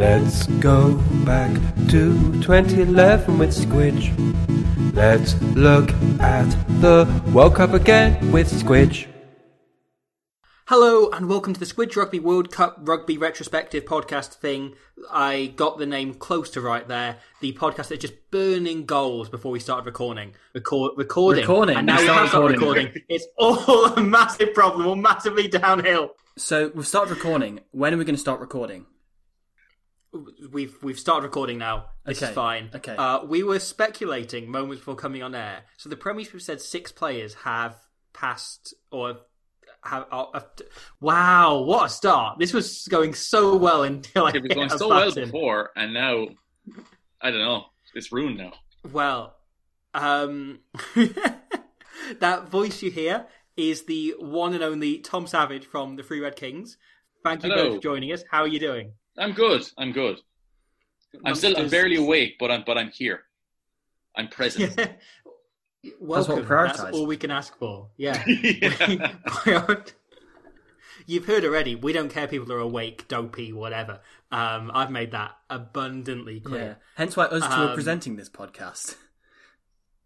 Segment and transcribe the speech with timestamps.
[0.00, 0.94] Let's go
[1.26, 1.50] back
[1.90, 4.08] to 2011 with Squidge.
[4.94, 5.90] Let's look
[6.22, 6.48] at
[6.80, 9.08] the World Cup again with Squidge.
[10.68, 14.72] Hello and welcome to the Squidge Rugby World Cup Rugby Retrospective podcast thing.
[15.12, 17.16] I got the name close to right there.
[17.42, 20.32] The podcast that's just burning goals before we started recording.
[20.54, 21.42] Record, recording.
[21.42, 21.76] Recording.
[21.76, 22.86] And now We we have started recording.
[22.86, 23.02] recording.
[23.10, 24.86] It's all a massive problem.
[24.86, 26.12] We're massively downhill.
[26.38, 27.60] So we've started recording.
[27.72, 28.86] When are we going to start recording?
[30.50, 31.86] We've we've started recording now.
[32.04, 32.70] This Okay, is fine.
[32.74, 32.96] okay.
[32.96, 35.62] Uh, we were speculating moments before coming on air.
[35.76, 37.76] So the Premiership said six players have
[38.12, 39.18] passed or
[39.84, 40.06] have.
[40.10, 40.46] are- have
[41.00, 42.38] wow, what a start!
[42.40, 45.26] This was going so well until I It was going a so well button.
[45.26, 46.26] before, and now
[47.20, 47.66] I don't know.
[47.94, 48.52] It's ruined now.
[48.90, 49.36] Well,
[49.94, 50.58] um,
[52.18, 56.34] that voice you hear is the one and only Tom Savage from the Three Red
[56.36, 56.76] Kings.
[57.22, 57.64] Thank you Hello.
[57.68, 58.24] both for joining us.
[58.30, 58.94] How are you doing?
[59.18, 59.62] I'm good.
[59.78, 60.18] I'm good.
[61.24, 61.56] I'm still.
[61.56, 62.62] I'm barely awake, but I'm.
[62.66, 63.22] But I'm here.
[64.16, 64.78] I'm present.
[66.00, 66.36] Welcome.
[66.36, 66.76] we prioritise.
[66.76, 67.88] That's all we can ask for.
[67.96, 68.22] Yeah.
[68.26, 69.76] Yeah.
[71.06, 71.74] You've heard already.
[71.74, 72.28] We don't care.
[72.28, 74.00] People are awake, dopey, whatever.
[74.30, 76.40] Um, I've made that abundantly Yeah.
[76.48, 76.78] clear.
[76.96, 78.96] Hence why us two are Um, presenting this podcast.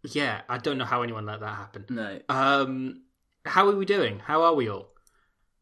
[0.03, 0.41] Yeah.
[0.47, 1.85] I don't know how anyone let that happen.
[1.89, 2.19] No.
[2.29, 3.03] Um,
[3.45, 4.19] how are we doing?
[4.19, 4.87] How are we all?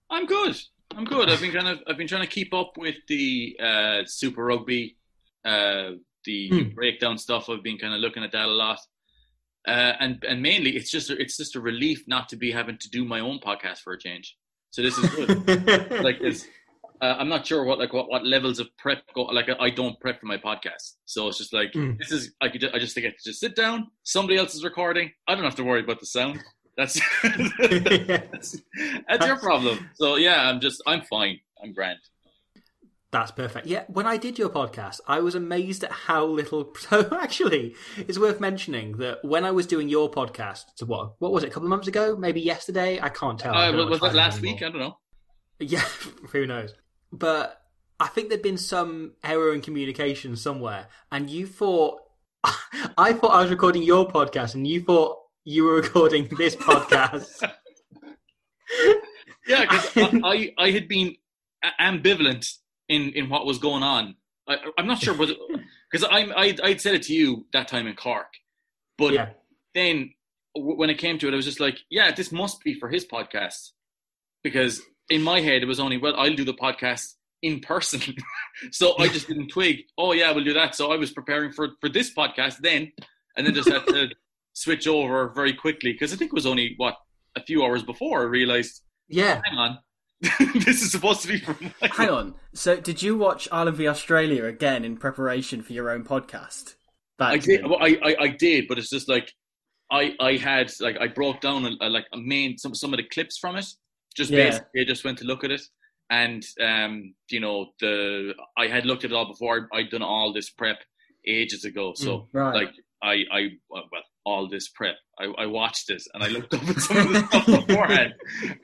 [0.10, 0.56] I'm good.
[0.96, 1.30] I'm good.
[1.30, 1.80] I've been kind of.
[1.88, 4.98] I've been trying to keep up with the uh, Super Rugby,
[5.46, 5.92] uh,
[6.26, 6.70] the Hmm.
[6.76, 7.50] breakdown stuff.
[7.50, 8.80] I've been kind of looking at that a lot,
[9.68, 12.78] uh, and and mainly it's just a, it's just a relief not to be having
[12.80, 14.36] to do my own podcast for a change.
[14.72, 15.92] So this is good.
[16.04, 16.48] like this.
[17.02, 19.24] Uh, I'm not sure what like what, what levels of prep go.
[19.24, 21.98] Like I don't prep for my podcast, so it's just like Mm.
[21.98, 23.88] this is I could I just get to just sit down.
[24.04, 25.12] Somebody else is recording.
[25.28, 26.42] I don't have to worry about the sound.
[26.78, 28.58] That's that's,
[29.08, 29.90] that's your problem.
[29.96, 31.40] So yeah, I'm just I'm fine.
[31.64, 32.00] I'm grand.
[33.12, 33.68] That's perfect.
[33.68, 36.74] Yeah, when I did your podcast, I was amazed at how little.
[36.90, 41.32] So actually, it's worth mentioning that when I was doing your podcast, so what what
[41.32, 41.48] was it?
[41.48, 43.00] A couple of months ago, maybe yesterday.
[43.00, 43.54] I can't tell.
[43.54, 44.54] I Uh, don't was that it last anymore.
[44.56, 44.64] week?
[44.64, 44.98] I don't know.
[45.60, 45.86] Yeah,
[46.32, 46.74] who knows?
[47.12, 47.62] But
[48.00, 52.00] I think there'd been some error in communication somewhere, and you thought
[52.98, 57.50] I thought I was recording your podcast, and you thought you were recording this podcast.
[59.46, 61.16] Yeah, because I, I I had been
[61.64, 62.50] a- ambivalent
[62.88, 64.16] in in what was going on.
[64.48, 67.96] I, I'm not sure because I'm I I'd said it to you that time in
[67.96, 68.28] Cork,
[68.98, 69.30] but yeah,
[69.76, 70.14] then
[70.56, 72.88] w- when it came to it, I was just like, yeah, this must be for
[72.90, 73.72] his podcast
[74.44, 78.16] because in my head it was only well, I'll do the podcast in person,
[78.72, 79.82] so I just didn't twig.
[79.98, 80.74] Oh yeah, we'll do that.
[80.74, 82.94] So I was preparing for for this podcast then,
[83.36, 84.10] and then just had to
[84.54, 86.96] switch over very quickly because I think it was only what
[87.36, 89.42] a few hours before I realized, yeah.
[89.46, 89.80] hang on,
[90.56, 91.42] this is supposed to be
[91.82, 91.88] my.
[91.90, 92.36] Hang on.
[92.54, 96.76] So did you watch Ireland v Australia again in preparation for your own podcast?
[97.20, 97.66] I did.
[97.66, 99.32] Well, I, I I did, but it's just like
[99.92, 102.98] I I had like I broke down a, a, like a main some some of
[102.98, 103.66] the clips from it.
[104.16, 104.46] Just Yeah.
[104.46, 105.62] basically, I just went to look at it,
[106.10, 109.68] and um, you know the I had looked at it all before.
[109.74, 110.80] I'd done all this prep
[111.28, 112.56] ages ago, so Mm, right.
[112.56, 113.84] like I I well
[114.26, 114.96] all this prep.
[115.20, 118.14] I, I watched this and I looked up at some of the stuff beforehand.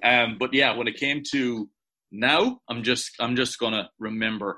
[0.03, 1.69] Um, but yeah, when it came to
[2.11, 4.57] now, I'm just I'm just gonna remember.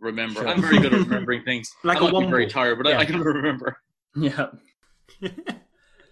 [0.00, 0.48] Remember, Sure.
[0.48, 1.68] I'm very good at remembering things.
[1.84, 2.98] Like I a might be very tired, but I, Yeah.
[3.00, 3.76] I can remember.
[4.14, 4.46] Yeah.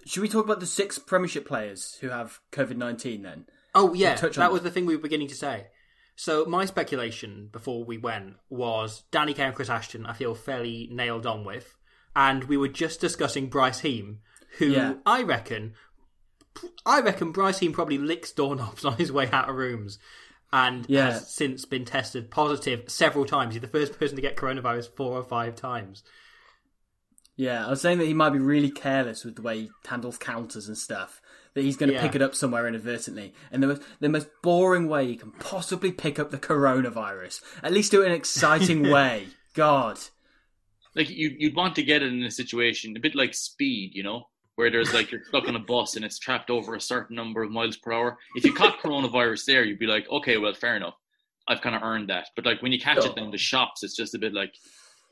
[0.07, 3.47] Should we talk about the six Premiership players who have COVID nineteen then?
[3.75, 4.53] Oh yeah, touch on that that.
[4.53, 5.67] was the thing we were beginning to say.
[6.17, 10.07] So my speculation before we went was Danny Care and Chris Ashton.
[10.07, 11.77] I feel fairly nailed on with,
[12.17, 14.19] and we were just discussing Bryce Heem,
[14.59, 14.95] who Yeah.
[15.07, 15.75] I reckon,
[16.85, 19.99] I reckon Bryce Heem probably licks doorknobs on his way out of rooms,
[20.53, 21.13] and Yeah.
[21.13, 23.55] has since been tested positive several times.
[23.55, 26.03] He's the first person to get coronavirus four or five times.
[27.37, 30.17] Yeah, I was saying that he might be really careless with the way he handles
[30.17, 31.21] counters and stuff.
[31.53, 32.01] That he's going to Yeah.
[32.03, 33.35] pick it up somewhere inadvertently.
[33.51, 37.43] And the most, the most boring way you can possibly pick up the coronavirus.
[37.63, 39.29] At least do it in an exciting way.
[39.55, 39.99] God.
[40.97, 44.03] Like you, you'd want to get it in a situation a bit like speed, you
[44.03, 44.27] know,
[44.57, 47.43] where there's like you're stuck on a bus and it's trapped over a certain number
[47.43, 48.19] of miles per hour.
[48.35, 50.95] If you caught coronavirus there, you'd be like, okay, well, fair enough.
[51.47, 52.29] I've kind of earned that.
[52.35, 54.55] But like when you catch it in the shops, it's just a bit like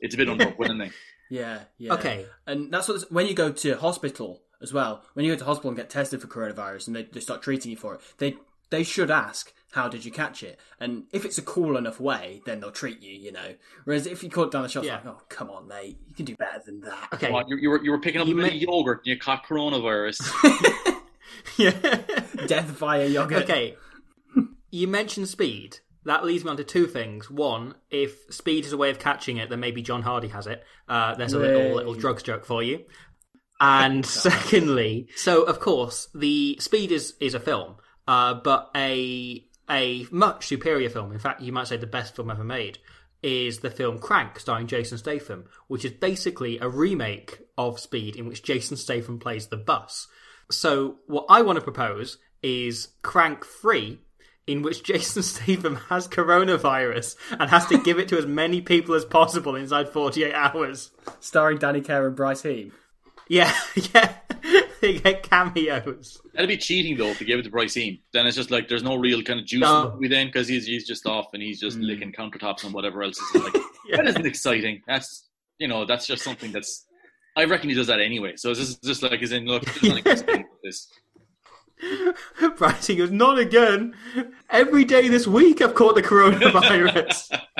[0.01, 0.91] it's a bit underwhelming.
[1.27, 1.93] Yeah, yeah.
[1.93, 2.27] Okay.
[2.45, 5.03] And that's what when you go to hospital as well.
[5.15, 7.71] When you go to hospital and get tested for coronavirus, and they, they start treating
[7.71, 8.35] you for it, they
[8.69, 12.41] they should ask, "How did you catch it?" And if it's a cool enough way,
[12.45, 13.13] then they'll treat you.
[13.13, 13.53] You know.
[13.83, 14.95] Whereas if you caught down the shop, Yeah.
[14.95, 17.31] like, "Oh, come on, mate, you can do better than that." Okay.
[17.31, 19.07] What, you, you were you were picking up You a bit may- of yogurt and
[19.07, 20.19] you caught coronavirus.
[21.57, 21.71] yeah.
[22.47, 23.43] Death via yogurt.
[23.43, 23.75] Okay.
[24.71, 25.77] You mentioned speed.
[26.05, 27.31] That leads me on to two things.
[27.31, 30.63] One, if speed is a way of catching it, then maybe John Hardy has it.
[30.87, 32.83] Uh, there's a little little drugs joke for you.
[33.59, 37.77] And secondly, so of course the Speed is is a film,
[38.07, 41.11] uh, but a a much superior film.
[41.11, 42.79] In fact, you might say the best film ever made
[43.23, 48.27] is the film Crank, starring Jason Statham, which is basically a remake of Speed in
[48.27, 50.07] which Jason Statham plays the bus.
[50.51, 53.99] So what I want to propose is Crank Free,
[54.45, 58.93] in which Jason Statham has coronavirus and has to give it to as many people
[58.93, 60.91] as possible inside 48 hours.
[61.19, 62.71] Starring Danny Carey and Bryce Heem.
[63.27, 63.53] Yeah,
[63.93, 64.13] yeah.
[64.85, 66.21] They get cameos.
[66.33, 67.99] That'd be cheating though if you gave it to Bryce Heem.
[68.13, 69.97] Then it's just like there's no real kind of juice No.
[70.01, 71.87] in then because he's he's just off and he's just mm.
[71.87, 73.17] licking countertops and whatever else.
[73.19, 73.53] Is like
[73.91, 74.81] that isn't exciting.
[74.87, 75.27] That's
[75.57, 76.85] you know that's just something that's.
[77.37, 78.35] I reckon he does that anyway.
[78.37, 80.87] So this is just like as in look, there's nothing exciting about this.
[82.57, 83.95] Bryce he goes, not again.
[84.49, 87.41] Every day this week I've caught the coronavirus.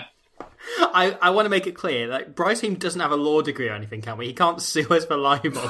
[0.80, 3.70] I, I want to make it clear that Bryce Heem doesn't have a law degree
[3.70, 4.28] or anything, can we?
[4.28, 5.70] He can't sue us for libel.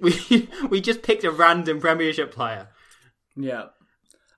[0.00, 2.68] We we just picked a random Premiership player.
[3.36, 3.66] Yeah.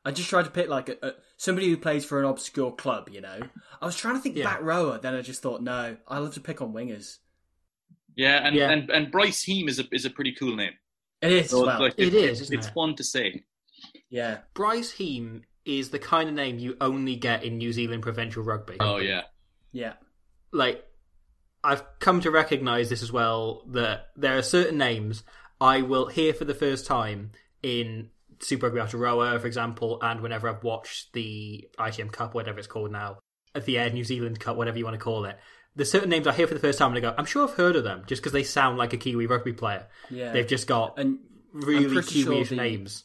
[0.04, 3.08] I just tried to pick like a, a, somebody who plays for an obscure club,
[3.12, 3.40] you know.
[3.80, 4.44] I was trying to think Yeah.
[4.44, 7.18] back rower, then I just thought, no, I love to pick on wingers.
[8.16, 8.70] Yeah, and Yeah.
[8.70, 10.72] and and Bryce Heem is a is a pretty cool name.
[11.20, 12.72] It is, So well, like, It is, isn't It's it?
[12.74, 13.44] fun to say.
[14.08, 14.38] yeah.
[14.54, 18.76] Bryce Heem is the kind of name you only get in New Zealand provincial rugby.
[18.80, 19.22] Oh yeah.
[19.72, 19.94] Yeah.
[20.52, 20.84] like
[21.62, 25.22] I've come to recognize this as well that there are certain names
[25.60, 27.32] I will hear for the first time
[27.62, 28.10] in
[28.40, 32.68] Super Rugby after Aotearoa, for example, and whenever I've watched the ITM Cup, whatever it's
[32.68, 33.18] called now,
[33.54, 35.36] at the Air New Zealand Cup, whatever you want to call it.
[35.74, 37.54] There's certain names I hear for the first time and I go, I'm sure I've
[37.54, 39.86] heard of them just because they sound like a Kiwi rugby player.
[40.10, 40.32] Yeah.
[40.32, 41.18] They've just got And
[41.52, 43.04] really pretty sure names.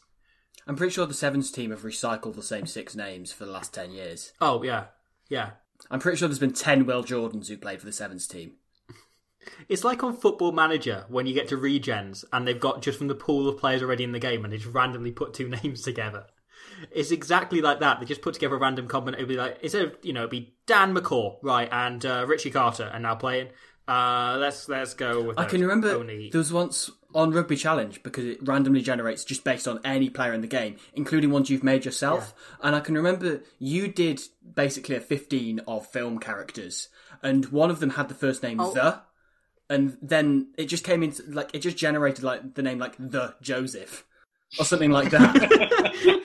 [0.66, 3.74] I'm pretty sure the Sevens team have recycled the same six names for the last
[3.74, 4.32] 10 years.
[4.40, 4.86] Oh, yeah.
[5.28, 5.50] Yeah.
[5.90, 8.54] I'm pretty sure there's been 10 Will Jordans who played for the Sevens team.
[9.68, 13.08] It's like on Football Manager when you get to regens and they've got just from
[13.08, 15.82] the pool of players already in the game and they just randomly put two names
[15.82, 16.26] together.
[16.90, 18.00] It's exactly like that.
[18.00, 19.20] They just put together a random combination.
[19.24, 22.50] It'd be like instead of you know, it'd be Dan McCaw, right, and uh, Richie
[22.50, 23.48] Carter, and now playing.
[23.86, 25.38] Uh, let's let's go with.
[25.38, 26.30] I can remember only.
[26.30, 30.32] there was once on Rugby Challenge because it randomly generates just based on any player
[30.32, 32.34] in the game, including ones you've made yourself.
[32.62, 34.20] And I can remember you did
[34.54, 36.88] basically a 15 of film characters,
[37.22, 38.72] and one of them had the first name Oh.
[38.72, 39.02] The,
[39.70, 43.34] and then it just came into like it just generated like the name like The
[43.40, 44.04] Joseph
[44.58, 45.32] or something like that.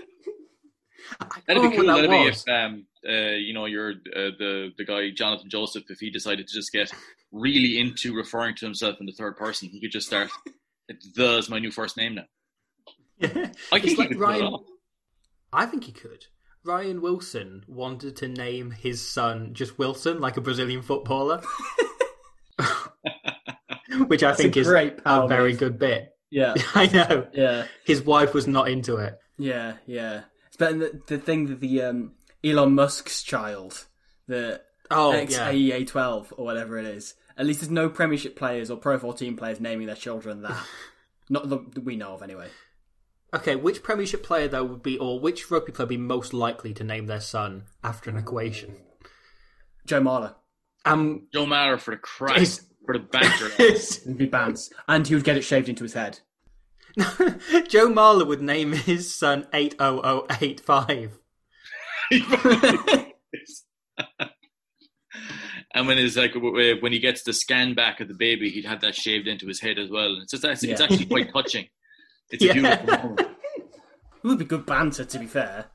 [1.48, 1.86] That'd be cool.
[1.88, 5.84] that That'd be if um uh you know you're uh, the the guy Jonathan Joseph
[5.90, 6.92] if he decided to just get
[7.32, 10.30] really into referring to himself in the third person, he could just start.
[11.16, 12.26] The is my new first name now.
[13.72, 14.58] I think like could pull it Ryan.
[15.54, 16.26] I think he could.
[16.64, 21.42] Ryan Wilson wanted to name his son just Wilson, like a Brazilian footballer.
[24.08, 26.14] Which I That's a think is great a power very good bit.
[26.30, 27.28] yeah, I know.
[27.34, 27.66] yeah.
[27.86, 29.18] His wife was not into it.
[29.38, 30.22] Yeah, yeah.
[30.48, 32.14] It's better the, the thing that the um,
[32.44, 33.86] Elon Musk's child,
[34.28, 35.52] the Oh, ex yeah.
[35.52, 37.14] AEA 12 or whatever it is.
[37.38, 40.58] At least there's no Premiership players or Pro 14 players naming their children that.
[41.30, 42.48] Not that that we know of, anyway.
[43.36, 46.74] Okay, which Premiership player though would be, or which rugby player would be most likely
[46.74, 48.76] to name their son after an equation?
[49.86, 50.34] Joe Marler.
[50.86, 53.52] Um, Joe Marler for the crack, It's- for the banter.
[53.60, 54.72] It'd be Bance.
[54.88, 56.22] And he would get it shaved into his head.
[56.98, 61.20] Joe Marler would name his son eight oh oh eight five.
[62.12, 63.14] and
[65.88, 68.96] when it's like when he gets the scan back of the baby, he'd have that
[68.96, 70.14] shaved into his head as well.
[70.14, 70.88] And it's just it's, it's Yeah.
[70.88, 71.68] actually quite touching.
[72.32, 73.20] It's a beautiful moment.
[73.22, 75.68] It would be good banter, to be fair.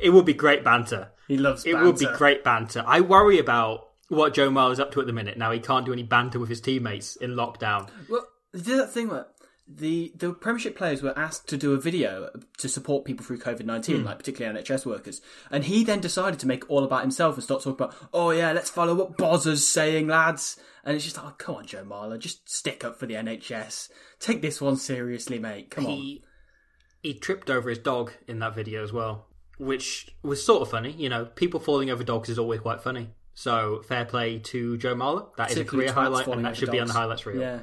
[0.00, 1.12] It would be great banter.
[1.28, 1.86] He loves It banter.
[1.86, 2.84] would be great banter.
[2.86, 5.38] I worry about what Joe Marler's up to at the minute.
[5.38, 7.88] Now he can't do any banter with his teammates in lockdown.
[8.08, 9.26] Well, they did that thing where
[9.66, 13.64] the the Premiership players were asked to do a video to support people through COVID
[13.64, 14.06] nineteen, hmm.
[14.06, 17.62] like particularly NHS workers, and he then decided to make all about himself and start
[17.62, 20.58] talking about, oh yeah, let's follow what Bozza's saying, lads.
[20.82, 23.90] And it's just like, oh, come on, Joe Marler, just stick up for the NHS.
[24.18, 25.70] Take this one seriously, mate.
[25.70, 25.92] Come on.
[25.92, 26.24] He
[27.02, 29.26] he tripped over his dog in that video as well,
[29.58, 30.90] which was sort of funny.
[30.90, 33.10] You know, people falling over dogs is always quite funny.
[33.34, 35.34] So fair play to Joe Marler.
[35.36, 37.40] That is a career highlight, and that over should be on the highlights reel.
[37.40, 37.60] Yeah.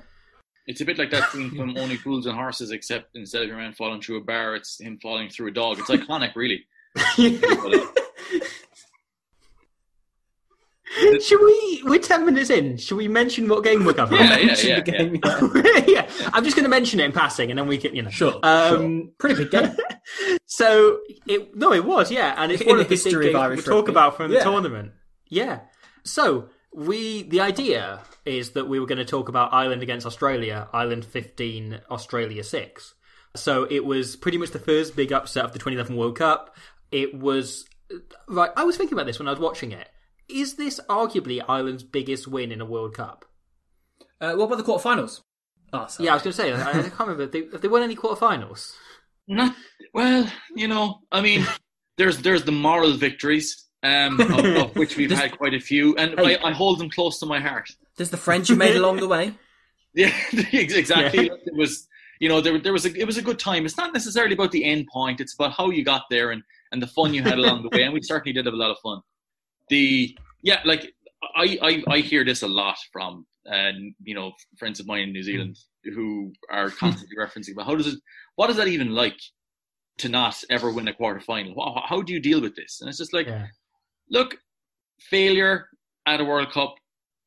[0.65, 3.57] It's a bit like that scene from Only Fools and Horses, except instead of your
[3.57, 5.79] man falling through a bar, it's him falling through a dog.
[5.79, 6.65] It's iconic, really.
[11.21, 11.81] Should we?
[11.86, 12.77] We're ten minutes in.
[12.77, 14.21] Should we mention what game we're covering?
[14.21, 14.79] Yeah, yeah, yeah, the yeah.
[14.81, 15.83] game, yeah.
[15.88, 18.09] yeah, I'm just going to mention it in passing, and then we can, you know.
[18.09, 19.75] Sure, Um, Pretty big game.
[20.45, 23.33] so it no, it was yeah, and it's In one the of the big history
[23.33, 24.91] of games we talk about from the tournament.
[25.29, 25.62] Yeah.
[26.03, 30.67] So we the idea is that we were going to talk about Ireland against Australia,
[30.74, 32.93] Ireland 15, Australia 6.
[33.36, 36.55] So it was pretty much the first big upset of the 2011 World Cup.
[36.91, 37.65] It was
[38.27, 38.51] right.
[38.55, 39.89] I was thinking about this when I was watching it.
[40.27, 43.25] Is this arguably Ireland's biggest win in a World Cup?
[44.19, 45.22] Uh, what about the quarterfinals?
[45.72, 46.05] Oh, sorry.
[46.05, 46.53] Yeah, I was going to say.
[46.53, 47.24] I, I can't remember.
[47.24, 48.74] If they, have they won any quarterfinals?
[49.27, 49.55] Not
[49.93, 51.00] well, you know.
[51.12, 51.46] I mean,
[51.98, 56.10] there's there's the moral victories, um, of, of which we've had quite a few, and
[56.20, 56.38] Hey.
[56.38, 57.70] I, I hold them close to my heart.
[57.96, 59.34] There's the friends you made along the way.
[59.94, 60.13] Yeah,
[60.53, 61.25] exactly.
[61.27, 61.34] Yeah.
[61.51, 61.88] It was,
[62.20, 63.65] you know, there there was a it was a good time.
[63.65, 66.79] It's not necessarily about the end point; it's about how you got there and and
[66.84, 67.82] the fun you had along the way.
[67.82, 69.01] And we certainly did have a lot of fun.
[69.70, 70.94] The yeah, like
[71.36, 75.12] I I, I hear this a lot from and you know friends of mine in
[75.13, 75.58] New Zealand
[75.96, 78.00] who are constantly referencing about how does it
[78.36, 79.17] what is that even like
[80.00, 81.56] to not ever win a quarter final?
[81.56, 82.82] How, how do you deal with this?
[82.82, 83.48] And it's just like Yeah.
[84.10, 84.38] Look,
[85.00, 85.70] failure
[86.06, 86.76] at a World Cup,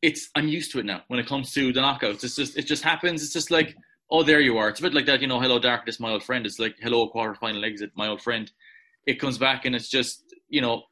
[0.03, 1.03] it's I'm used to it now.
[1.09, 3.23] When it comes to the knockouts, it's just it just happens.
[3.23, 3.77] It's just like,
[4.11, 4.69] oh, there you are.
[4.69, 5.41] It's a bit like that, you know.
[5.41, 6.47] Hello, darkness, my old friend.
[6.47, 8.51] It's like hello, quarterfinal exit, my old friend.
[9.07, 10.85] It comes back, and it's just you know,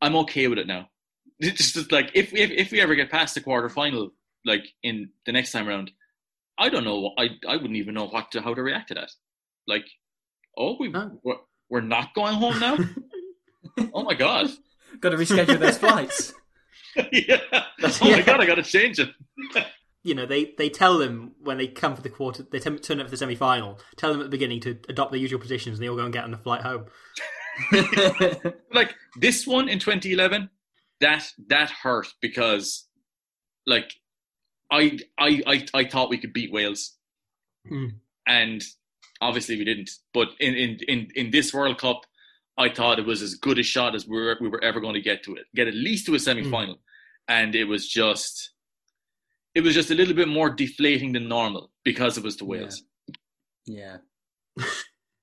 [0.00, 0.88] I'm okay with it now.
[1.44, 4.10] It's just like if if if we ever get past the quarterfinal,
[4.44, 5.90] like in the next time around,
[6.58, 7.12] I don't know.
[7.18, 9.10] I I wouldn't even know what to how to react to that.
[9.66, 9.86] Like,
[10.56, 11.36] oh, we we're,
[11.68, 12.78] we're not going home now.
[13.94, 14.50] oh my god.
[15.00, 16.32] Got to reschedule those flights.
[17.12, 17.40] yeah.
[17.52, 18.16] Oh Yeah.
[18.16, 19.10] my god, I gotta change it.
[20.04, 23.06] you know, they, they tell them when they come for the quarter, they turn up
[23.06, 25.84] for the semi final, tell them at the beginning to adopt their usual positions and
[25.84, 26.86] they all go and get on the flight home.
[28.72, 30.48] Like this one in 2011,
[31.00, 32.86] that that hurt because,
[33.66, 33.92] like,
[34.70, 36.96] I I I, I thought we could beat Wales,
[37.68, 37.86] Hmm.
[38.26, 38.62] and
[39.20, 39.90] obviously we didn't.
[40.14, 42.06] But in, in in in this World Cup,
[42.58, 44.94] I thought it was as good a shot as we were we were ever going
[44.94, 46.78] to get to it, get at least to a semi final,
[47.28, 48.50] and it was just.
[49.54, 52.82] It was just a little bit more deflating than normal because it was to Wales.
[53.66, 53.98] yeah.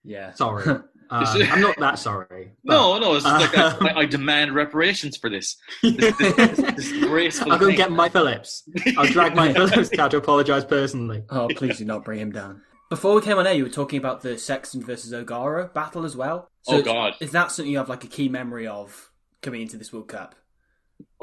[0.04, 0.34] Yeah.
[0.34, 0.66] Sorry.
[1.12, 2.52] Uh, I'm not that sorry.
[2.64, 5.58] but- No, no, it's just like I, I demand reparations for this.
[5.82, 7.78] This, this, this disgraceful I'll go and thing.
[7.78, 8.70] get Mike Phillips.
[8.96, 11.24] I'll drag Mike Phillips down to apologise personally.
[11.32, 12.62] Oh, please do not bring him down.
[12.92, 16.16] Before we came on air, you were talking about the Sexton versus O'Gara battle as
[16.16, 16.49] well.
[16.68, 17.16] Oh, God.
[17.20, 19.12] Is that something you have like a key memory of
[19.42, 20.36] coming into this World Cup?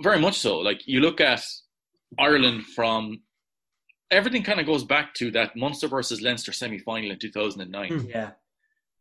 [0.02, 0.58] Very much so.
[0.58, 1.44] Like you look at
[2.18, 3.20] Ireland from
[4.10, 8.08] everything kind of goes back to that Munster versus Leinster semi final in 2009.
[8.08, 8.30] Yeah.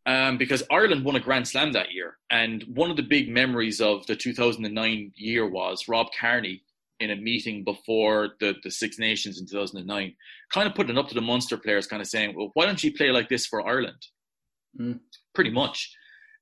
[0.06, 2.18] um, because Ireland won a Grand Slam that year.
[2.30, 6.64] And one of the big memories of the 2009 year was Rob Kearney
[7.00, 10.16] in a meeting before the, the Six Nations in 2009,
[10.52, 12.84] kind of putting it up to the Munster players, kind of saying, well, why don't
[12.84, 14.08] you play like this for Ireland?
[14.80, 15.00] Mm.
[15.34, 15.94] Pretty much.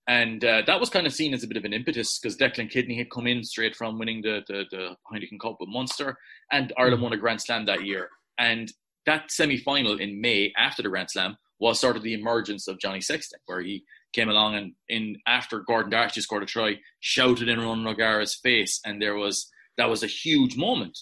[0.07, 2.69] And uh, that was kind of seen as a bit of an impetus because Declan
[2.69, 6.17] Kidney had come in straight from winning the, the, the Heineken Cup with Munster,
[6.51, 8.09] and Ireland won a Grand Slam that year.
[8.37, 8.71] And
[9.05, 12.79] that semi final in May after the Grand Slam was sort of the emergence of
[12.79, 17.47] Johnny Sexton, where he came along and in after Gordon D'Arcy scored a try, shouted
[17.47, 20.97] in Ron O'Gara's face, and there was that was a huge moment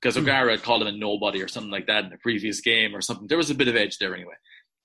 [0.00, 2.94] because O'Gara had called him a nobody or something like that in the previous game
[2.94, 3.26] or something.
[3.26, 4.34] There was a bit of edge there anyway.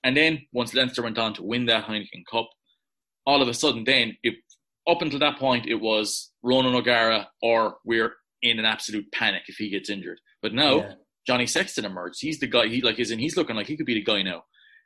[0.04, 2.50] And then once Leinster went on to win that Heineken Cup,
[3.26, 4.36] all of a sudden then it,
[4.88, 9.56] up until that point it was Ronan O'Gara or we're in an absolute panic if
[9.56, 10.20] he gets injured.
[10.42, 10.94] But now Yeah.
[11.26, 12.18] Johnny Sexton emerged.
[12.20, 12.68] He's the guy.
[12.68, 13.20] He like is in.
[13.20, 14.44] He's looking like he could be the guy now.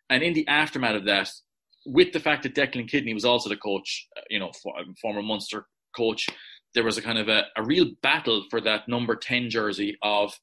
[0.10, 1.32] And in the aftermath of that,
[1.86, 5.24] with the fact that Declan Kidney was also the coach, uh, you know, for, former
[5.24, 5.66] Munster
[5.96, 6.28] coach,
[6.76, 10.34] there was a kind of a, a real battle for that number ten jersey of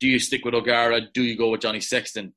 [0.00, 1.02] do you stick with O'Gara?
[1.12, 2.32] Do you go with Johnny Sexton?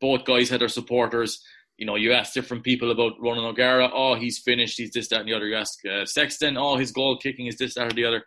[0.00, 1.40] Both guys had their supporters.
[1.78, 3.90] You know, you ask different people about Ronan O'Gara.
[3.92, 4.78] Oh, he's finished.
[4.78, 5.46] He's this, that, and the other.
[5.46, 6.56] You ask uh, Sexton.
[6.56, 8.24] Oh, his goal kicking is this, that, or the other.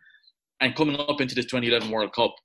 [0.59, 2.35] and coming up into the 2011 World Cup,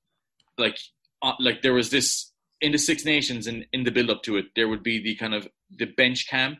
[0.59, 0.79] like
[1.23, 4.37] uh, like there was this in the Six Nations and in the build up to
[4.37, 6.59] it, there would be the kind of the bench cam.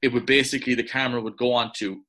[0.00, 2.02] It would basically the camera would go on to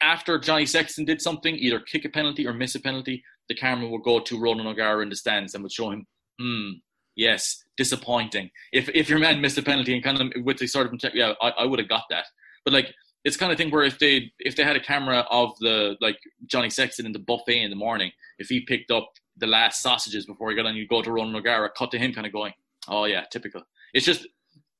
[0.00, 3.88] after Johnny Sexton did something, either kick a penalty or miss a penalty, the camera
[3.88, 6.06] would go to Ronan O'Gara in the stands and would show him,
[6.40, 6.70] hmm,
[7.16, 8.50] yes, disappointing.
[8.72, 11.32] If if your man missed a penalty and kind of with the sort of yeah,
[11.40, 12.26] I, I would have got that.
[12.64, 12.94] But like
[13.24, 16.18] it's kind of thing where if they if they had a camera of the like
[16.46, 20.26] Johnny Sexton in the buffet in the morning, if he picked up the last sausages
[20.26, 22.52] before he got on, you go to Ronan O'Gara, cut to him kind of going,
[22.88, 23.62] oh yeah, typical.
[23.92, 24.26] It's just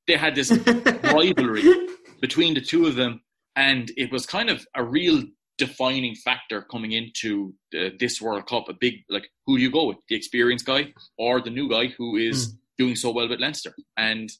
[0.07, 0.51] they had this
[1.03, 1.89] rivalry
[2.21, 3.21] between the two of them,
[3.55, 5.23] and it was kind of a real
[5.57, 8.69] defining factor coming into uh, this World Cup.
[8.69, 11.87] A big like, who do you go with, the experienced guy or the new guy
[11.87, 12.57] who is mm.
[12.77, 13.75] doing so well with Leinster?
[13.97, 14.31] And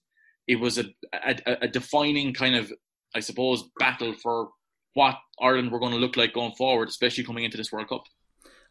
[0.48, 2.72] it was a, a, a defining kind of,
[3.16, 4.50] I suppose, battle for
[4.94, 8.04] what Ireland were going to look like going forward, especially coming into this World Cup.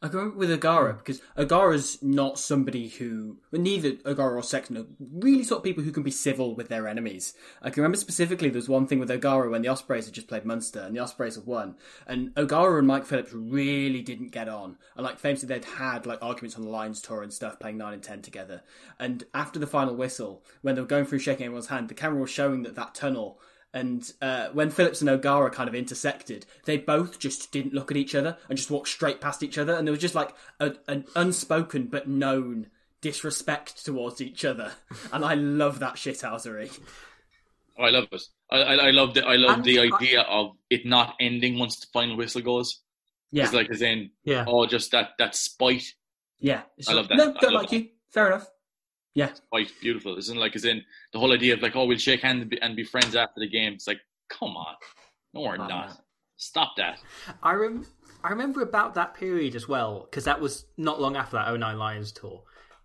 [0.03, 0.99] I go with O'Gara hmm.
[0.99, 5.93] because O'Gara's not somebody who, neither O'Gara or Sexton are really sort of people who
[5.93, 7.35] can be civil with their enemies.
[7.63, 10.29] I can remember specifically there was one thing with O'Gara when the Ospreys had just
[10.29, 11.77] played Munster and the Ospreys had won,
[12.07, 14.77] and O'Gara and Mike Phillips really didn't get on.
[14.97, 17.95] And like famously, they'd had like arguments on the Lions tour and stuff, playing nine
[17.95, 18.63] and ten together.
[18.99, 22.21] And after the final whistle, when they were going through shaking everyone's hand, the camera
[22.21, 23.41] was showing that that tunnel
[23.77, 27.99] and uh, when Phillips and O'Gara kind of intersected, they both just didn't look at
[27.99, 29.75] each other and just walked straight past each other.
[29.75, 32.69] And there was just like a, an unspoken but known
[33.03, 34.73] disrespect towards each other.
[35.13, 36.71] And I love that shithousery.
[37.79, 38.23] Oh, I love it.
[38.51, 41.79] I, I, I love the I love and the idea of it not ending once
[41.79, 42.81] the final whistle goes.
[43.31, 45.85] Yeah, it's like as in yeah, oh, just that that spite.
[46.39, 47.19] Yeah, I love that.
[47.19, 47.77] No, don't like that.
[47.77, 47.89] you.
[48.09, 48.49] Fair enough.
[49.17, 50.19] Yeah, it's quite beautiful.
[50.19, 50.41] Isn't it?
[50.41, 52.77] like as in the whole idea of like, oh, we'll shake hands and be, and
[52.77, 53.73] be friends after the game.
[53.73, 54.75] It's like, come on,
[55.33, 55.89] no, we're oh, not.
[55.89, 55.97] Man.
[56.37, 57.01] Stop that.
[57.43, 57.87] I rem-
[58.23, 61.79] I remember about that period as well because that was not long after that 09
[61.79, 62.43] Lions tour,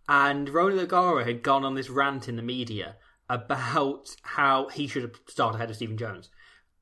[0.08, 2.96] and Ronan O'Gara had gone on this rant in the media
[3.30, 6.30] about how he should have started ahead of Stephen Jones,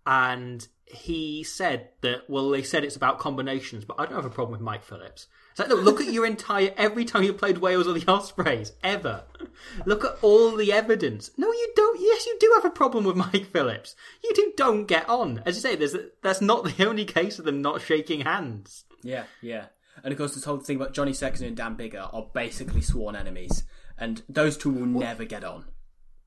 [0.09, 4.29] and he said that well, they said it's about combinations, but I don't have a
[4.31, 5.27] problem with Mike Phillips.
[5.51, 8.71] It's like, look, look at your entire every time you played Wales or the Ospreys
[8.83, 9.23] ever.
[9.85, 11.29] Look at all the evidence.
[11.37, 12.01] No, you don't.
[12.01, 13.95] Yes, you do have a problem with Mike Phillips.
[14.23, 15.43] You two don't get on.
[15.45, 18.85] As you say, there's that's not the only case of them not shaking hands.
[19.03, 19.65] Yeah, yeah.
[20.03, 23.15] And of course, this whole thing about Johnny Sexton and Dan Biggar are basically sworn
[23.15, 23.63] enemies,
[23.95, 25.03] and those two will what?
[25.03, 25.65] never get on.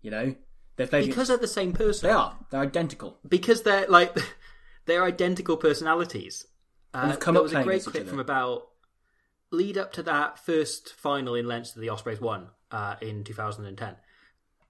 [0.02, 0.34] You know,
[0.76, 2.08] they're because they're the same person.
[2.08, 2.36] They are.
[2.50, 3.18] They're identical.
[3.28, 4.16] Because they're like
[4.86, 6.46] they're identical personalities.
[6.94, 8.68] Uh, there was a great clip from about
[9.50, 13.96] lead up to that first final in Leinster, the Ospreys won uh, in 2010.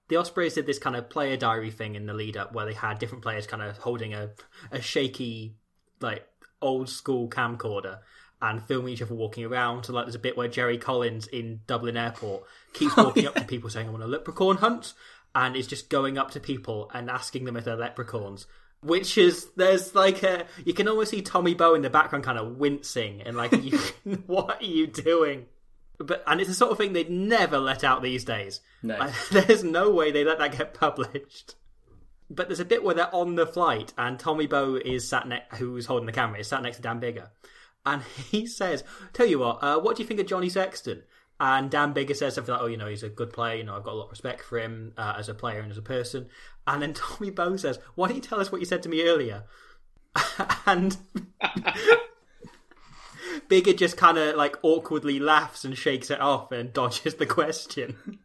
[0.09, 2.73] The Ospreys did this kind of player diary thing in the lead up where they
[2.73, 4.31] had different players kind of holding a,
[4.71, 5.55] a shaky,
[6.01, 6.27] like
[6.61, 7.99] old school camcorder
[8.41, 9.85] and filming each other walking around.
[9.85, 13.29] So, like, there's a bit where Jerry Collins in Dublin Airport keeps oh, walking oh,
[13.29, 13.29] yeah.
[13.29, 14.93] up to people saying, I want a leprechaun hunt,
[15.35, 18.45] and is just going up to people and asking them if they're leprechauns
[18.83, 22.37] which is there's like a you can almost see Tommy Bowe in the background kind
[22.37, 23.77] of wincing and like you,
[24.27, 25.45] what are you doing?
[25.97, 28.61] But and it's the sort of thing they'd never let out these days.
[28.81, 28.97] No.
[28.97, 31.55] Like, there's no way they let that get published.
[32.29, 35.57] But there's a bit where they're on the flight and Tommy Bowe is sat next
[35.57, 37.29] who's holding the camera is sat next to Dan Biggar.
[37.85, 41.03] And he says, Tell you what, uh, what do you think of Johnny Sexton?
[41.39, 43.57] And Dan Biggar says something like, "Oh, you know, he's a good player.
[43.57, 45.71] You know, I've got a lot of respect for him uh, as a player and
[45.71, 46.29] as a person."
[46.67, 49.03] And then Tommy Bowe says, "Why don't you tell us what you said to me
[49.03, 49.43] earlier?"
[50.65, 50.97] and
[53.49, 58.19] Biggar just kind of like awkwardly laughs and shakes it off and dodges the question.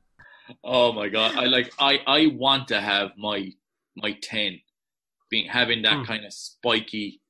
[0.62, 1.36] Oh my god!
[1.36, 3.52] I like I I want to have my
[3.96, 4.60] my ten
[5.30, 6.06] being having that mm.
[6.06, 7.20] kind of spiky,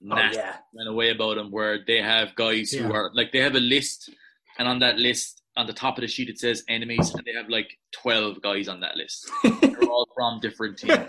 [0.00, 0.56] nasty oh, yeah.
[0.76, 2.82] kind of way about them, where they have guys yeah.
[2.82, 4.10] who are like they have a list
[4.58, 7.32] and on that list, on the top of the sheet, it says enemies, and they
[7.32, 9.30] have like twelve guys on that list.
[9.42, 11.08] They're all from different teams.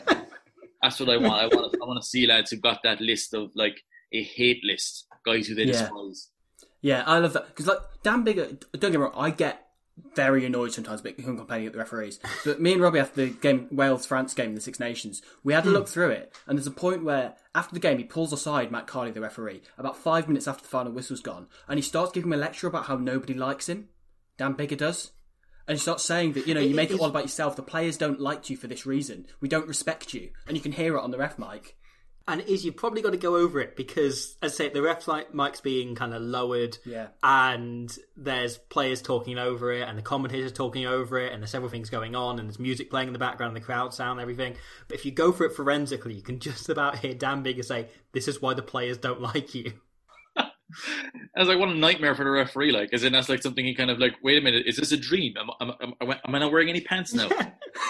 [0.82, 1.42] That's what I want.
[1.42, 1.74] I want.
[1.74, 3.82] To, I want to see lads who've got that list of like
[4.14, 5.72] a hate list, guys who they yeah.
[5.74, 6.30] despise.
[6.82, 8.62] Yeah, I love that because like Dan Biggar.
[8.74, 9.67] Don't get me wrong, I get
[10.16, 12.20] very annoyed sometimes about him complaining at the referees.
[12.46, 15.54] But me and Robbie after the game Wales France game in the Six Nations, we
[15.54, 15.94] had a look hmm.
[15.94, 19.12] through it, and there's a point where after the game he pulls aside Matt Carley,
[19.12, 22.40] the referee, about five minutes after the final whistle's gone, and he starts giving him
[22.40, 23.90] a lecture about how nobody likes him.
[24.38, 25.12] Dan Biggar does.
[25.68, 27.58] And he starts saying that, you know, you make it all about yourself.
[27.58, 29.26] The players don't like you for this reason.
[29.42, 30.30] We don't respect you.
[30.48, 31.76] And you can hear it on the ref mic
[32.28, 35.08] and is you've probably got to go over it because, as I say, the ref
[35.08, 40.02] like mic's being kind of lowered, yeah, and there's players talking over it, and the
[40.02, 43.14] commentators talking over it, and there's several things going on, and there's music playing in
[43.14, 44.56] the background, and the crowd sound, and everything.
[44.88, 47.88] But if you go for it forensically, you can just about hear Dan Biggar say,
[48.12, 49.74] "This is why the players don't like you."
[50.38, 52.72] I was like, what a nightmare for the referee.
[52.72, 54.92] Like, as in, that's like something he kind of like, wait a minute, is this
[54.92, 55.36] a dream?
[55.38, 57.30] Am, am, am, am I not wearing any pants now?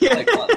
[0.00, 0.22] yeah.
[0.24, 0.50] God.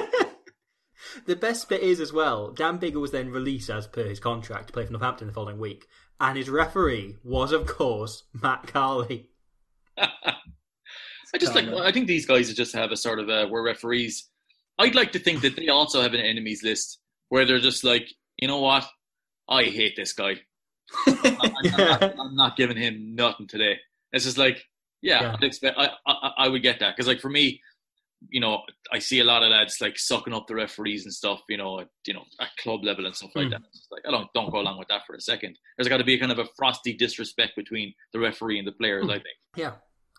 [1.26, 2.50] The best bit is as well.
[2.50, 5.58] Dan Biggar was then released as per his contract to play for Northampton the following
[5.58, 5.86] week,
[6.20, 9.28] and his referee was, of course, Matt Carley.
[9.98, 11.66] I just like.
[11.68, 14.28] I think these guys just have a sort of a, where referees,
[14.78, 18.08] I'd like to think that they also have an enemies list where they're just like,
[18.36, 18.86] you know what?
[19.48, 20.36] I hate this guy.
[21.06, 23.78] I'm, I'm not, I'm not giving him nothing today.
[24.12, 24.64] It's just like,
[25.02, 25.32] yeah, Yeah.
[25.34, 26.94] I'd expect, I, I, I would get that.
[26.96, 27.60] Because, like, for me,
[28.30, 31.40] you know, I see a lot of lads like sucking up the referees and stuff,
[31.48, 33.50] you know, at, you know, at club level and stuff like Mm.
[33.52, 33.62] that.
[33.72, 35.56] It's like, I don't, don't go along with that for a second.
[35.76, 38.72] There's got to be a kind of a frosty disrespect between the referee and the
[38.72, 39.10] players, Mm.
[39.10, 39.36] I think.
[39.56, 39.72] Yeah,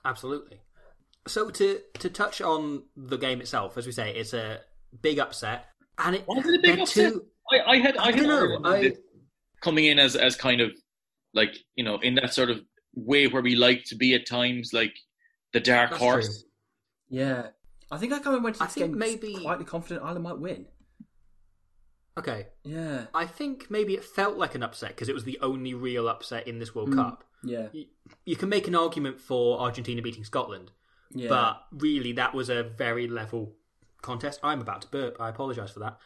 [0.04, 0.62] absolutely.
[1.28, 4.60] So to to touch on the game itself, as we say, it's a
[5.02, 5.66] big upset,
[5.98, 6.28] and it.
[6.28, 7.14] Was it a big upset?
[7.14, 8.60] two- I, I had, I, I had know.
[8.64, 8.94] I,
[9.62, 10.72] coming in as as kind of
[11.34, 12.62] like you know in that sort of
[12.94, 14.94] way where we like to be at times, like
[15.54, 16.28] the dark That's horse.
[16.28, 16.50] true.
[17.20, 17.48] Yeah.
[17.96, 20.24] I think I kind of went to I this think game maybe- quietly confident Ireland
[20.24, 20.68] might win.
[22.18, 23.08] okay, Yeah.
[23.14, 26.48] I think maybe it felt like an upset because it was the only real upset
[26.48, 26.96] in this World Mm.
[26.96, 27.24] Cup.
[27.44, 27.68] Yeah.
[27.74, 27.86] You,
[28.26, 30.72] you can make an argument for Argentina beating Scotland,
[31.12, 31.30] Yeah.
[31.30, 33.56] but really that was a very level
[34.02, 34.40] contest.
[34.44, 35.20] I'm about to burp.
[35.20, 36.00] I apologise for that.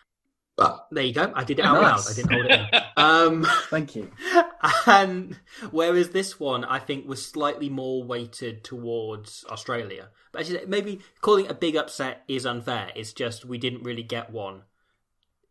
[0.59, 1.31] But there you go.
[1.33, 2.01] I did it out loud.
[2.05, 2.81] I didn't hold it in.
[2.97, 4.11] Um, Thank you.
[4.85, 5.39] and
[5.71, 10.09] whereas this one, I think, was slightly more weighted towards Australia.
[10.33, 12.91] But as you say, maybe calling it a big upset is unfair.
[12.93, 14.63] It's just we didn't really get one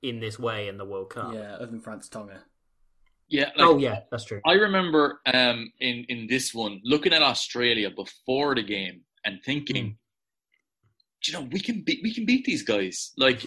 [0.02, 1.32] in this way in the World Cup.
[1.32, 2.42] Yeah, other than France Tonga.
[3.28, 3.50] Yeah.
[3.56, 4.42] Like, oh yeah, that's true.
[4.44, 9.96] I remember um, in in this one looking at Australia before the game and thinking,
[11.22, 13.12] "Do you know, we can beat we can beat these guys.
[13.16, 13.46] Like,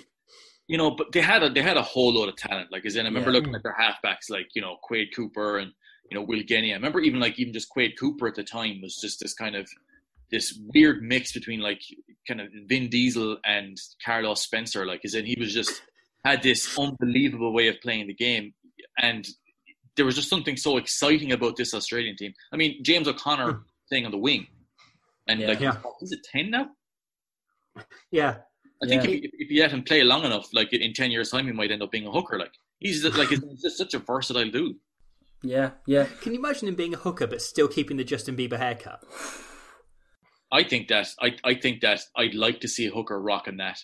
[0.72, 2.72] you know, but they had a they had a whole lot of talent.
[2.72, 3.38] Like, as in, I remember Yeah.
[3.38, 5.72] looking at their halfbacks, like you know, Quade Cooper and
[6.10, 6.74] you know Will Genia.
[6.74, 9.56] I remember even like even just Quade Cooper at the time was just this kind
[9.56, 9.70] of
[10.32, 11.82] this weird mix between like
[12.28, 14.86] kind of Vin Diesel and Carlos Spencer.
[14.86, 15.82] Like, as in, he was just
[16.24, 18.54] had this unbelievable way of playing the game
[19.00, 19.28] and
[19.98, 22.34] there was just something so exciting about this Australian team.
[22.54, 23.62] I mean, James O'Connor hmm.
[23.90, 24.48] playing on the wing,
[25.28, 25.48] and Yeah.
[25.48, 25.78] like, Yeah.
[26.02, 26.70] is it ten now?
[28.12, 28.38] Yeah,
[28.84, 29.10] I think Yeah.
[29.10, 31.52] if, you- if you let him play long enough, like in ten years' time, he
[31.52, 32.40] might end up being a hooker.
[32.40, 34.78] Like he's like he's just such a versatile dude.
[35.44, 36.06] Yeah, yeah.
[36.22, 39.04] can you imagine him being a hooker but still keeping the Justin Bieber haircut?
[40.52, 43.80] I think that I, I think that I'd like to see a hooker rocking that.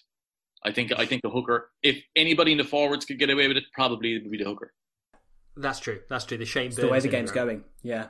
[0.63, 3.57] I think I think the hooker, if anybody in the forwards could get away with
[3.57, 4.73] it, probably it would be the hooker.
[5.55, 6.01] That's true.
[6.09, 6.37] That's true.
[6.37, 7.63] The Shane It's the way the game's going.
[7.83, 8.07] Yeah,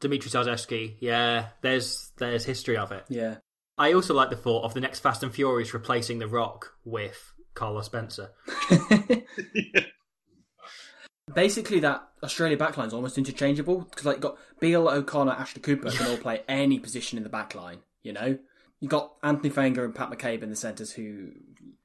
[0.00, 0.96] Dimitri Szarzewski.
[1.00, 3.04] Yeah, there's there's history of it.
[3.08, 3.36] yeah.
[3.82, 7.32] I also like the thought of the next Fast and Furious replacing The Rock with
[7.54, 8.30] Carlos Spencer.
[11.34, 15.90] Basically, that Australia backline is almost interchangeable because like you got Beale, O'Connor, Ashley Cooper
[15.90, 17.78] can all play any position in the backline.
[18.02, 18.38] You know,
[18.80, 21.30] you got Anthony Fainga'a and Pat McCabe in the centres who,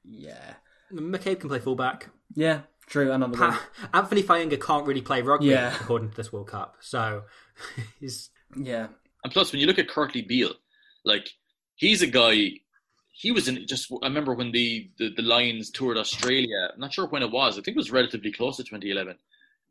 [0.04, 0.54] yeah,
[0.92, 2.08] McCabe can play fullback.
[2.34, 3.50] yeah, true, and on the wing.
[3.52, 5.74] Pa- Anthony Fainga'a can't really play rugby Yeah.
[5.80, 6.76] according to this World Cup.
[6.80, 7.22] So
[8.00, 8.88] he's Yeah,
[9.24, 10.54] And plus, when you look at Kurtley Beale,
[11.04, 11.28] like
[11.78, 12.60] he's a guy.
[13.12, 13.90] He was in just.
[14.02, 16.68] I remember when the, the the Lions toured Australia.
[16.74, 17.58] I'm not sure when it was.
[17.58, 19.16] I think it was relatively close to 2011.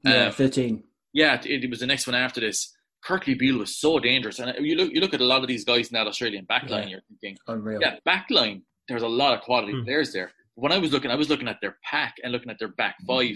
[0.03, 0.83] yeah, Um, thirteen.
[1.13, 2.73] yeah, it, it was the next one after this.
[3.05, 5.63] Kurtley Beale was so dangerous, and you look you look at a lot of these
[5.63, 6.85] guys in that Australian backline.
[6.85, 6.89] Yeah.
[6.89, 7.79] You're thinking, Unreal.
[7.79, 8.63] yeah, backline.
[8.89, 9.83] There's a lot of quality Hmm.
[9.85, 10.31] players there.
[10.55, 12.95] When I was looking, I was looking at their pack and looking at their back
[13.07, 13.35] five,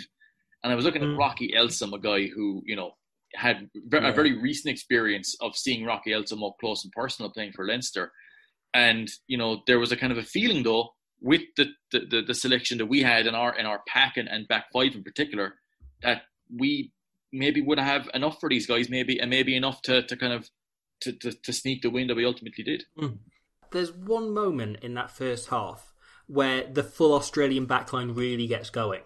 [0.64, 1.18] and I was looking at Hmm.
[1.18, 2.92] Rocky Elsom, a guy who you know
[3.34, 7.66] had a very recent experience of seeing Rocky Elsom up close and personal playing for
[7.66, 8.12] Leinster,
[8.74, 10.90] and you know there was a kind of a feeling though
[11.22, 14.28] with the the, the, the selection that we had in our in our pack and,
[14.28, 15.56] and back five in particular
[16.02, 16.92] that we
[17.32, 20.50] maybe would have enough for these guys maybe and maybe enough to, to kind of
[21.02, 22.84] to, to, to sneak the win that we ultimately did.
[22.98, 23.16] Hmm.
[23.72, 25.94] there's one moment in that first half
[26.28, 29.02] where the full Australian backline really gets going.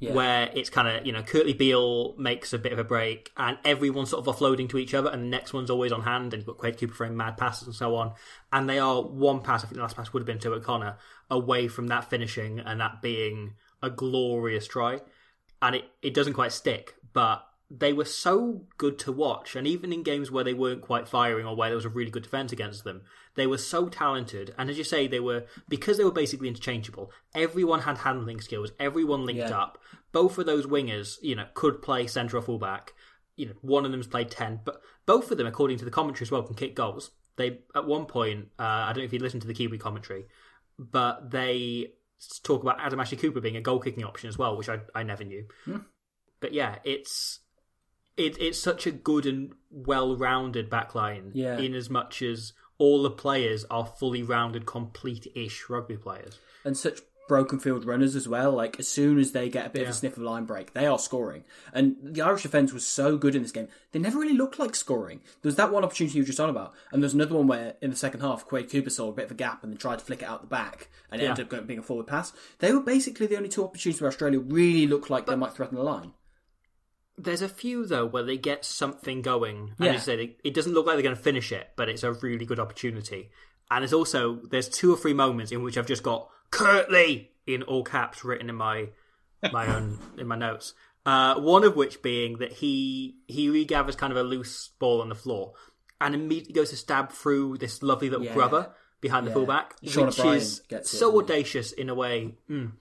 [0.00, 0.14] Yeah.
[0.14, 3.58] Where it's kind of, you know, Kurtley Beale makes a bit of a break and
[3.64, 6.40] everyone's sort of offloading to each other and the next one's always on hand and
[6.40, 8.12] you've got Quade Cooper throwing mad passes and so on.
[8.52, 10.98] And they are one pass, I think the last pass would have been to O'Connor,
[11.30, 15.00] away from that finishing and that being a glorious try.
[15.60, 19.54] And it, it doesn't quite stick, but they were so good to watch.
[19.54, 22.10] And even in games where they weren't quite firing or where there was a really
[22.10, 23.02] good defence against them,
[23.34, 24.54] they were so talented.
[24.56, 28.72] And as you say, they were, because they were basically interchangeable, everyone had handling skills,
[28.80, 29.58] everyone linked Yeah.
[29.60, 29.78] up.
[30.12, 32.94] Both of those wingers, you know, could play centre or fullback.
[33.36, 36.24] You know, one of them's played 10, but both of them, according to the commentary
[36.24, 37.10] as well, can kick goals.
[37.36, 40.24] They, at one point, uh, I don't know if you listened to the Kiwi commentary,
[40.78, 41.92] but they
[42.42, 45.02] talk about Adam Ashley Cooper being a goal kicking option as well, which I, I
[45.04, 45.46] never knew.
[46.40, 47.40] But yeah, it's
[48.18, 51.30] it, it's such a good and well-rounded backline.
[51.34, 51.58] Yeah.
[51.58, 56.38] In as much as all the players are fully rounded, complete-ish rugby players.
[56.64, 58.52] and such broken field runners as well.
[58.52, 60.86] Like as soon as they get a bit of a sniff of line break, they
[60.86, 61.44] are scoring.
[61.74, 63.68] And the Irish defence was so good in this game.
[63.92, 65.18] They never really looked like scoring.
[65.42, 67.74] There was that one opportunity you were just on about, and there's another one where
[67.82, 69.98] in the second half, Quade Cooper saw a bit of a gap and then tried
[69.98, 71.30] to flick it out the back, and it Yeah.
[71.32, 72.32] ended up being a forward pass.
[72.60, 75.76] They were basically the only two opportunities where Australia really looked like they might threaten
[75.76, 76.12] the line.
[77.18, 79.74] There's a few though where they get something going.
[79.78, 79.92] And Yeah.
[79.94, 82.12] you said it, it doesn't look like they're going to finish it, but it's a
[82.12, 83.30] really good opportunity.
[83.70, 87.62] And it's also there's two or three moments in which I've just got Kurtley in
[87.64, 88.90] all caps written in my
[89.52, 90.74] my own in my notes.
[91.06, 95.08] Uh, one of which being that he he regathers kind of a loose ball on
[95.08, 95.54] the floor
[96.00, 98.34] and immediately goes to stab through this lovely little Yeah.
[98.34, 99.34] grubber behind the Yeah.
[99.34, 102.36] fullback, Sean which O'Brien is it, so doesn't audacious in a way.
[102.50, 102.72] Mm,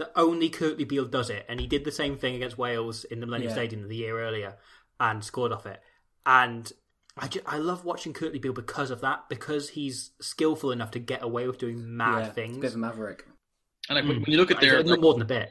[0.00, 3.20] that only Kurtley Beale does it, and he did the same thing against Wales in
[3.20, 3.54] the Millennium Yeah.
[3.54, 4.56] Stadium the year earlier
[4.98, 5.80] and scored off it.
[6.26, 6.70] And
[7.16, 10.98] I, ju- I love watching Kurtley Beale because of that, because he's skillful enough to
[10.98, 12.64] get away with doing mad yeah, things.
[12.64, 13.24] It's a of maverick.
[13.88, 15.50] And like, when when you look at their, Like, like, no more than a bit.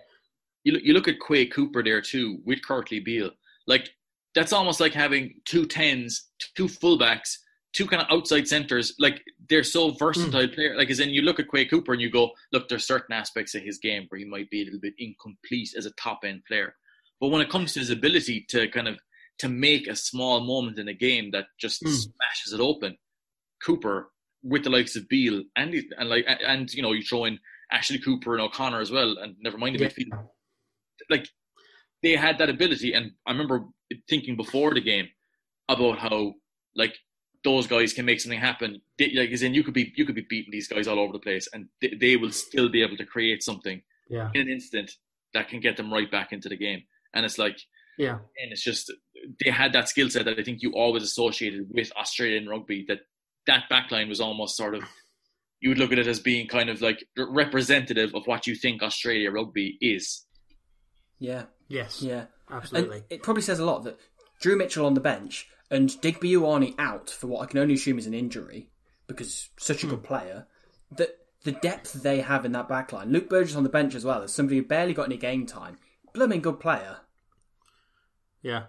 [0.64, 3.32] you look, you look at Quade Cooper there too with Curtly Beale.
[3.68, 3.90] Like
[4.36, 7.38] that's almost like having two tens, two fullbacks,
[7.74, 8.94] two kind of outside centers.
[9.00, 10.76] Like they're so versatile player.
[10.76, 13.54] Like as in you look at Quade Cooper and you go, look, there's certain aspects
[13.56, 16.42] of his game where he might be a little bit incomplete as a top end
[16.48, 16.76] player.
[17.20, 18.98] But when it comes to his ability to kind of
[19.40, 21.90] to make a small moment in a game that just Mm.
[21.94, 22.98] smashes it open,
[23.64, 24.12] Cooper
[24.44, 27.40] with the likes of Beale and and like and you know you throw in
[27.72, 29.90] Ashley Cooper and O'Connor as well, and never mind the Yeah.
[29.90, 30.30] midfield
[31.10, 31.28] like
[32.04, 33.64] they had that ability and i remember
[34.10, 35.08] thinking before the game
[35.70, 36.34] about how
[36.76, 36.96] like
[37.44, 40.16] those guys can make something happen they, like as in you could be you could
[40.16, 42.98] be beating these guys all over the place and they, they will still be able
[42.98, 44.30] to create something Yeah.
[44.34, 44.92] in an instant
[45.34, 46.82] that can get them right back into the game
[47.14, 47.58] and it's like
[47.98, 48.18] Yeah.
[48.42, 48.92] and it's just
[49.44, 53.00] they had that skill set that i think you always associated with australian rugby that
[53.48, 54.84] that backline was almost sort of
[55.62, 58.82] you would look at it as being kind of like representative of what you think
[58.84, 60.26] australia rugby is
[61.20, 62.02] Yeah, Yes.
[62.02, 62.26] yeah.
[62.50, 62.98] Absolutely.
[62.98, 63.98] And it probably says a lot that
[64.42, 68.00] Drew Mitchell on the bench and Digby Ioane out for what I can only assume
[68.00, 68.70] is an injury
[69.08, 70.48] because such a good player.
[70.92, 73.12] That the depth they have in that backline.
[73.12, 75.78] Luke Burgess on the bench as well as somebody who barely got any game time.
[76.14, 76.98] Blooming good player.
[78.42, 78.64] yeah.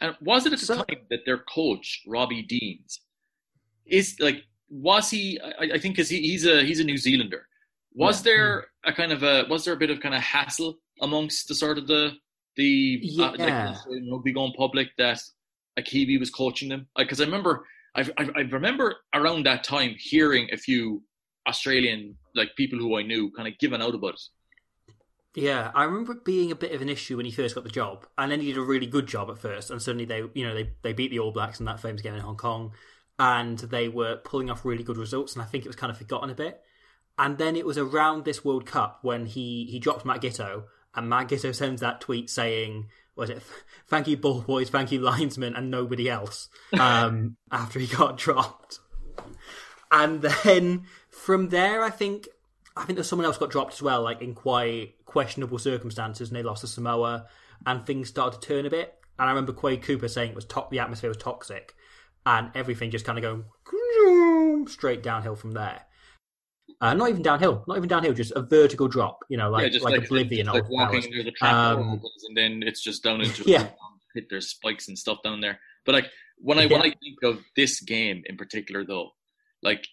[0.00, 3.00] And was it at the So- time that their coach Robbie Deans
[3.86, 5.38] is like was he?
[5.40, 7.46] I, I think because he, he's a he's a New Zealander.
[7.94, 8.32] Was Yeah.
[8.32, 11.54] there a kind of a was there a bit of kind of hassle amongst the
[11.54, 12.12] sort of the
[12.56, 13.46] the uh, like Yeah.
[13.66, 15.20] the Australian rugby going public that
[15.76, 16.86] a Kiwi was coaching them?
[16.96, 21.02] Because I remember I, I I remember around that time hearing a few
[21.46, 24.20] Australian like people who I knew kind of giving out about it.
[25.34, 27.70] Yeah, I remember it being a bit of an issue when he first got the
[27.70, 30.46] job, and then he did a really good job at first, and suddenly they, you
[30.46, 32.72] know, they they beat the All Blacks in that famous game in Hong Kong,
[33.18, 35.98] and they were pulling off really good results, and I think it was kind of
[35.98, 36.60] forgotten a bit.
[37.18, 41.08] And then it was around this World Cup when he he dropped Matt Giteau, and
[41.08, 43.42] Matt Giteau sends that tweet saying, "Was it
[43.86, 46.48] thank you ball boys, thank you linesmen, and nobody else?"
[46.78, 48.80] Um, after he got dropped,
[49.90, 52.28] and then from there, I think
[52.76, 56.36] I think that someone else got dropped as well, like in quite questionable circumstances, and
[56.36, 57.26] they lost to Samoa,
[57.66, 58.94] and things started to turn a bit.
[59.18, 61.74] And I remember Quade Cooper saying it was top, the atmosphere was toxic,
[62.26, 65.82] and everything just kind of going straight downhill from there.
[66.80, 69.18] Uh, not even downhill, not even downhill, just a vertical drop.
[69.28, 71.10] You know, like yeah, like, like, oblivion like of walking powers.
[71.10, 73.68] near the track Um, and then it's just down into Yeah.
[74.14, 75.60] hit their spikes and stuff down there.
[75.86, 79.10] But like when I when I think of this game in particular though,
[79.62, 79.86] like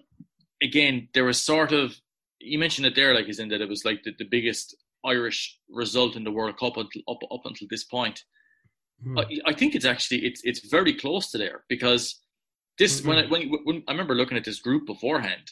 [0.61, 1.95] again, there was sort of
[2.39, 5.57] you mentioned it there, like is in that it was like the, the biggest Irish
[5.69, 8.23] result in the World Cup until up up until this point.
[9.03, 9.17] Hmm.
[9.19, 12.21] I, I think it's actually it's it's very close to there because
[12.77, 15.51] this when I when, when I remember looking at this group beforehand,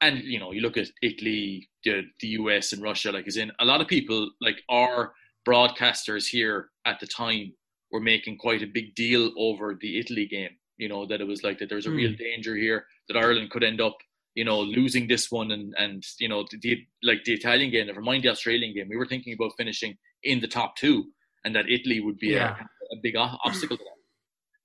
[0.00, 3.50] and you know you look at Italy, the the US and Russia, like is in
[3.60, 5.12] a lot of people like our
[5.48, 7.52] broadcasters here at the time
[7.90, 10.50] were making quite a big deal over the Italy game.
[10.76, 13.64] You know that it was like that there's a real danger here that Ireland could
[13.64, 13.96] end up
[14.34, 17.86] you know losing this one and and you know the, the like the Italian game.
[17.86, 18.88] Never mind the Australian game.
[18.88, 21.06] We were thinking about finishing in the top two,
[21.44, 22.56] and that Italy would be Yeah.
[22.60, 23.84] a, a big obstacle to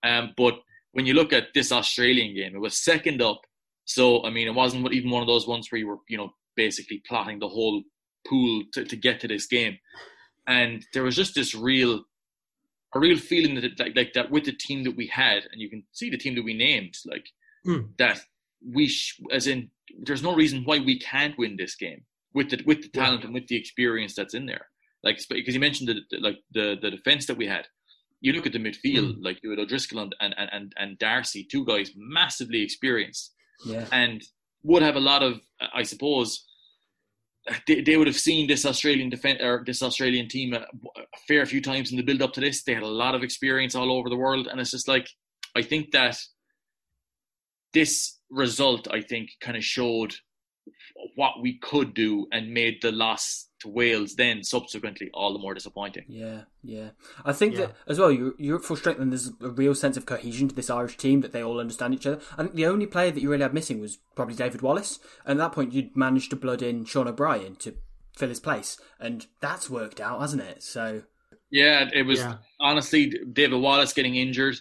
[0.04, 0.10] that.
[0.10, 0.56] Um, but
[0.92, 3.42] when you look at this Australian game, it was second up.
[3.86, 6.34] So I mean, it wasn't even one of those ones where you were, you know,
[6.56, 7.84] basically plotting the whole
[8.28, 9.78] pool to, to get to this game.
[10.48, 12.04] And there was just this real,
[12.94, 15.62] a real feeling that it, like, like that with the team that we had, and
[15.62, 17.26] you can see the team that we named, like
[17.66, 17.84] Hmm.
[17.98, 18.20] that
[18.62, 19.70] we, sh- as in,
[20.02, 23.34] there's no reason why we can't win this game with the with the talent and
[23.34, 24.68] with the experience that's in there.
[25.02, 27.68] Like because you mentioned the, like the the defense that we had,
[28.20, 31.66] you look at the midfield, like you had O'Driscoll and, and, and, and D'Arcy, two
[31.66, 33.34] guys massively experienced
[33.66, 33.86] Yeah.
[33.92, 34.24] and
[34.64, 35.42] would have a lot of,
[35.74, 36.46] I suppose,
[37.68, 41.46] they, they would have seen this Australian defense or this Australian team a, a fair
[41.46, 42.64] few times in the build up to this.
[42.64, 45.10] They had a lot of experience all over the world, and it's just like
[45.56, 46.18] I think that
[47.74, 50.14] this result, I think, kind of showed
[51.16, 55.54] what we could do and made the loss to Wales then subsequently all the more
[55.54, 56.04] disappointing.
[56.08, 56.90] Yeah, yeah.
[57.24, 57.68] I think Yeah.
[57.68, 58.12] that as well.
[58.12, 60.98] You're, you're at full strength, and there's a real sense of cohesion to this Irish
[60.98, 62.22] team that they all understand each other.
[62.38, 65.40] I think the only player that you really had missing was probably David Wallace, and
[65.40, 67.76] at that point you'd managed to blood in Sean O'Brien to
[68.18, 70.62] fill his place, and that's worked out, hasn't it?
[70.64, 71.04] So
[71.50, 72.38] Yeah, it was Yeah.
[72.60, 74.58] honestly David Wallace getting injured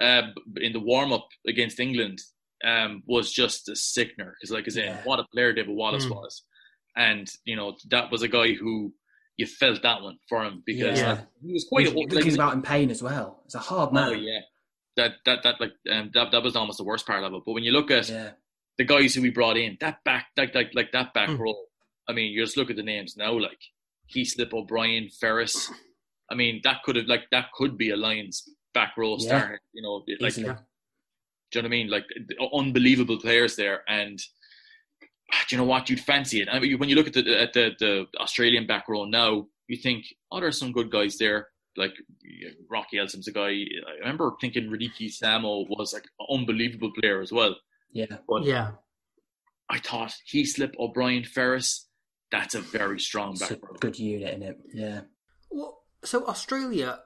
[0.00, 0.22] uh,
[0.60, 2.20] in the warm up against England
[2.64, 5.02] um, was just a sickener because, like, I in, Yeah.
[5.04, 6.10] what a player David Wallace Mm.
[6.16, 6.42] was,
[6.96, 8.94] and you know that was a guy who
[9.36, 11.12] you felt that one for him because Yeah.
[11.12, 13.42] like, he was quite he's, a he's about in pain as well.
[13.44, 14.08] It's a hard man.
[14.08, 14.40] oh yeah,
[14.96, 17.42] that that that like um, that that was almost the worst part of it.
[17.44, 18.30] But when you look at yeah.
[18.78, 21.38] the guys who we brought in, that back like like like that back Mm.
[21.38, 21.54] row.
[22.08, 23.58] I mean, you just look at the names now, like
[24.14, 25.70] Heaslip, O'Brien, Ferris.
[26.30, 29.26] I mean, that could have like that could be a Lions back row Yeah.
[29.26, 29.60] star.
[29.74, 30.54] You know, like Easily.
[31.52, 31.52] Yeah.
[31.52, 31.90] do you know what I mean?
[31.90, 32.04] Like
[32.52, 34.18] unbelievable players there, and
[35.32, 35.88] ah, do you know what?
[35.90, 36.48] You'd fancy it.
[36.50, 39.76] I mean, when you look at the at the, the Australian back row now, you
[39.76, 41.48] think, oh, there's some good guys there.
[41.76, 41.94] Like
[42.70, 43.48] Rocky Elsom's a guy.
[43.50, 47.54] I remember thinking Radike Samo was like an unbelievable player as well.
[47.92, 48.16] Yeah.
[48.28, 48.70] But Yeah.
[49.68, 51.88] I thought He Heaslip, O'Brien, Ferris.
[52.30, 53.76] That's a very strong It's a back row.
[53.80, 54.58] good unit in it.
[54.72, 55.00] Yeah.
[55.50, 57.00] Well, so Australia,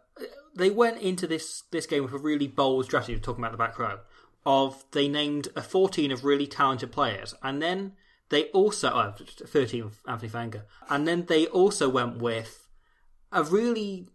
[0.54, 3.18] they went into this this game with a really bold strategy.
[3.18, 3.98] Talking about the back row,
[4.44, 7.92] of they named a fourteen of really talented players, and then
[8.28, 12.68] they also oh, thirteen of Anthony Fainga'a, and then they also went with
[13.32, 14.08] a really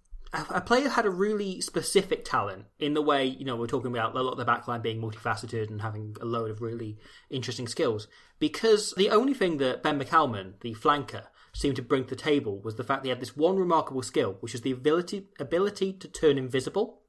[0.49, 4.15] a player had a really specific talent in the way you know we're talking about
[4.15, 6.97] a lot of the backline being multifaceted and having a load of really
[7.29, 8.07] interesting skills.
[8.39, 12.59] Because the only thing that Ben McCalman, the flanker, seemed to bring to the table
[12.59, 15.93] was the fact that he had this one remarkable skill, which is the ability ability
[15.93, 17.01] to turn invisible.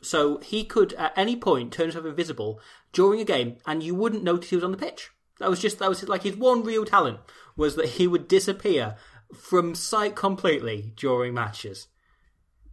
[0.00, 2.60] So he could at any point turn himself invisible
[2.92, 5.10] during a game, and you wouldn't notice he was on the pitch.
[5.40, 7.20] That was just that was like his one real talent
[7.56, 8.96] was that he would disappear
[9.36, 11.88] from sight completely during matches.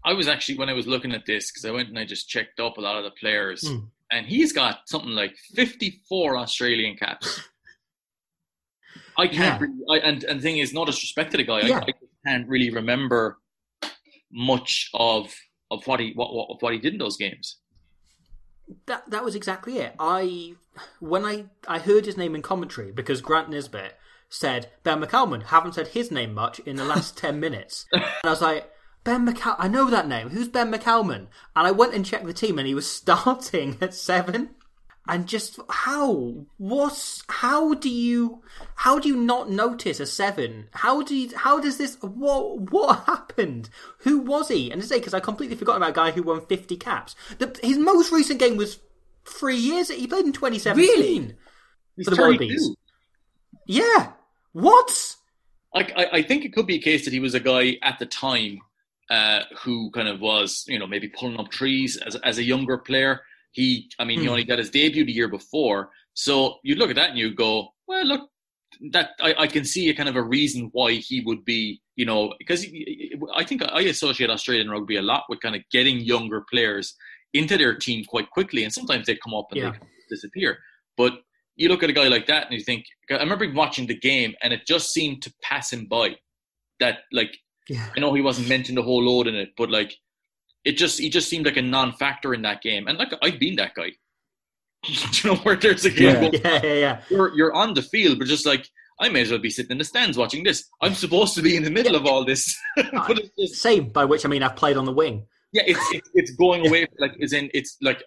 [0.03, 2.29] I was actually when I was looking at this because I went and I just
[2.29, 3.89] checked up a lot of the players, Mm.
[4.11, 7.41] and he's got something like fifty-four Australian caps.
[9.17, 9.67] I can't, Yeah.
[9.67, 11.77] really, I, and and the thing is, not disrespect to the guy, Yeah.
[11.79, 11.93] I, I
[12.29, 13.37] can't really remember
[14.31, 15.33] much of
[15.71, 17.57] of what he what, what of what he did in those games.
[18.87, 19.95] That that was exactly it.
[19.99, 20.53] I
[20.99, 23.97] when I I heard his name in commentary because Grant Nisbet
[24.29, 28.29] said Ben McCalman haven't said his name much in the last ten minutes, and I
[28.29, 28.71] was like.
[29.03, 30.29] Ben McCall, I know that name.
[30.29, 31.27] Who's Ben McCalman?
[31.55, 34.54] And I went and checked the team, and he was starting at seven.
[35.07, 36.45] And just how?
[36.57, 37.23] What's?
[37.29, 38.41] How do you?
[38.75, 40.67] How do you not notice a seven?
[40.71, 41.35] How do you?
[41.37, 41.97] How does this?
[42.01, 42.71] What?
[42.71, 43.69] What happened?
[43.99, 44.71] Who was he?
[44.71, 47.15] And to say because I completely forgot about a guy who won fifty caps.
[47.37, 48.79] The, his most recent game was
[49.25, 49.89] three years.
[49.89, 50.87] He played in twenty seventeen.
[50.87, 51.35] Really?
[51.97, 52.43] He's For the 32.
[52.43, 52.75] Wallabies.
[53.67, 54.11] Yeah.
[54.53, 55.15] What?
[55.73, 57.99] I, I I think it could be a case that he was a guy at
[57.99, 58.59] the time
[59.09, 62.77] uh, who kind of was, you know, maybe pulling up trees as as a younger
[62.77, 63.21] player.
[63.55, 64.31] He, I mean, he Hmm.
[64.31, 67.69] only got his debut the year before, so you look at that and you go,
[67.87, 68.29] well, look,
[68.91, 72.05] that I, I can see a kind of a reason why he would be, you
[72.05, 72.65] know, because
[73.33, 76.93] I think I associate Australian rugby a lot with kind of getting younger players
[77.33, 79.71] into their team quite quickly, and sometimes they come up and Yeah.
[79.71, 80.57] they disappear.
[80.97, 81.13] But
[81.55, 84.35] you look at a guy like that and you think, I remember watching the game
[84.43, 86.17] and it just seemed to pass him by.
[86.81, 87.33] That like
[87.69, 87.87] Yeah.
[87.95, 89.95] I know he wasn't mentioned a whole load in it, but like
[90.65, 92.87] it just he just seemed like a non-factor in that game.
[92.87, 93.91] And like I've been that guy.
[94.85, 96.39] Do you know where there's a game Yeah.
[96.43, 97.01] Yeah, yeah, yeah.
[97.09, 98.67] you're you're on the field, but just like
[98.99, 100.69] I may as well be sitting in the stands watching this.
[100.81, 103.89] I'm supposed to be in the middle of all this, uh, but it's just Same.
[103.89, 105.25] By which I mean I've played on the wing.
[105.53, 106.87] yeah, it's it's, it's going away.
[106.99, 108.03] Like is in it's like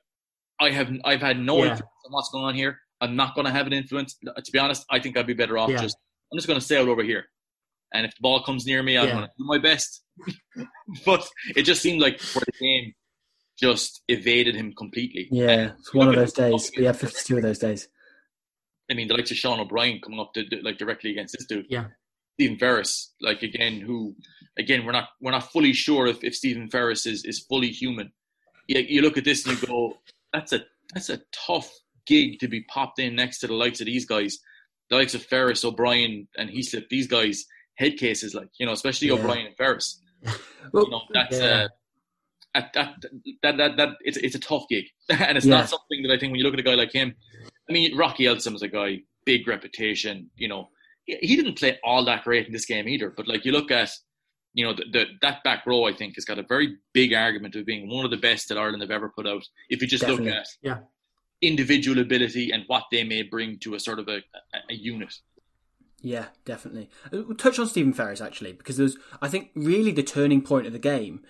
[0.60, 1.70] I have I've had no Yeah.
[1.72, 2.78] influence on what's going on here.
[3.00, 4.16] I'm not going to have an influence.
[4.24, 5.82] To be honest, I think I'd be better off Yeah.
[5.82, 5.96] just
[6.32, 7.24] I'm just going to sail over here,
[7.92, 9.14] and if the ball comes near me, I'm Yeah.
[9.14, 10.02] going to do my best.
[11.06, 12.92] but it just seemed like where the game
[13.58, 15.28] just evaded him completely.
[15.30, 16.70] Yeah, it's one of those days.
[16.76, 17.88] We had 52 of those days.
[18.90, 21.66] I mean, the likes of Sean O'Brien coming up to like directly against this dude.
[21.68, 21.86] Yeah.
[22.34, 24.14] Stephen Ferris, like again, who
[24.58, 28.12] again we're not we're not fully sure if, if Stephen Ferris is, is fully human.
[28.68, 29.94] You, you look at this and you go,
[30.32, 30.60] that's a
[30.94, 31.68] that's a tough
[32.06, 34.38] gig to be popped in next to the likes of these guys,
[34.88, 36.88] the likes of Ferris, O'Brien, and Heaslip.
[36.88, 37.44] These guys
[37.78, 39.14] head cases, like you know, especially Yeah.
[39.14, 40.02] O'Brien and Ferris.
[40.72, 41.44] Well, You know, that's Yeah.
[41.64, 41.68] uh,
[42.54, 42.94] at that
[43.42, 45.58] that that, that it's it's a tough gig, and it's Yeah.
[45.58, 47.14] not something that I think when you look at a guy like him.
[47.68, 50.30] I mean, Rocky Elsom is a guy, big reputation.
[50.36, 50.68] You know,
[51.04, 53.10] he, he didn't play all that great in this game either.
[53.14, 53.90] But like you look at,
[54.54, 57.54] you know, the, the, that back row, I think has got a very big argument
[57.56, 59.42] of being one of the best that Ireland have ever put out.
[59.68, 60.30] If you just Definitely.
[60.30, 60.78] look at Yeah.
[61.42, 64.16] individual ability and what they may bring to a sort of a,
[64.54, 65.12] a, a unit.
[66.00, 66.88] Yeah, definitely.
[67.06, 70.66] Uh, We'll touch on Stephen Ferris actually, because there's, I think, really the turning point
[70.66, 71.22] of the game.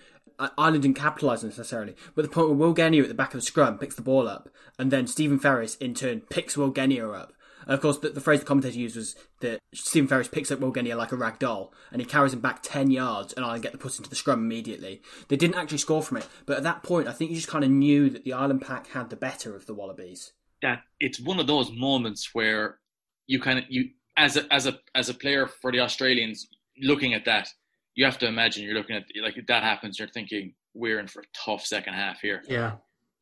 [0.57, 3.45] Ireland didn't capitalise necessarily, but the point where Will Genia at the back of the
[3.45, 4.47] scrum picks the ball up,
[4.77, 7.33] and then Stephen Ferris in turn picks Will Genia up.
[7.65, 10.59] And of course, the, the phrase the commentator used was that Stephen Ferris picks up
[10.61, 13.63] Will Genia like a rag doll, and he carries him back 10 yards, and Ireland
[13.63, 15.01] get the put into the scrum immediately.
[15.27, 17.65] They didn't actually score from it, but at that point, I think you just kind
[17.65, 20.31] of knew that the Ireland pack had the better of the Wallabies.
[20.61, 22.79] that it's one of those moments where
[23.27, 26.47] you kind of you as a as a as a player for the Australians
[26.81, 27.49] looking at that,
[27.95, 31.07] you have to imagine you're looking at like if that happens, you're thinking we're in
[31.07, 32.43] for a tough second half here.
[32.47, 32.73] Yeah.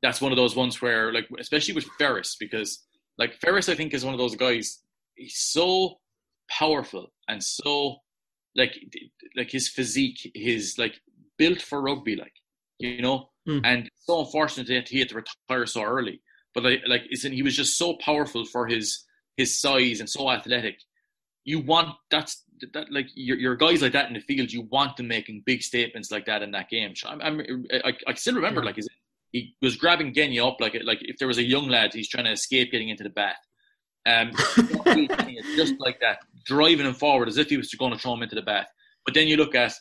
[0.04, 2.84] That's one of those ones where like especially with Ferris because
[3.18, 4.82] like Ferris I think is one of those guys
[5.16, 5.98] he's so
[6.50, 7.98] powerful and so
[8.56, 8.78] like
[9.36, 11.02] like his physique his like
[11.38, 12.34] built for rugby like
[12.80, 13.62] you know Mm.
[13.64, 16.20] and so unfortunate that he had to retire so early
[16.54, 19.06] but like, like isn't he was just so powerful for his
[19.38, 20.80] his size and so athletic.
[21.46, 24.52] You want that's that like your your guys like that in the field.
[24.52, 26.96] You want them making big statements like that in that game.
[26.96, 28.66] So I'm, I'm I, I still remember Yeah.
[28.66, 28.90] like his,
[29.32, 32.26] he was grabbing Genia up like like if there was a young lad he's trying
[32.26, 33.38] to escape getting into the bath.
[34.06, 34.32] Um,
[35.56, 38.36] just like that, driving him forward as if he was going to throw him into
[38.36, 38.68] the bath.
[39.06, 39.74] But then you look at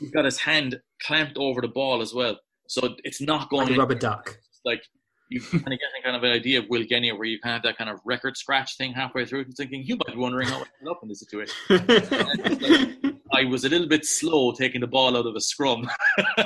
[0.00, 2.38] he's got his hand clamped over the ball as well,
[2.68, 4.38] so it's not going Like a rubber duck.
[4.64, 4.82] like
[5.28, 7.62] you kind of get kind of an idea of Will Genia where you kind of
[7.62, 10.48] have that kind of record scratch thing halfway through and thinking you might be wondering
[10.48, 11.54] how I ended up in this situation.
[13.32, 15.88] I was a little bit slow taking the ball out of a scrum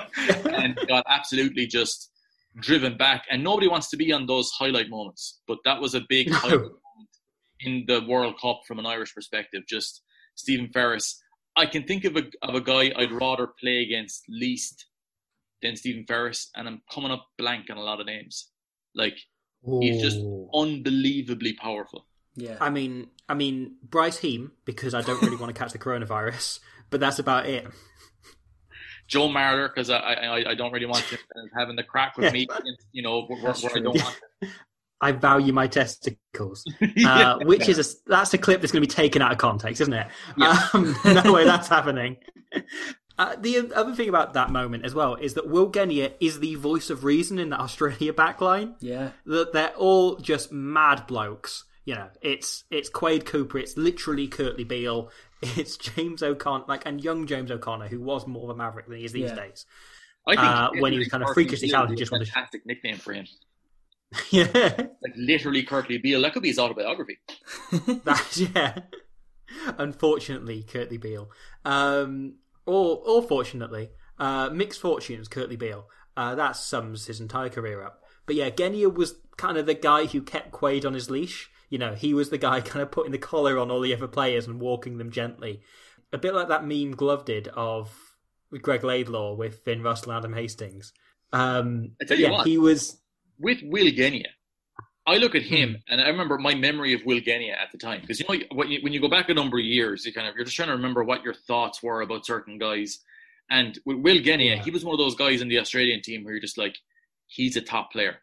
[0.47, 2.11] and got absolutely just
[2.61, 3.25] driven back.
[3.31, 6.37] And nobody wants to be on those highlight moments, but that was a big No.
[6.37, 7.09] highlight moment
[7.61, 9.65] in the World Cup from an Irish perspective.
[9.69, 10.03] Just
[10.35, 11.21] Stephen Ferris.
[11.57, 14.87] I can think of a of a guy I'd rather play against least
[15.61, 18.51] than Stephen Ferris, and I'm coming up blank on a lot of names.
[18.99, 19.17] Like
[19.81, 20.19] he's just
[20.53, 22.07] unbelievably powerful.
[22.35, 22.57] Yeah.
[22.61, 26.61] I mean, I mean Bryce Heem because I don't really want to catch the coronavirus,
[26.91, 27.67] but that's about it.
[29.07, 31.19] Joe Marler because I, I I don't really want him
[31.57, 32.47] having the crack with me,
[32.93, 34.21] you know, where, where I don't want.
[35.01, 36.65] I value my testicles,
[36.97, 37.35] Yeah.
[37.35, 39.81] uh, which is a that's a clip that's going to be taken out of context,
[39.81, 40.09] isn't it?
[40.37, 40.69] Yeah.
[40.75, 42.17] Um, no way that's happening.
[43.19, 46.55] Uh, the other thing about that moment as well is that Will Genia is the
[46.55, 48.75] voice of reason in the Australia backline.
[48.81, 49.11] yeah.
[49.27, 51.65] That they're all just mad blokes.
[51.85, 55.11] You know, it's it's Quade Cooper, it's literally Kurtley Beale,
[55.43, 58.99] it's James O'Connor, like and young James O'Connor, who was more of a maverick than
[58.99, 59.35] he is these Yeah.
[59.37, 59.65] days.
[60.27, 62.15] I think uh, when he was kind of Kurtley freakishly talented, would be just a
[62.15, 63.27] wanted to- fantastic nickname for him.
[64.31, 66.21] yeah, Like literally, Kurtley Beale.
[66.23, 67.19] That could be his autobiography.
[68.05, 68.79] That's yeah.
[69.79, 71.31] Unfortunately, Kurtley Beale.
[71.65, 72.35] Um,
[72.69, 75.29] or or fortunately, uh, mixed fortunes.
[75.29, 75.89] Kurtley Beale.
[76.17, 78.03] Uh, that sums his entire career up.
[78.27, 81.51] But yeah, Genia was kind of the guy who kept Quade on his leash.
[81.71, 84.09] You know, he was the guy kind of putting the collar on all the other
[84.09, 85.63] players and walking them gently.
[86.13, 87.91] A bit like that meme Glove did of
[88.51, 90.93] with Greg Laidlaw with Finn Russell and Adam Hastings.
[91.33, 92.47] Um, I tell you yeah, what.
[92.47, 92.99] he was.
[93.39, 94.29] with Will Genia,
[95.09, 95.55] I look at Hmm.
[95.55, 98.39] him and I remember my memory of Will Genia at the time because you know
[98.53, 100.57] when you, when you go back a number of years, you kind of you're just
[100.57, 103.01] trying to remember what your thoughts were about certain guys.
[103.51, 104.63] And with Will Genia, Yeah.
[104.63, 106.77] he was one of those guys in the Australian team where you're just like,
[107.27, 108.17] he's a top player,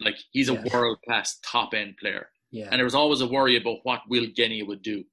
[0.00, 2.28] like he's a world class top end player.
[2.52, 2.68] Yeah.
[2.70, 5.04] And there was always a worry about what Will Genia would do,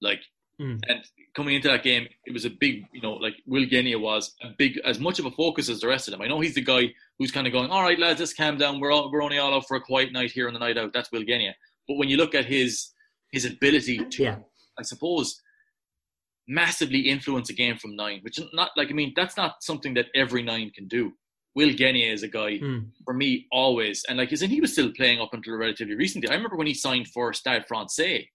[0.00, 0.20] like.
[0.60, 0.80] Mm.
[0.88, 4.34] And coming into that game, it was a big, you know, like Will Genia was
[4.42, 6.22] a big, as much of a focus as the rest of them.
[6.22, 8.80] I know he's the guy who's kind of going, all right, lads, let's calm down.
[8.80, 10.92] We're all, we're only all out for a quiet night here on the night out.
[10.92, 11.54] That's Will Genia.
[11.86, 12.92] But when you look at his
[13.32, 14.36] his ability to, Yeah.
[14.78, 15.40] I suppose,
[16.48, 20.06] massively influence a game from nine, which not like I mean that's not something that
[20.14, 21.12] every nine can do.
[21.54, 22.90] Will Genia is a guy Mm.
[23.04, 26.28] for me always, and like, and he was still playing up until relatively recently.
[26.28, 28.30] I remember when he signed for Stade Francais,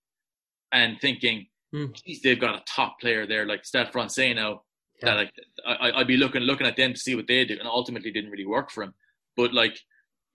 [0.72, 2.22] and thinking, Mm.
[2.24, 4.62] they've got a top player there, like Stade Francais now.
[5.02, 5.06] Yeah.
[5.06, 5.34] That like
[5.68, 8.32] I, I'd be looking looking at them to see what they do, and ultimately didn't
[8.32, 8.94] really work for him.
[9.36, 9.78] But like,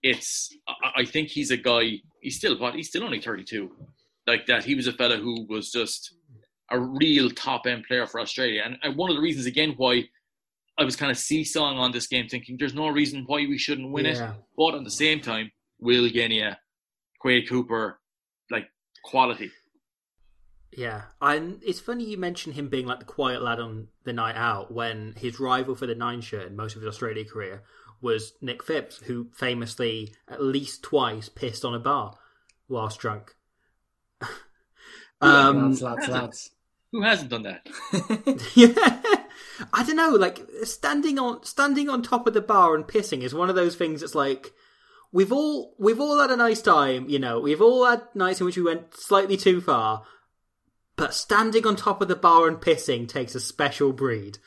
[0.03, 2.01] it's I, I think he's a guy.
[2.21, 2.75] He's still what?
[2.75, 3.71] He's still only thirty two.
[4.27, 6.13] Like that, he was a fella who was just
[6.69, 10.03] a real top end player for Australia, and, and one of the reasons again why
[10.77, 13.91] I was kind of seesawing on this game, thinking there's no reason why we shouldn't
[13.91, 14.19] win it.
[14.57, 16.59] But at the same time, Will Genia,
[17.19, 17.99] Quade Cooper,
[18.49, 18.67] like
[19.03, 19.51] quality.
[20.73, 24.37] Yeah, and it's funny you mention him being like the quiet lad on the night
[24.37, 27.63] out when his rival for the nine shirt in most of his Australia career
[28.01, 32.17] was Nick Phipps, who famously at least twice pissed on a bar
[32.69, 33.35] whilst drunk.
[35.21, 36.51] um, lads, lads, lads.
[36.91, 37.67] Who hasn't done that?
[38.55, 39.01] yeah,
[39.73, 40.09] I don't know.
[40.09, 43.75] Like standing on standing on top of the bar and pissing is one of those
[43.75, 44.51] things that's like
[45.11, 47.07] we've all we've all had a nice time.
[47.07, 50.03] You know, we've all had nights in which we went slightly too far,
[51.01, 54.37] but standing on top of the bar and pissing takes a special breed.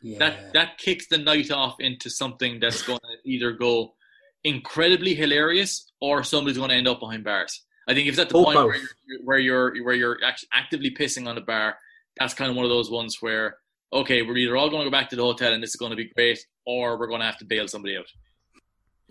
[0.00, 0.18] Yeah.
[0.20, 3.96] That that kicks the night off into something that's going to either go
[4.44, 7.64] incredibly hilarious or somebody's going to end up behind bars.
[7.88, 10.46] I think if it's at the Or point where you're, where you're where you're act-
[10.52, 11.76] actively pissing on the bar,
[12.16, 13.56] that's kind of one of those ones where
[13.92, 15.90] okay, we're either all going to go back to the hotel and this is going
[15.90, 18.06] to be great, or we're going to have to bail somebody out.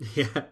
[0.14, 0.42] Yeah.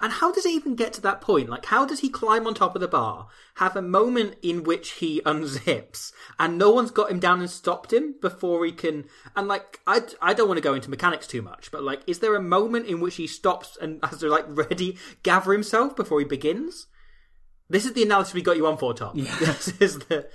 [0.00, 1.48] And how does he even get to that point?
[1.48, 4.92] Like, how does he climb on top of the bar, have a moment in which
[4.92, 9.04] he unzips, and no one's got him down and stopped him before he can?
[9.36, 12.18] And like, I, I don't want to go into mechanics too much, but like, is
[12.18, 16.18] there a moment in which he stops and has to like ready gather himself before
[16.18, 16.86] he begins?
[17.68, 19.12] This is the analysis we got you on for, Tom.
[19.16, 19.34] Yeah.
[19.40, 20.28] This is the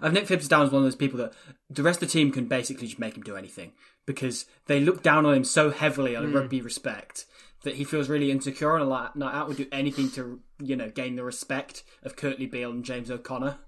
[0.00, 1.32] I've Nick Phipps down as one of those people that
[1.70, 3.72] the rest of the team can basically just make him do anything
[4.04, 6.36] because they look down on him so heavily on a hmm.
[6.36, 7.26] rugby respect
[7.66, 10.76] that he feels really insecure and a lot night out would do anything to you
[10.76, 13.58] know gain the respect of Kurtley Beale and James O'Connor.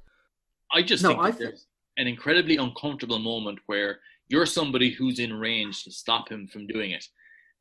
[0.73, 4.91] I just No, think I that thi- there's an incredibly uncomfortable moment where you're somebody
[4.91, 7.07] who's in range to stop him from doing it,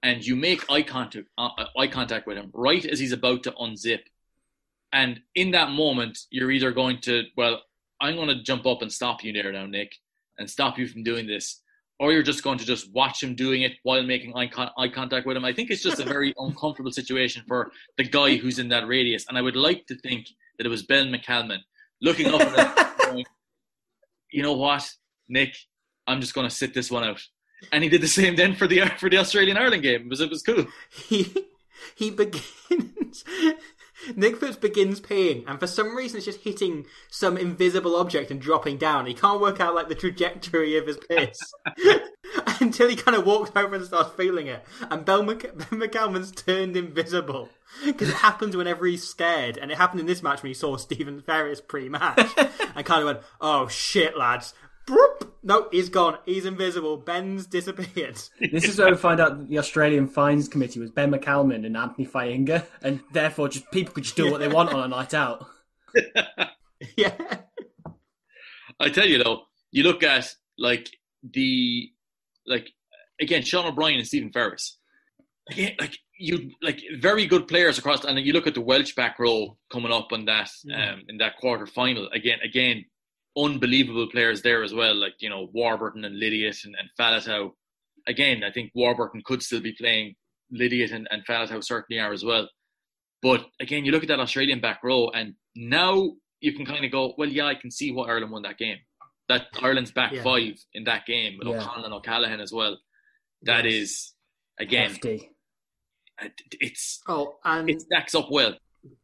[0.03, 3.41] and you make eye contact uh, uh, eye contact with him right as he's about
[3.43, 4.01] to unzip,
[4.93, 7.63] and in that moment you're either going to well
[7.99, 9.91] I'm going to jump up and stop you there now Nick
[10.37, 11.63] and stop you from doing this,
[11.99, 14.87] or you're just going to just watch him doing it while making eye, con- eye
[14.87, 15.45] contact with him.
[15.45, 19.25] I think it's just a very uncomfortable situation for the guy who's in that radius,
[19.27, 20.27] and I would like to think
[20.57, 21.59] that it was Ben McCalman
[22.01, 23.25] looking up at him going,
[24.31, 24.87] you know what,
[25.27, 25.55] Nick,
[26.05, 27.21] I'm just going to sit this one out.
[27.71, 30.01] And he did the same then for the for the Australian Ireland game.
[30.01, 30.67] It was it was cool.
[30.91, 31.33] he
[31.95, 33.23] he begins
[34.15, 38.41] Nick Phipps begins peeing and for some reason it's just hitting some invisible object and
[38.41, 39.05] dropping down.
[39.05, 41.37] He can't work out like the trajectory of his piss
[42.61, 44.63] until he kind of walks over and starts feeling it.
[44.89, 47.49] And Bell Mc- McCalman's turned invisible
[47.85, 49.57] because it happens whenever he's scared.
[49.57, 52.31] And it happened in this match when he saw Stephen Ferris pre-match
[52.75, 54.53] and kind of went, "Oh shit, lads."
[54.87, 55.37] Broop.
[55.43, 56.17] No, he's gone.
[56.25, 56.97] He's invisible.
[56.97, 58.19] Ben's disappeared.
[58.51, 61.77] This is where we find out that the Australian Fines Committee was Ben McCalman and
[61.77, 65.13] Anthony Fainga'a, and therefore just people could just do what they want on a night
[65.13, 65.45] out.
[66.97, 67.13] yeah.
[68.79, 70.89] I tell you though, you look at like
[71.21, 71.91] the
[72.45, 72.69] like
[73.19, 74.77] again Sean O'Brien and Stephen Ferris.
[75.51, 79.19] Again, like you like very good players across, and you look at the Welsh back
[79.19, 82.07] row coming up on that um, in that quarter final.
[82.13, 82.85] Again, again,
[83.37, 84.95] unbelievable players there as well.
[84.95, 87.51] Like you know Warburton and Lydiate and, and Faletau.
[88.07, 90.15] Again, I think Warburton could still be playing.
[90.53, 92.49] Lydiate and, and Faletau certainly are as well.
[93.21, 96.91] But again, you look at that Australian back row, and now you can kind of
[96.91, 98.77] go, well, yeah, I can see what Ireland won that game.
[99.27, 100.23] That Ireland's back Yeah.
[100.23, 101.55] five in that game with Yeah.
[101.59, 102.79] O'Connell and O'Callaghan as well.
[103.41, 103.73] That Yes.
[103.73, 104.13] is
[104.59, 105.31] again, Hefty.
[106.61, 108.55] it's Oh, and it stacks up well.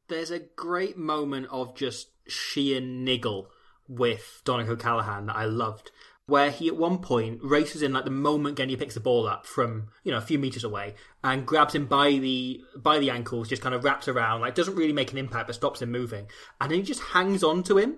[0.07, 3.49] there's a great moment of just sheer niggle
[3.97, 5.91] with Donncha Callaghan that I loved,
[6.25, 9.45] where he at one point races in like the moment Genia picks the ball up
[9.45, 13.49] from you know a few meters away and grabs him by the by the ankles,
[13.49, 16.27] just kind of wraps around, like doesn't really make an impact but stops him moving,
[16.61, 17.97] and then he just hangs on to him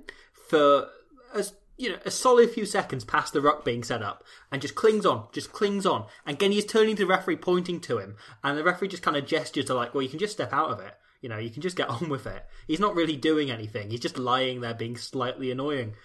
[0.50, 0.88] for
[1.34, 4.76] as you know a solid few seconds past the ruck being set up and just
[4.76, 8.16] clings on, just clings on, and Genia is turning to the referee, pointing to him,
[8.44, 10.72] and the referee just kind of gestures to like, well, you can just step out
[10.72, 10.94] of it.
[11.26, 12.46] You know, you can just get on with it.
[12.68, 13.90] He's not really doing anything.
[13.90, 15.96] He's just lying there being slightly annoying.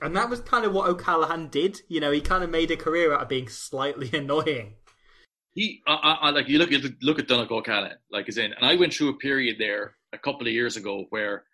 [0.00, 1.82] And that was kind of what O'Callaghan did.
[1.86, 4.76] You know, he kind of made a career out of being slightly annoying.
[5.52, 8.64] He, I, I, like you look at look at Donncha O'Callaghan, like is in, and
[8.64, 11.44] I went through a period there a couple of years ago where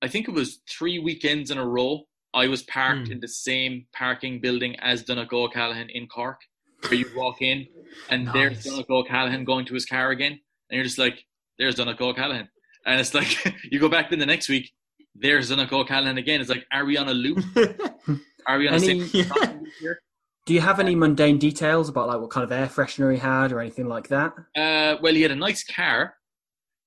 [0.00, 2.04] I think it was three weekends in a row.
[2.32, 3.12] I was parked Hmm.
[3.12, 6.40] in the same parking building as Donncha O'Callaghan in Cork,
[6.80, 7.66] where you walk in
[8.08, 8.68] and there's Nice.
[8.68, 10.32] Donncha O'Callaghan going to his car again,
[10.70, 11.26] and you're just like,
[11.58, 12.48] "There's Donncha O'Callaghan,"
[12.86, 14.72] and it's like you go back then the next week,
[15.14, 16.40] there's Donncha O'Callaghan again.
[16.40, 17.38] It's like, are we on a loop?
[18.46, 19.98] Are we on Any- a same loop here?
[20.44, 23.50] Do you have any mundane details about like what kind of air freshener he had
[23.52, 24.34] or anything like that?
[24.54, 26.14] Uh, well, he had a nice car,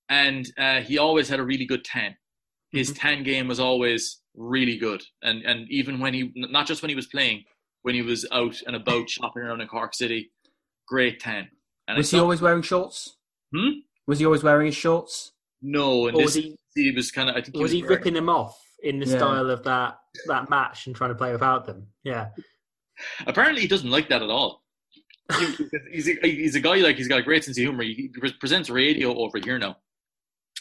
[0.10, 2.16] and uh, he always had a really good tan.
[2.72, 3.00] His Mm-hmm.
[3.00, 6.96] tan game was always really good, and and even when he not just when he
[6.96, 7.44] was playing,
[7.82, 10.32] when he was out and about shopping around in Cork City,
[10.88, 11.48] great tan.
[11.88, 13.18] And Was he always wearing shorts?
[13.56, 13.80] Hmm?
[14.06, 15.32] Was he always wearing his shorts?
[15.62, 17.36] No, and Or this was he- he was kind of.
[17.36, 19.18] I think he was he ripping them off in the Yeah.
[19.18, 19.98] style of that
[20.28, 21.88] that match and trying to play without them?
[22.04, 22.30] Yeah.
[23.26, 24.64] Apparently, he doesn't like that at all.
[25.92, 27.84] he's a, he's a guy like he's got a great sense of humor.
[27.84, 29.78] He presents radio over here now.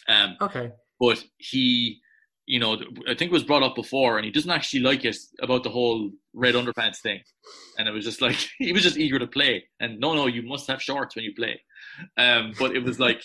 [0.09, 0.72] Um, Okay.
[0.99, 2.01] but he,
[2.47, 2.74] you know,
[3.09, 5.70] I think it was brought up before, and he doesn't actually like it about the
[5.70, 7.20] whole red underpants thing.
[7.78, 9.64] And it was just like he was just eager to play.
[9.80, 11.61] And no, no, you must have shorts when you play.
[12.16, 13.22] Um, but it was like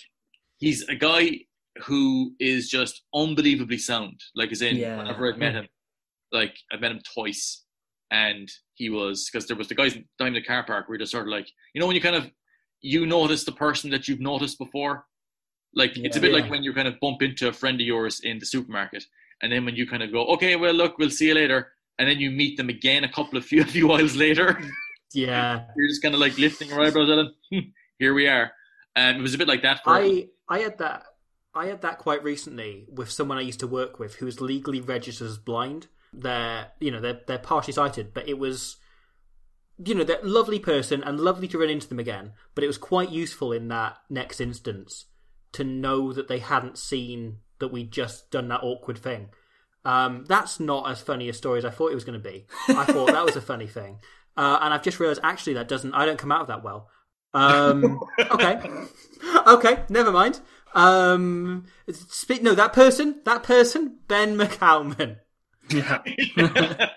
[0.58, 1.40] he's a guy
[1.84, 4.20] who is just unbelievably sound.
[4.34, 4.98] Like, as in, Yeah.
[4.98, 5.68] whenever I've met him,
[6.32, 7.64] like I've met him twice,
[8.10, 11.00] and he was because there was the guys down in the car park where you're
[11.04, 12.30] just sort of like, you know, when you kind of
[12.84, 15.06] you notice the person that you've noticed before.
[15.74, 16.38] Like it's a bit Yeah.
[16.40, 19.04] like when you kind of bump into a friend of yours in the supermarket,
[19.40, 22.08] and then when you kind of go, okay, well, look, we'll see you later, and
[22.08, 24.60] then you meet them again a couple of few, a few whiles later,
[25.14, 25.64] Yeah.
[25.76, 27.34] you're just kind of like lifting your eyebrows at them.
[27.50, 27.68] "Hmm,
[27.98, 28.50] Here we are.
[28.96, 31.04] And it was a bit like that for I I had that
[31.54, 34.80] I had that quite recently with someone I used to work with who was legally
[34.80, 35.88] registered as blind.
[36.12, 38.76] They're you know they're they're partially sighted, but it was
[39.84, 42.32] you know they're lovely person and lovely to run into them again.
[42.54, 45.06] But it was quite useful in that next instance
[45.52, 49.28] to know that they hadn't seen that we'd just done that awkward thing.
[49.84, 52.46] Um, that's not as funny a story as I thought it was going to be.
[52.68, 53.98] I thought that was a funny thing,
[54.36, 55.94] uh, and I've just realised actually that doesn't.
[55.94, 56.88] I don't come out of that well.
[57.34, 58.60] Um, okay,
[59.46, 60.40] okay, never mind.
[60.74, 65.18] Um, speak, no, that person, that person, Ben McCalman.
[65.68, 66.02] Yeah.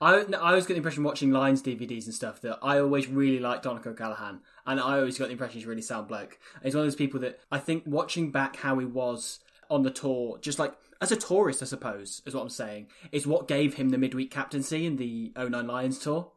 [0.00, 3.38] I, I always get the impression watching Lions DVDs and stuff that I always really
[3.38, 6.38] liked Donncha O'Callaghan, and I always got the impression he's a really sound bloke.
[6.56, 9.82] And he's one of those people that I think watching back how he was on
[9.82, 13.48] the tour, just like as a tourist, I suppose, is what I'm saying, is what
[13.48, 16.32] gave him the midweek captaincy in the 09 Lions tour.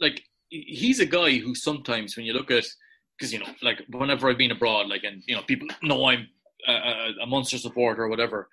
[0.00, 2.64] like he's a guy who sometimes when you look at
[3.18, 6.28] because you know like whenever I've been abroad like and you know people know I'm
[6.66, 8.48] a, a, Munster supporter or whatever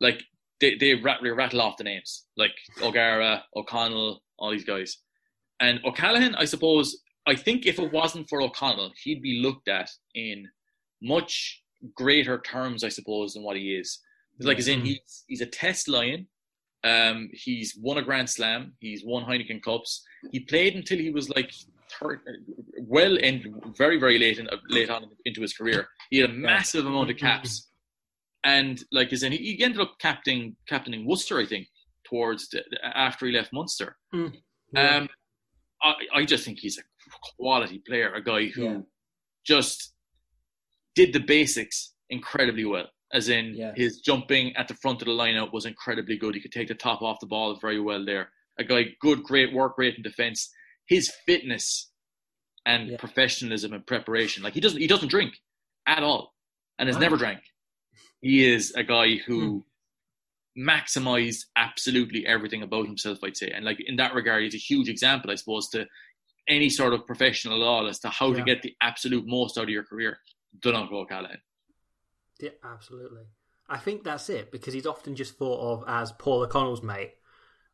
[0.00, 0.22] like
[0.60, 2.26] they they rattle, rattle off the names.
[2.36, 2.52] Like
[2.82, 4.98] O'Gara O'Connell all these guys.
[5.60, 9.90] And O'Callaghan I suppose I think if it wasn't for O'Connell he'd be looked at
[10.14, 10.48] in
[11.02, 11.62] much
[11.94, 13.98] greater terms I suppose than what he is.
[14.40, 16.26] Like as in he's he's a test lion.
[16.84, 18.74] Um, he's won a Grand Slam.
[18.78, 20.04] He's won Heineken Cups.
[20.30, 21.52] He played until he was like
[22.78, 25.88] well in very very late in, late on into his career.
[26.10, 27.68] He had a massive amount of caps,
[28.44, 31.66] and like as in he, ended up captaining captaining Worcester, I think,
[32.04, 33.96] towards the, after he left Munster.
[34.12, 34.28] Yeah.
[34.96, 35.08] Um,
[35.82, 36.82] I, I just think he's a
[37.36, 38.78] quality player, a guy who Yeah.
[39.44, 39.92] just
[40.94, 42.86] did the basics incredibly well.
[43.12, 43.72] As in, Yeah.
[43.76, 46.34] his jumping at the front of the lineup was incredibly good.
[46.34, 48.32] He could take the top off the ball very well there.
[48.58, 50.50] A guy, good, great work rate in defense.
[50.86, 51.90] His fitness
[52.64, 52.96] and Yeah.
[52.96, 55.40] professionalism and preparation, like he doesn't, he doesn't drink
[55.86, 56.34] at all,
[56.78, 57.00] and has Wow.
[57.02, 57.42] never drank.
[58.20, 59.64] He is a guy who
[60.56, 60.68] Hmm.
[60.68, 63.50] maximized absolutely everything about himself, I'd say.
[63.50, 65.86] And like in that regard, he's a huge example, I suppose, to
[66.48, 69.68] any sort of professional law as to how to get the absolute most out of
[69.70, 70.18] your career.
[70.60, 71.42] Donncha O'Callaghan.
[72.40, 73.24] Yeah, absolutely.
[73.68, 77.14] I think that's it because he's often just thought of as Paul O'Connell's mate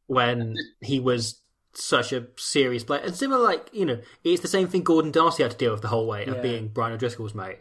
[0.06, 1.40] when he was
[1.74, 3.00] such a serious player.
[3.00, 5.82] And similar, like you know, it's the same thing Gordon D'Arcy had to deal with
[5.82, 6.42] the whole way of Yeah.
[6.42, 7.58] being Brian O'Driscoll's mate.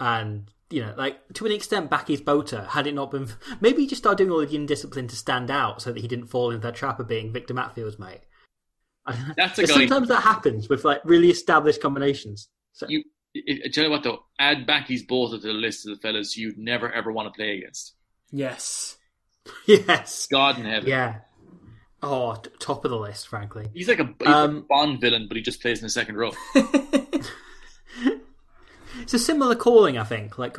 [0.00, 3.28] And you know, like to an extent, Bakkies Botha had it not been,
[3.60, 6.08] maybe he just started doing all of the indiscipline to stand out so that he
[6.08, 8.20] didn't fall into that trap of being Victor Matfield's mate.
[9.36, 9.74] That's a guy.
[9.74, 12.48] Sometimes that happens with like really established combinations.
[12.72, 13.04] So, You,
[13.36, 16.36] I, I tell you what though, add Bakkies Botha to the list of the fellas
[16.36, 17.94] you'd never ever want to play against.
[18.32, 18.96] Yes.
[19.66, 20.88] yes, God in heaven.
[20.88, 21.18] yeah.
[22.06, 23.68] Oh, t- top of the list, frankly.
[23.72, 25.90] He's like a, he's Um, like a Bond villain, but he just plays in the
[25.90, 26.32] second row.
[29.00, 30.38] It's a similar calling, I think.
[30.38, 30.56] Like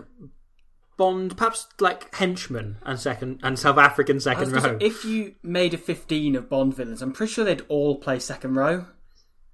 [0.98, 4.60] Bond, perhaps like henchman and second and South African second row.
[4.62, 8.20] say, if you made a 15 of Bond villains, I'm pretty sure they'd all play
[8.20, 8.88] second row.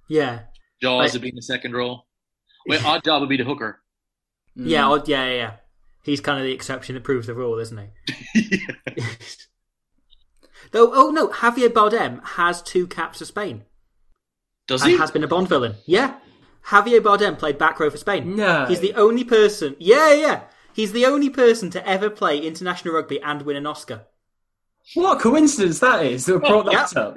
[0.08, 0.40] yeah,
[0.80, 2.00] Jaws Like- would be in the second row.
[2.68, 3.82] Well, Oddjob would be the hooker.
[4.54, 5.52] yeah, oh, yeah, yeah, yeah.
[6.04, 7.90] He's kind of the exception that proves the rule, isn't
[8.34, 8.60] he?
[10.72, 13.64] Though, oh no, Javier Bardem has two caps for Spain
[14.66, 14.96] Does and he?
[14.98, 15.76] has been a Bond villain.
[15.86, 16.14] Yeah,
[16.66, 18.36] Javier Bardem played back row for Spain.
[18.36, 18.66] No.
[18.66, 19.76] he's the only person.
[19.78, 20.42] Yeah, yeah,
[20.72, 24.06] he's the only person to ever play international rugby and win an Oscar.
[24.94, 27.00] What a coincidence that is that brought that Yeah.
[27.00, 27.16] up.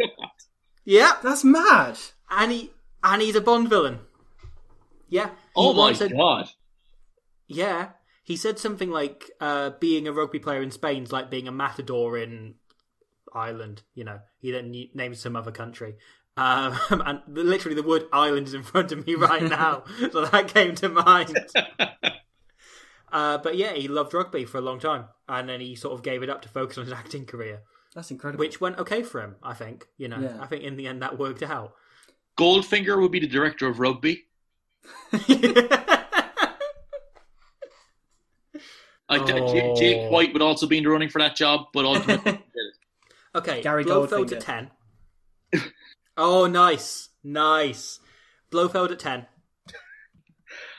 [0.83, 1.97] Yeah, That's mad.
[2.29, 2.71] and he
[3.03, 3.99] and he's a Bond villain.
[5.09, 5.27] Yeah.
[5.27, 6.49] He oh my once said- god!
[7.47, 7.89] Yeah,
[8.23, 12.17] he said something like uh, being a rugby player in Spain's like being a matador
[12.17, 12.55] in
[13.35, 13.83] Ireland.
[13.93, 15.95] You know, he then n- named some other country.
[16.37, 20.47] Um, and literally, the word "island" is in front of me right now, so that
[20.47, 21.37] came to mind.
[23.13, 26.03] Uh, but yeah, he loved rugby for a long time, and then he sort of
[26.03, 27.61] gave it up to focus on his acting career,
[27.93, 28.41] That's incredible.
[28.41, 29.37] which went okay for him.
[29.41, 29.87] I think.
[29.97, 30.37] You know, Yeah.
[30.41, 31.75] I think in the end that worked out.
[32.37, 34.25] Goldfinger would be the director of rugby.
[39.07, 39.53] Like Oh.
[39.53, 42.43] Jake, Jake White would also be in the running for that job, but ultimately,
[43.35, 44.71] okay, Gary Blofeld at ten.
[46.17, 47.99] oh, nice, nice.
[48.51, 49.27] Blofeld at ten.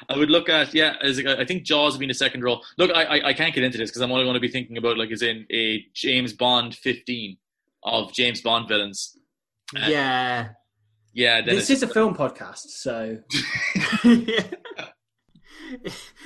[0.08, 0.94] I would look at yeah.
[1.02, 2.64] As a, I think Jaws being be in the second role.
[2.78, 4.76] Look, I I, I can't get into this because I'm only going to be thinking
[4.76, 7.36] about like as in a James Bond 15
[7.82, 9.16] of James Bond villains.
[9.74, 10.48] Uh, yeah.
[11.12, 13.18] Yeah, then This is a film podcast, so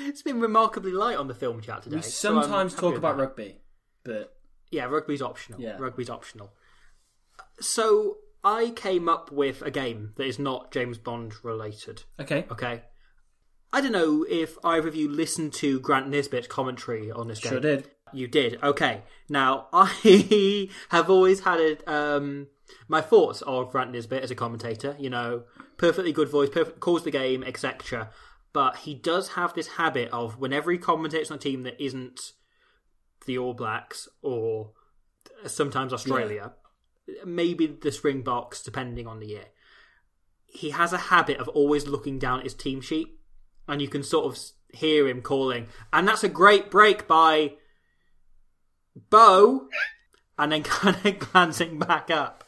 [0.01, 1.95] it's been remarkably light on the film chat today.
[1.95, 3.61] we I'm sometimes happy talk with about rugby.
[4.05, 4.35] But
[4.71, 5.61] Yeah, rugby's optional.
[5.61, 5.77] Yeah.
[5.79, 6.53] Rugby's optional.
[7.61, 12.05] So I came up with a game that is not James Bond related.
[12.19, 12.83] okay, Okay.
[13.73, 17.53] I don't know if either of you listened to Grant Nisbet's commentary on this game.
[17.53, 17.89] sure did.
[18.13, 18.59] You did.
[18.65, 19.03] Okay.
[19.29, 21.87] Now I have always had it.
[21.87, 22.49] Um,
[22.89, 24.97] my thoughts of Grant Nisbet as a commentator.
[24.99, 25.45] You know,
[25.77, 28.11] perfectly good voice, perfect calls the game, etc.
[28.53, 32.33] But he does have this habit of whenever he commentates on a team that isn't
[33.27, 34.73] the All Blacks or
[35.47, 36.53] sometimes Australia,
[37.25, 39.45] maybe the Springboks, depending on the year.
[40.47, 43.19] He has a habit of always looking down at his team sheet,
[43.69, 44.39] and you can sort of
[44.73, 47.55] hear him calling, and that's a great break by
[49.11, 49.69] Bo,
[50.39, 52.45] and then kind of glancing back up.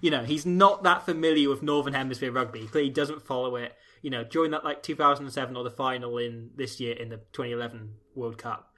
[0.00, 2.60] You know, he's not that familiar with Northern Hemisphere rugby.
[2.60, 3.74] He clearly doesn't follow it.
[4.02, 7.94] You know, during that like 2007 or the final in this year in the 2011
[8.14, 8.69] World Cup,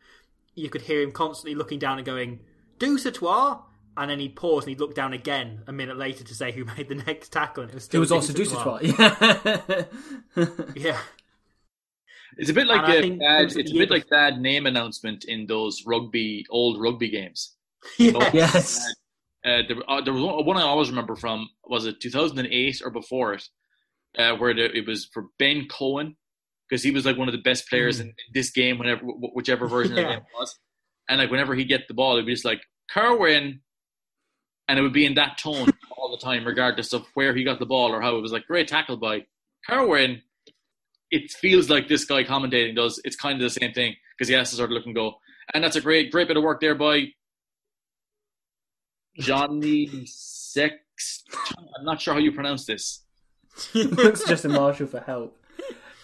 [0.54, 2.40] you could hear him constantly looking down and going,
[2.78, 3.62] "Dusautoir,"
[3.96, 6.64] and then he'd pause and he'd look down again a minute later to say who
[6.76, 7.62] made the next tackle.
[7.64, 9.84] And it was It still was also "Dusautoir." Yeah.
[10.74, 10.98] Yeah,
[12.36, 14.38] It's a bit like And I a think bad, those it's a bit like that
[14.38, 17.56] name announcement in those rugby old rugby games.
[17.98, 18.80] yeah, yes.
[19.44, 22.90] Uh, there, uh, there was one, one I always remember from was it 2008 or
[22.90, 23.48] before it,
[24.18, 26.16] uh, where the, it was for Ben Cohen
[26.72, 28.10] because he was like one of the best players in, mm.
[28.10, 30.58] in this game, whenever wh- whichever version of the game it was,
[31.06, 33.60] and like whenever he get the ball, it'd be just like Kerwin,
[34.68, 35.68] and it would be in that tone
[35.98, 38.46] all the time, regardless of where he got the ball or how it was like
[38.46, 39.26] great tackle by
[39.68, 40.22] Kerwin.
[41.10, 42.98] It feels like this guy commentating does.
[43.04, 45.16] It's kind of the same thing because he has to sort of look and go,
[45.52, 47.08] and that's a great, great bit of work there by
[49.18, 50.74] Johnny Sex.
[51.78, 53.04] I'm not sure how you pronounce this.
[53.74, 55.41] He Looks just a marshal for help.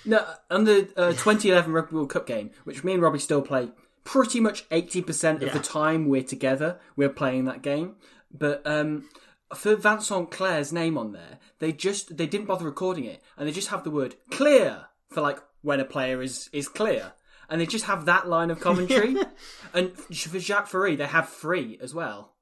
[0.04, 3.70] No, on the uh, 2011 Rugby World Cup game, which me and Robbie still play,
[4.04, 5.52] pretty much 80% of Yeah.
[5.52, 7.96] the time we're together, we're playing that game.
[8.30, 9.08] But um,
[9.54, 13.52] for Vincent Clerc's name on there, they just they didn't bother recording it, and they
[13.52, 17.12] just have the word "clear" for like when a player is is clear,
[17.48, 19.16] and they just have that line of commentary.
[19.74, 22.34] and for Jacques Ferry, they have free as well.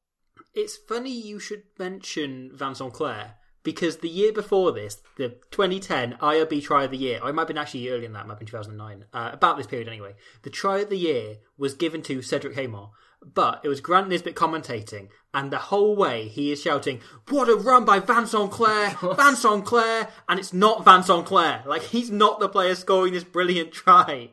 [0.54, 3.28] It's funny you should mention Vincent Clerc
[3.66, 7.48] because the year before this, the 2010 IRB Try of the Year, it might have
[7.48, 10.14] been actually earlier than that, it might have been 2009, uh, about this period anyway,
[10.42, 12.90] the Try of the Year was given to Cedric Haymore,
[13.20, 17.56] but it was Grant Nisbet commentating, and the whole way he is shouting, What a
[17.56, 19.00] run by Vincent Clerc!
[19.16, 20.12] Vincent Clerc!
[20.28, 21.66] And it's not Vincent Clerc.
[21.66, 24.30] Like, he's not the player scoring this brilliant try.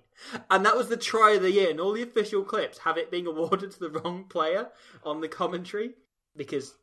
[0.51, 3.09] And that was the try of the year, and all the official clips have it
[3.09, 4.67] being awarded to the wrong player
[5.03, 5.95] on the commentary
[6.37, 6.75] because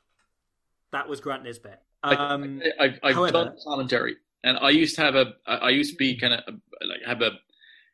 [0.90, 1.80] that was Grant Nisbet.
[2.02, 5.92] Um, I, I've, I've however- done commentary, and I used to have a, I used
[5.92, 6.40] to be kind of
[6.88, 7.32] like have a,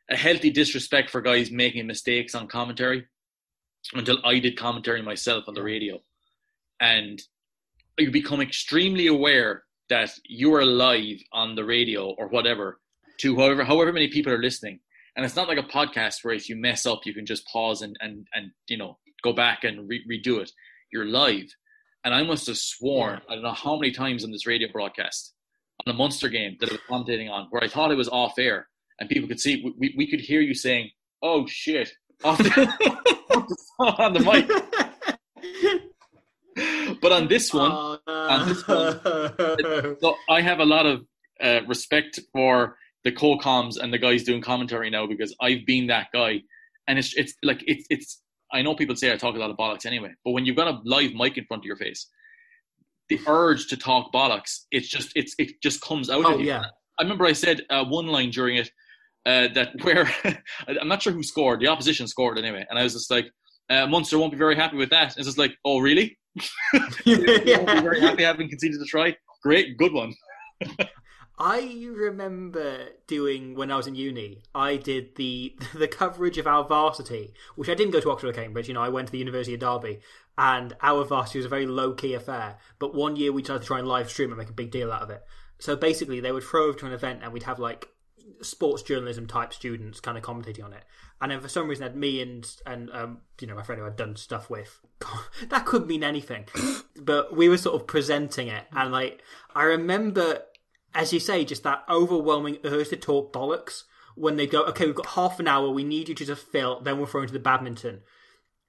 [0.09, 3.05] a healthy disrespect for guys making mistakes on commentary,
[3.93, 5.99] until I did commentary myself on the radio,
[6.79, 7.21] and
[7.97, 12.79] you become extremely aware that you are live on the radio or whatever
[13.19, 14.79] to however however many people are listening,
[15.15, 17.81] and it's not like a podcast where if you mess up you can just pause
[17.81, 20.51] and and and you know go back and re- redo it.
[20.93, 21.49] You're live.
[22.07, 25.33] And I must have sworn, I don't know how many times on this radio broadcast,
[25.85, 28.39] on the Munster game that I was commentating on, where I thought it was off
[28.39, 30.89] air and people could see, we, we could hear you saying,
[31.21, 31.91] oh shit,
[32.23, 34.47] off the, on the mic.
[37.01, 39.97] But on this one, oh, and this no.
[39.99, 41.05] so I have a lot of
[41.43, 46.07] uh, respect for the co-coms and the guys doing commentary now because I've been that
[46.13, 46.43] guy,
[46.87, 48.21] and it's it's like it's it's.
[48.53, 50.67] I know people say I talk a lot of bollocks anyway, but when you've got
[50.67, 52.07] a live mic in front of your face,
[53.09, 56.47] the urge to talk bollocks, it's just it's it just comes out oh of you.
[56.47, 56.65] yeah,
[56.99, 58.69] I remember I said uh, one line during it
[59.25, 60.09] uh, that where
[60.67, 63.25] I'm not sure who scored, the opposition scored anyway, and I was just like,
[63.69, 65.11] uh, Munster won't be very happy with that.
[65.11, 66.17] And it's just like, oh really?
[67.05, 69.15] You won't be very happy having conceded a try.
[69.43, 70.13] Great, good one.
[71.39, 74.41] I remember doing when I was in uni.
[74.55, 78.33] I did the the coverage of our varsity, which I didn't go to Oxford or
[78.33, 78.67] Cambridge.
[78.67, 79.99] You know, I went to the University of Derby,
[80.37, 82.57] and our varsity was a very low key affair.
[82.79, 84.91] But one year we tried to try and live stream and make a big deal
[84.91, 85.23] out of it.
[85.59, 87.89] So basically, they would throw over to an event, and we'd have like
[88.41, 90.83] sports journalism type students kind of commentating on it.
[91.21, 93.87] And then for some reason, had me and and um, you know my friend who
[93.87, 94.79] I'd done stuff with.
[95.49, 96.45] that could mean anything,
[96.99, 99.21] but we were sort of presenting it, and like
[99.55, 100.41] I remember,
[100.93, 103.83] as you say, just that overwhelming urge to talk bollocks
[104.15, 106.81] when they go, okay, we've got half an hour, we need you to just fill,
[106.81, 108.01] then we'll throw into the badminton.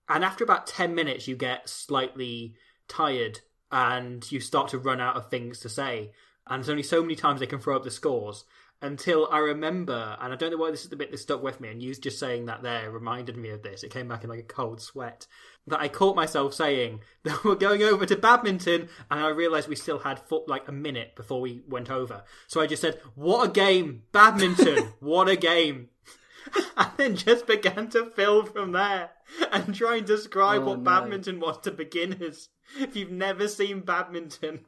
[0.09, 2.55] And after about 10 minutes, you get slightly
[2.87, 3.41] tired
[3.71, 6.13] and you start to run out of things to say.
[6.47, 8.45] And there's only so many times they can throw up the scores
[8.81, 11.61] until I remember, and I don't know why this is the bit that stuck with
[11.61, 13.83] me, and you just saying that there reminded me of this.
[13.83, 15.27] It came back in like a cold sweat.
[15.69, 19.77] That I caught myself saying that we're going over to badminton, and I realised we
[19.77, 22.25] still had like a minute before we went over.
[22.47, 24.93] So I just said, "What a game, badminton!
[25.01, 25.89] what a game!"
[26.77, 29.11] and then just began to fill from there
[29.53, 30.85] and try and describe Oh, what no.
[30.85, 32.49] badminton was to beginners.
[32.79, 34.65] If you've never seen badminton,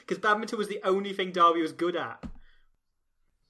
[0.00, 2.22] because badminton was the only thing Derby was good at.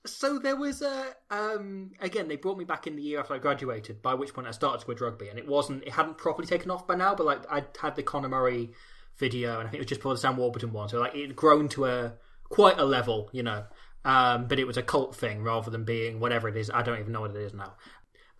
[0.04, 3.38] So there was a um again they brought me back in the year after I
[3.38, 6.70] graduated, by which point I started squid rugby, and it wasn't it hadn't properly taken
[6.70, 8.72] off by now, but like I had the Conor Murray
[9.16, 11.28] video, and I think it was just before the Sam Warburton one, so like it
[11.28, 12.14] had grown to a
[12.48, 13.64] quite a level, you know.
[14.04, 16.68] Um, but it was a cult thing rather than being whatever it is.
[16.68, 17.74] I don't even know what it is now.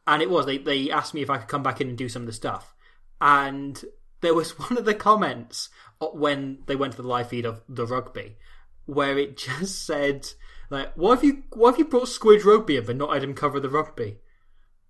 [0.08, 2.08] And it was they they asked me if I could come back in and do
[2.08, 2.74] some of the stuff,
[3.20, 3.80] and
[4.20, 5.68] there was one of the comments
[6.12, 8.36] when they went to the live feed of the rugby
[8.86, 10.26] where it just said
[10.72, 13.34] like, "Why have you why have you brought Squid Rugby in but not had him
[13.34, 14.18] cover the rugby?"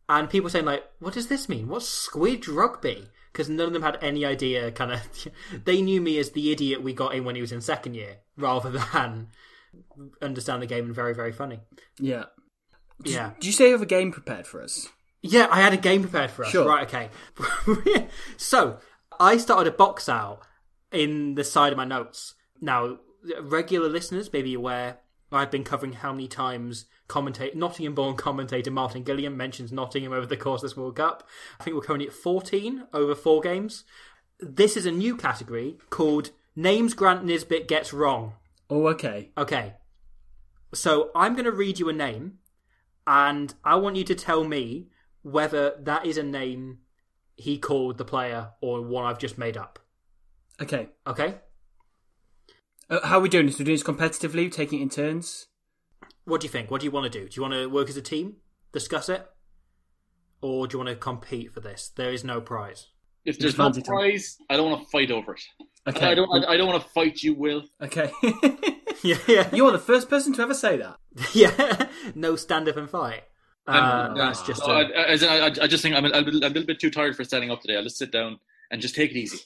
[0.08, 1.68] And people saying like, "What does this mean?
[1.68, 4.70] What's Squid Rugby?" Because none of them had any idea.
[4.70, 5.00] Kind of,
[5.64, 8.18] they knew me as the idiot we got in when he was in second year,
[8.36, 9.28] rather than
[10.20, 11.60] understand the game and very very funny.
[11.98, 12.24] Yeah.
[13.02, 13.30] Did, Yeah.
[13.34, 14.88] Did you say you have a game prepared for us?
[15.22, 16.50] Yeah, I had a game prepared for us.
[16.50, 16.68] Sure.
[16.68, 18.08] Right, okay.
[18.36, 18.78] so,
[19.20, 20.40] I started a box out
[20.90, 22.34] in the side of my notes.
[22.60, 22.98] Now,
[23.40, 24.98] regular listeners may be aware
[25.32, 30.26] I've been covering how many times commentate Nottingham born commentator Martin Gillingham mentions Nottingham over
[30.26, 31.28] the course of this World Cup.
[31.58, 33.84] I think we're currently at 14 over four games.
[34.38, 38.34] This is a new category called Names Grant Nisbet Gets Wrong.
[38.68, 39.30] Oh, okay.
[39.36, 39.74] Okay.
[40.74, 42.38] So I'm going to read you a name,
[43.06, 44.88] and I want you to tell me
[45.22, 46.78] whether that is a name
[47.36, 49.78] he called the player or one I've just made up.
[50.60, 50.88] Okay.
[51.06, 51.36] Okay?
[52.92, 53.58] Uh, how are we doing this?
[53.58, 55.46] We're doing this competitively, taking it in turns?
[56.24, 56.70] What do you think?
[56.70, 57.26] What do you want to do?
[57.26, 58.36] Do you want to work as a team,
[58.72, 59.26] discuss it,
[60.42, 61.90] or do you want to compete for this?
[61.96, 62.88] There is no prize.
[63.24, 65.40] If there's no prize, I don't want to fight over it.
[65.88, 66.06] Okay.
[66.06, 66.44] I don't.
[66.44, 67.64] I, I don't want to fight you, Will.
[67.82, 68.12] Okay.
[69.02, 70.96] Yeah, yeah, you are the first person to ever say that.
[71.34, 71.88] yeah.
[72.14, 73.24] no stand up and fight.
[73.66, 76.30] Uh, I'm- that's just So a- I, I, I just think I'm a, I'm a
[76.30, 77.76] little bit too tired for standing up today.
[77.76, 78.38] I'll just sit down
[78.70, 79.40] and just take it easy.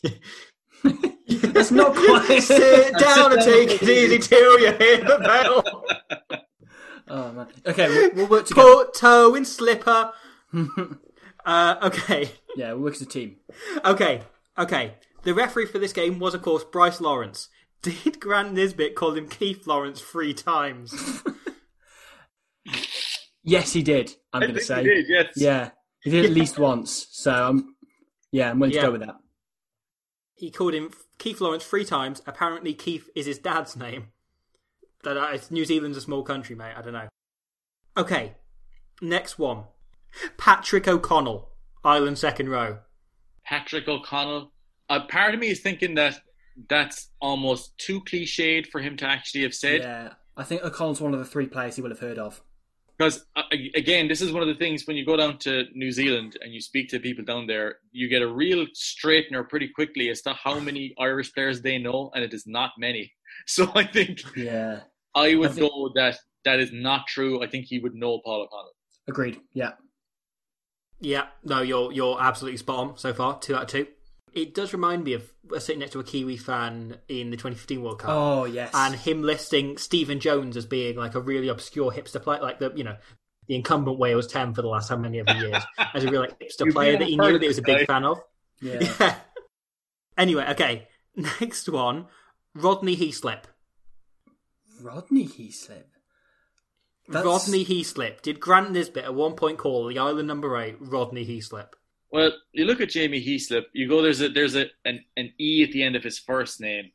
[1.52, 2.40] That's not quite.
[2.42, 6.40] sit down and take it easy till you hear the bell.
[7.08, 7.46] oh man.
[7.66, 8.68] Okay, we'll, we'll work together.
[8.68, 10.12] Put toe in slipper.
[11.44, 13.36] uh, okay, Yeah, we'll work as a team.
[13.84, 14.22] okay,
[14.58, 14.94] okay.
[15.24, 17.48] The referee for this game was, of course, Bryce Lawrence.
[17.82, 21.22] Did Grant Nisbet call him Keith Lawrence three times?
[23.42, 24.12] Yes, he did.
[24.32, 24.82] I'm going to say.
[24.82, 25.26] You did, yes.
[25.36, 25.70] Yeah,
[26.02, 27.06] he did at least once.
[27.12, 27.76] So I'm.
[28.32, 28.80] Yeah, I'm willing Yeah.
[28.82, 29.14] to go with that.
[30.34, 32.22] he called him Keith Lawrence three times.
[32.26, 34.08] Apparently, Keith is his dad's name.
[35.02, 36.74] That uh, it's New Zealand's a small country, mate.
[36.76, 37.08] I don't know.
[37.96, 38.34] Okay,
[39.00, 39.64] next one.
[40.36, 41.50] Patrick O'Connell,
[41.84, 42.78] Ireland second row.
[43.44, 44.52] Patrick O'Connell.
[44.88, 46.20] A part of me is thinking that
[46.68, 49.80] that's almost too cliched for him to actually have said.
[49.80, 52.42] Yeah, I think O'Connell's one of the three players he will have heard of.
[52.98, 53.42] Because uh,
[53.74, 56.52] again, this is one of the things when you go down to New Zealand and
[56.54, 60.32] you speak to people down there, you get a real straightener pretty quickly as to
[60.32, 63.12] how many Irish players they know, and it is not many.
[63.46, 64.80] So I think Yeah,
[65.14, 67.42] I would I think- go that that is not true.
[67.42, 68.72] I think he would know Paul O'Connell.
[69.08, 69.40] agreed.
[69.52, 69.72] Yeah,
[71.00, 73.38] Yeah, no, you're you're absolutely spot on so far.
[73.40, 73.86] Two out of two.
[74.36, 75.24] It does remind me of
[75.58, 78.70] sitting next to a Kiwi fan in the 2015 World Cup, Oh yes.
[78.74, 82.70] and him listing Stephen Jones as being like a really obscure hipster player, like the
[82.76, 82.96] you know
[83.48, 85.62] the incumbent Wales 10 for the last how many the years,
[85.94, 87.84] as a real like hipster player that he knew that he was a big guy.
[87.86, 88.18] fan of.
[88.60, 88.92] yeah.
[89.00, 89.14] Yeah.
[90.18, 92.06] anyway, okay, next one,
[92.54, 93.44] Rodney Heaslip.
[94.82, 95.84] Rodney Heaslip.
[97.08, 98.20] That's- Rodney Heaslip.
[98.22, 101.68] Did Grant Nisbet at one point call the island number eight Rodney Heaslip?
[102.16, 103.64] Well, you look at Jamie Heaslip.
[103.74, 106.62] You go there's a there's a an, an e at the end of his first
[106.62, 106.90] name.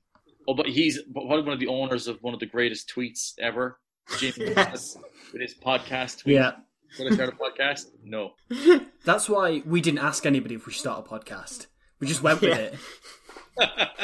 [0.47, 3.79] Oh, but he's one of the owners of one of the greatest tweets ever.
[4.17, 4.97] Jamie Yes.
[5.31, 6.23] With his podcast.
[6.23, 6.37] Tweet.
[6.37, 6.53] Yeah,
[6.97, 7.85] Will I start a podcast?
[8.03, 8.31] No.
[9.05, 11.67] that's why we didn't ask anybody if we should start a podcast.
[11.99, 12.71] We just went with Yeah.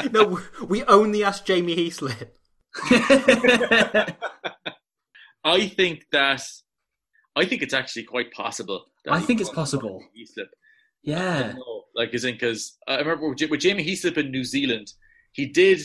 [0.05, 0.11] it.
[0.13, 2.29] no, we only asked Jamie Heaslip.
[5.43, 6.43] I think that
[7.35, 8.85] I think it's actually quite possible.
[9.05, 10.03] that I think it's possible.
[10.15, 10.49] Heaslip.
[11.03, 11.53] Yeah.
[11.95, 14.93] like as in because I remember with Ja- with Jamie Heaslip in New Zealand,
[15.31, 15.81] he did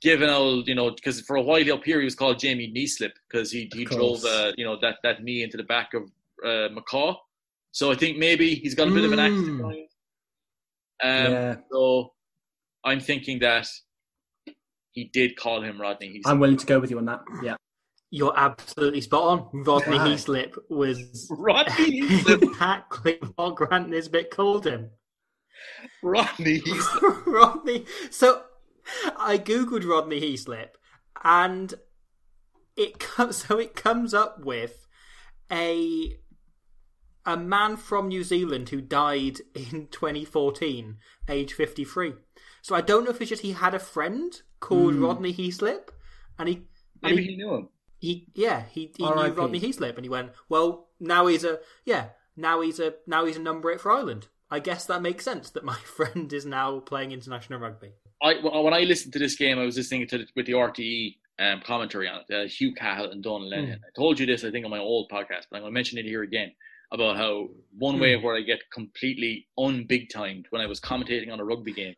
[0.00, 2.72] give an old, you know, because for a while up here he was called Jamie
[2.72, 6.04] Kneeslip because he he drove, uh, you know, that that knee into the back of
[6.44, 7.16] uh, McCaw.
[7.72, 9.60] So I think maybe he's got a bit of an accent.
[9.60, 9.70] Mm.
[11.02, 11.56] Um, yeah.
[11.70, 12.12] So
[12.84, 13.68] I'm thinking that
[14.92, 16.22] he did call him Rodney Heaslip.
[16.30, 17.20] I'm willing to go with you on that.
[17.42, 17.56] Yeah.
[18.10, 19.62] You're absolutely spot on.
[19.64, 20.10] Rodney Right.
[20.10, 22.42] Heaslip was Rodney Heaslip.
[22.42, 24.90] exactly what Grant Nisbet called him.
[26.02, 27.26] Rodney Heaslip.
[27.26, 27.84] Rodney.
[28.10, 28.42] So
[29.16, 30.70] I googled Rodney Heaslip,
[31.22, 31.74] and
[32.76, 33.44] it comes.
[33.48, 34.88] So it comes up with
[35.50, 36.16] a
[37.26, 40.96] a man from New Zealand who died in 2014,
[41.28, 42.14] age 53.
[42.62, 45.04] So I don't know if it's just he had a friend called hmm.
[45.04, 45.90] Rodney Heaslip,
[46.38, 46.54] and he
[47.02, 47.68] and Maybe he, he knew him.
[48.00, 49.36] He yeah he, he knew R.I.P..
[49.36, 53.36] Rodney Heaslip, and he went well now he's a yeah now he's a now he's
[53.36, 54.28] a number eight for Ireland.
[54.50, 57.92] I guess that makes sense that my friend is now playing international rugby.
[58.22, 61.16] I when I listened to this game, I was listening to the, with the RTE
[61.38, 62.34] um, commentary on it.
[62.34, 63.76] Uh, Hugh Cahill and Donald Lenihan.
[63.76, 65.98] I told you this, I think, on my old podcast, but I'm going to mention
[65.98, 66.52] it here again
[66.92, 67.48] about how
[67.78, 71.44] one way of where I get completely unbig timed when I was commentating on a
[71.44, 71.94] rugby game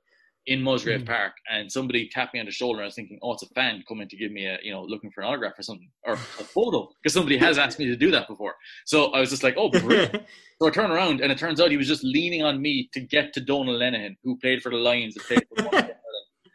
[0.47, 1.07] in Musgrave mm.
[1.07, 2.79] Park, and somebody tapped me on the shoulder.
[2.79, 4.83] and I was thinking, oh, it's a fan coming to give me a, you know,
[4.83, 7.97] looking for an autograph or something or a photo because somebody has asked me to
[7.97, 8.55] do that before.
[8.85, 10.25] So I was just like, oh, brilliant.
[10.61, 13.01] So I turn around and it turns out he was just leaning on me to
[13.01, 15.95] get to Donald Lenihan, who played for the Lions and played for Ireland,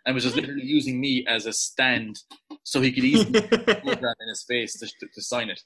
[0.06, 2.20] and was just literally using me as a stand
[2.64, 5.62] so he could easily put program in his face to, to, to sign it.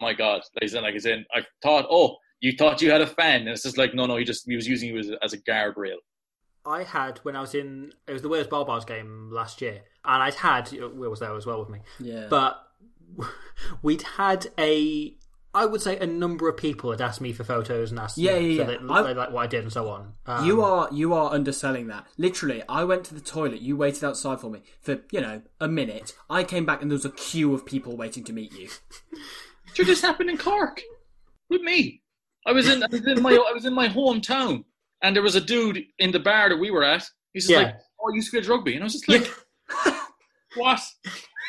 [0.00, 3.00] My God, like I said, like I said, I thought, oh, you thought you had
[3.00, 5.10] a fan, and it's just like, no, no, he just he was using you as,
[5.22, 5.96] as a guardrail.
[6.66, 10.22] I had when I was in it was the Wales Baa-Baas game last year, and
[10.22, 12.26] I'd had Will was there as well with me, Yeah.
[12.30, 12.60] but
[13.82, 15.16] we'd had a
[15.56, 18.40] I would say a number of people had asked me for photos and asked Yeah,
[18.40, 18.78] me yeah, so yeah.
[18.78, 20.14] that they like what I did and so on.
[20.26, 22.06] Um, you are you are underselling that.
[22.18, 23.60] Literally, I went to the toilet.
[23.60, 26.14] You waited outside for me for you know a minute.
[26.28, 28.68] I came back and there was a queue of people waiting to meet you.
[29.74, 30.82] Sure, this happened in Cork
[31.48, 32.00] with me.
[32.46, 34.64] I was in, I was in my, I was in my hometown,
[35.02, 37.04] and there was a dude in the bar that we were at.
[37.32, 37.58] He's just Yeah.
[37.66, 39.30] like, "Oh, you used to play rugby," and I was just like,
[40.56, 40.80] "What?"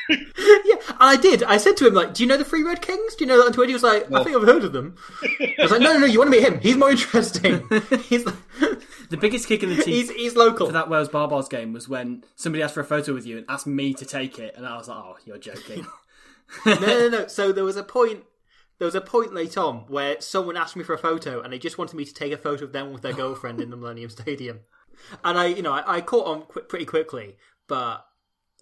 [0.10, 1.42] yeah, and I did.
[1.44, 3.16] I said to him like, "Do you know the Three Red Kings?
[3.16, 4.96] Do you know that on Twitter?" He was like, "I think I've heard of them."
[5.24, 6.60] I was like, "No, no, no, you want to meet him?
[6.60, 7.68] He's more interesting.
[8.10, 8.24] he's
[9.10, 11.88] The biggest kick in the teeth he's he's local." for that Wales Baa-Baas game was
[11.88, 14.66] when somebody asked for a photo with you and asked me to take it, and
[14.66, 15.86] I was like, "Oh, you're joking."
[16.66, 17.28] no, no, no.
[17.28, 18.24] So there was a point.
[18.78, 21.60] There was a point late on where someone asked me for a photo, and they
[21.60, 24.10] just wanted me to take a photo of them with their girlfriend in the Millennium
[24.10, 24.62] Stadium.
[25.24, 28.06] And I, you know, I, I caught on qu- pretty quickly, but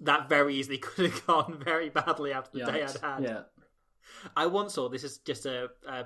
[0.01, 3.24] that very easily could have gone very badly after the day I'd had.
[3.24, 3.41] Yeah.
[4.36, 6.05] I once saw this is just a, a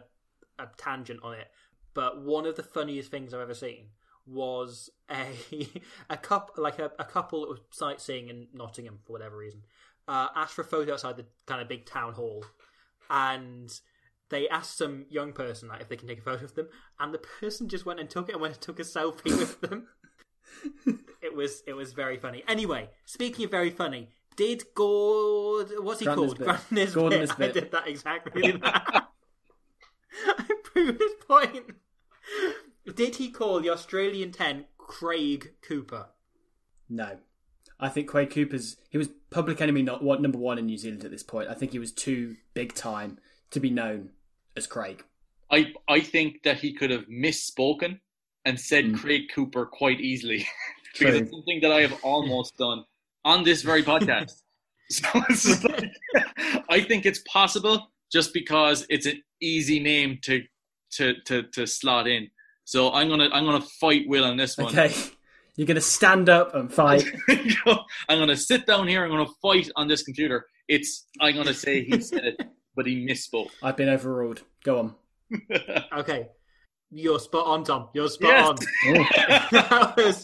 [0.59, 1.47] a tangent on it,
[1.93, 3.89] but one of the funniest things I've ever seen
[4.25, 5.27] was a
[6.09, 9.63] a couple like a, a couple that was sightseeing in Nottingham for whatever reason.
[10.07, 12.45] Uh, asked for a photo outside the kind of big town hall,
[13.09, 13.79] and
[14.30, 16.67] they asked some young person like if they can take a photo of them,
[16.99, 19.61] and the person just went and took it and went and took a selfie with
[19.61, 19.88] them.
[21.21, 22.43] it was it was very funny.
[22.47, 26.39] Anyway, speaking of very funny, did Gord what's he Grant called?
[26.39, 26.45] Nisbet.
[26.45, 26.95] Grant Nisbet.
[26.95, 27.53] Gordon I Nisbet.
[27.53, 29.07] did that exactly that.
[30.28, 31.75] I proved his point.
[32.95, 36.07] Did he call the Australian ten Craig Cooper?
[36.89, 37.17] No.
[37.80, 41.03] I think Craig Cooper's he was public enemy not what number one in New Zealand
[41.03, 41.49] at this point.
[41.49, 43.19] I think he was too big time
[43.51, 44.09] to be known
[44.57, 45.03] as Craig.
[45.51, 47.99] I I think that he could have misspoken
[48.45, 48.97] and said Mm.
[48.99, 50.47] Craig Cooper quite easily
[50.93, 51.19] because True.
[51.19, 52.83] it's something that I have almost done
[53.23, 54.33] on this very podcast.
[54.89, 55.91] so it's just like,
[56.69, 60.43] I think it's possible just because it's an easy name to
[60.93, 62.29] to to to slot in.
[62.65, 64.67] So I'm gonna I'm gonna fight Will on this one.
[64.67, 64.93] Okay.
[65.55, 67.03] You're gonna stand up and fight.
[67.27, 69.03] I'm gonna sit down here.
[69.03, 70.45] I'm gonna fight on this computer.
[70.67, 72.41] It's I'm gonna say he said it,
[72.78, 73.49] but he misspoke.
[73.61, 74.43] I've been overruled.
[74.63, 74.95] Go on.
[75.97, 76.30] Okay,
[76.89, 77.89] you're spot on, Tom.
[77.93, 79.03] You're spot Yes.
[79.51, 79.93] on.
[79.97, 80.23] was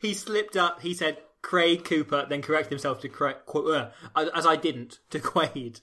[0.00, 0.80] he slipped up.
[0.82, 5.18] He said Craig Cooper, then corrected himself to Craig, uh, as as I didn't to
[5.18, 5.80] Quade.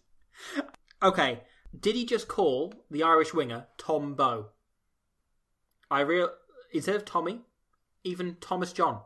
[1.03, 1.41] Okay,
[1.77, 4.51] did he just call the Irish winger Tom Bowe?
[5.91, 6.29] I real
[6.71, 7.41] instead of Tommy,
[8.03, 9.01] even Thomas John,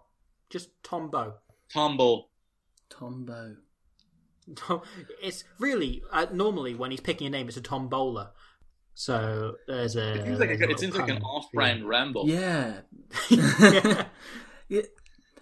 [0.49, 1.35] just Tom Bowe.
[1.73, 2.29] Tombo.
[2.89, 3.55] Tombo.
[4.55, 4.81] Tom,
[5.23, 8.31] it's really uh, normally when he's picking a name, it's a Tom Bowler.
[8.93, 10.15] So there's a.
[10.15, 12.25] It seems like, there's a, a it seems like an off-brand Rambo.
[12.25, 12.81] Yeah.
[13.29, 14.05] Yeah.
[14.67, 14.81] Yeah.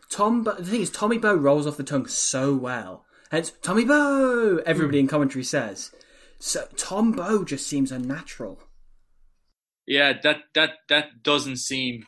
[0.10, 3.84] Tom, Bo- the thing is, Tommy Bowe rolls off the tongue so well, Hence, Tommy
[3.84, 5.91] Bowe, everybody in commentary says.
[6.39, 8.62] So Tom Bowe just seems unnatural.
[9.86, 12.05] Yeah, that that that doesn't seem.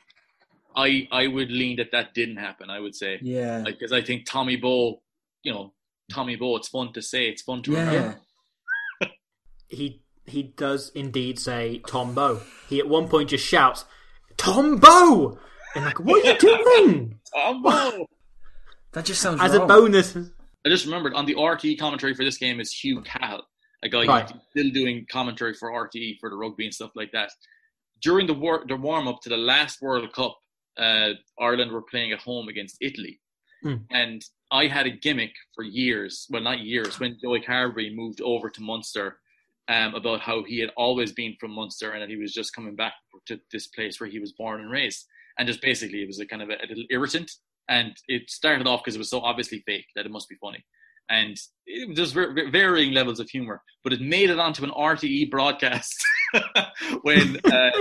[0.76, 2.70] I I would lean that that didn't happen.
[2.70, 3.64] I would say, Yeah.
[3.66, 5.02] because I think Tommy Bowe,
[5.44, 5.74] you know,
[6.12, 6.56] Tommy Bowe.
[6.58, 7.28] It's fun to say.
[7.30, 7.86] It's fun to yeah.
[7.86, 8.20] remember.
[9.68, 12.42] He he does indeed say Tom Bowe.
[12.68, 13.86] He at one point just shouts,
[14.38, 15.38] Tom Bowe!
[15.76, 17.20] And like, what are you doing?
[17.36, 18.06] Tom Bowe.
[18.94, 19.62] That just sounds As wrong.
[19.62, 20.16] a bonus.
[20.16, 23.44] I just remembered on the RTE commentary for this game is Hugh Cahill,
[23.84, 24.28] a guy Right.
[24.28, 27.30] who's still doing commentary for RTE for the rugby and stuff like that.
[28.02, 30.36] During the war, the warm up to the last World Cup,
[30.80, 33.20] uh, Ireland were playing at home against Italy,
[33.62, 33.76] Hmm.
[33.92, 36.28] and I had a gimmick for years.
[36.30, 37.00] Well, not years.
[37.00, 39.20] When Joey Carbery moved over to Munster,
[39.68, 42.76] um, about how he had always been from Munster and that he was just coming
[42.76, 42.94] back
[43.28, 45.06] to this place where he was born and raised,
[45.38, 47.32] and just basically it was a kind of a, a little irritant.
[47.70, 50.66] And it started off because it was so obviously fake that it must be funny
[51.10, 53.62] and it ver- ver- varying levels of humor.
[53.84, 56.04] But it made it onto an RTE broadcast
[57.02, 57.72] when uh,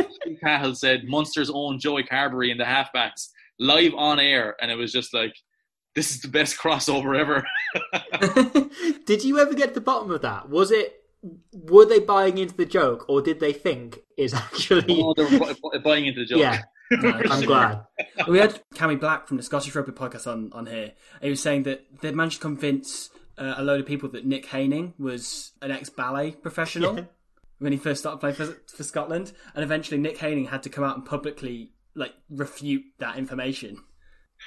[0.42, 4.92] Cahill said Munster's own Joey Carbery in the halfbacks live on air, and it was
[4.92, 5.34] just like,
[5.98, 7.44] this is the best crossover ever.
[9.04, 10.48] did you ever get to the bottom of that?
[10.48, 11.02] Was it
[11.52, 15.54] were they buying into the joke or did they think is actually oh, they're bu-
[15.60, 16.38] bu- buying into the joke.
[16.38, 16.62] Yeah.
[16.92, 17.80] I'm glad.
[18.28, 20.92] we had Cammy Black from the Scottish Rugby podcast on, on here.
[21.20, 24.46] He was saying that they managed to convince uh, a load of people that Nick
[24.46, 27.04] Haining was an ex ballet professional Yeah.
[27.58, 30.84] when he first started playing for, for Scotland, and eventually Nick Haining had to come
[30.84, 33.78] out and publicly like refute that information.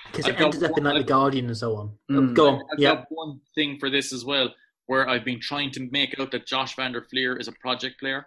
[0.07, 1.97] Because I've it ended up in like one- the Guardian and so on.
[2.09, 2.33] Mm.
[2.33, 2.55] Go on.
[2.73, 2.95] I've Yeah.
[2.95, 4.53] got one thing for this as well,
[4.87, 7.99] where I've been trying to make out that Josh Van der Flier is a project
[7.99, 8.25] player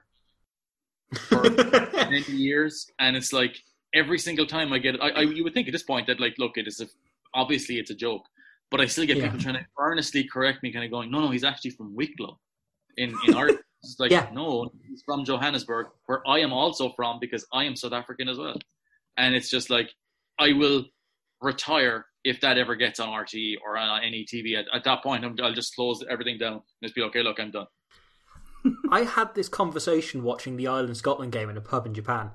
[1.29, 1.43] for
[1.93, 3.57] many years, and it's like
[3.95, 6.21] every single time I get it, I, I you would think at this point that
[6.21, 6.87] like, look, it is a,
[7.35, 8.25] obviously it's a joke,
[8.71, 9.25] but I still get Yeah.
[9.25, 12.39] people trying to earnestly correct me, kind of going, no, no, he's actually from Wicklow
[12.97, 13.59] in in Ireland.
[13.87, 14.31] It's like, Yeah.
[14.33, 18.39] no, he's from Johannesburg, where I am also from because I am South African as
[18.39, 18.57] well,
[19.19, 19.91] and it's just like
[20.39, 20.87] I will
[21.41, 24.59] retire if that ever gets on RTE or on any TV.
[24.59, 27.23] At, at that point, I'm, I'll just close everything down and just be okay.
[27.23, 27.67] Look, I'm done.
[28.91, 32.31] I had this conversation watching the Ireland Scotland game in a pub in Japan.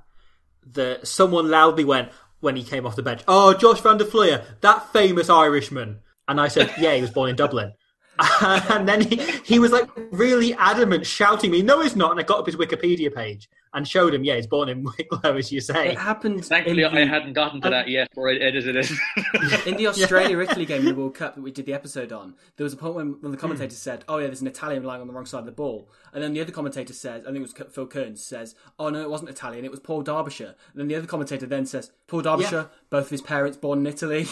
[0.74, 2.10] That someone loudly went
[2.42, 6.40] when he came off the bench, "Oh, Josh Van der Flier, that famous Irishman." And
[6.40, 7.74] I said, "Yeah, he was born in Dublin."
[8.42, 12.24] and then he, he was like really adamant, shouting me, "No, he's not!" And I
[12.24, 15.62] got up his Wikipedia page and showed him, "Yeah, he's born in Wicklow, as you
[15.62, 16.46] say." It happened.
[16.46, 18.90] Thankfully, the- I hadn't gotten to um, that yet, or I edited it.
[19.68, 22.36] In the Australia Italy game in the World Cup that we did the episode on,
[22.58, 25.02] there was a point when, when the commentator said, "Oh yeah, there's an Italian lying
[25.02, 27.38] on the wrong side of the ball," and then the other commentator says, "I think
[27.38, 30.80] it was Phil Kearns," says, "Oh no, it wasn't Italian, it was Paul Derbyshire." And
[30.80, 34.28] then the other commentator then says, "Paul Derbyshire, both of his parents born in Italy."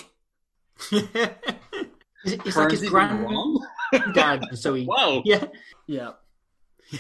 [0.92, 3.66] It's, it's like his Kearns is wrong?
[4.14, 4.86] granddad, so he.
[4.86, 5.22] Wow.
[5.24, 5.46] Yeah,
[5.86, 6.12] yeah,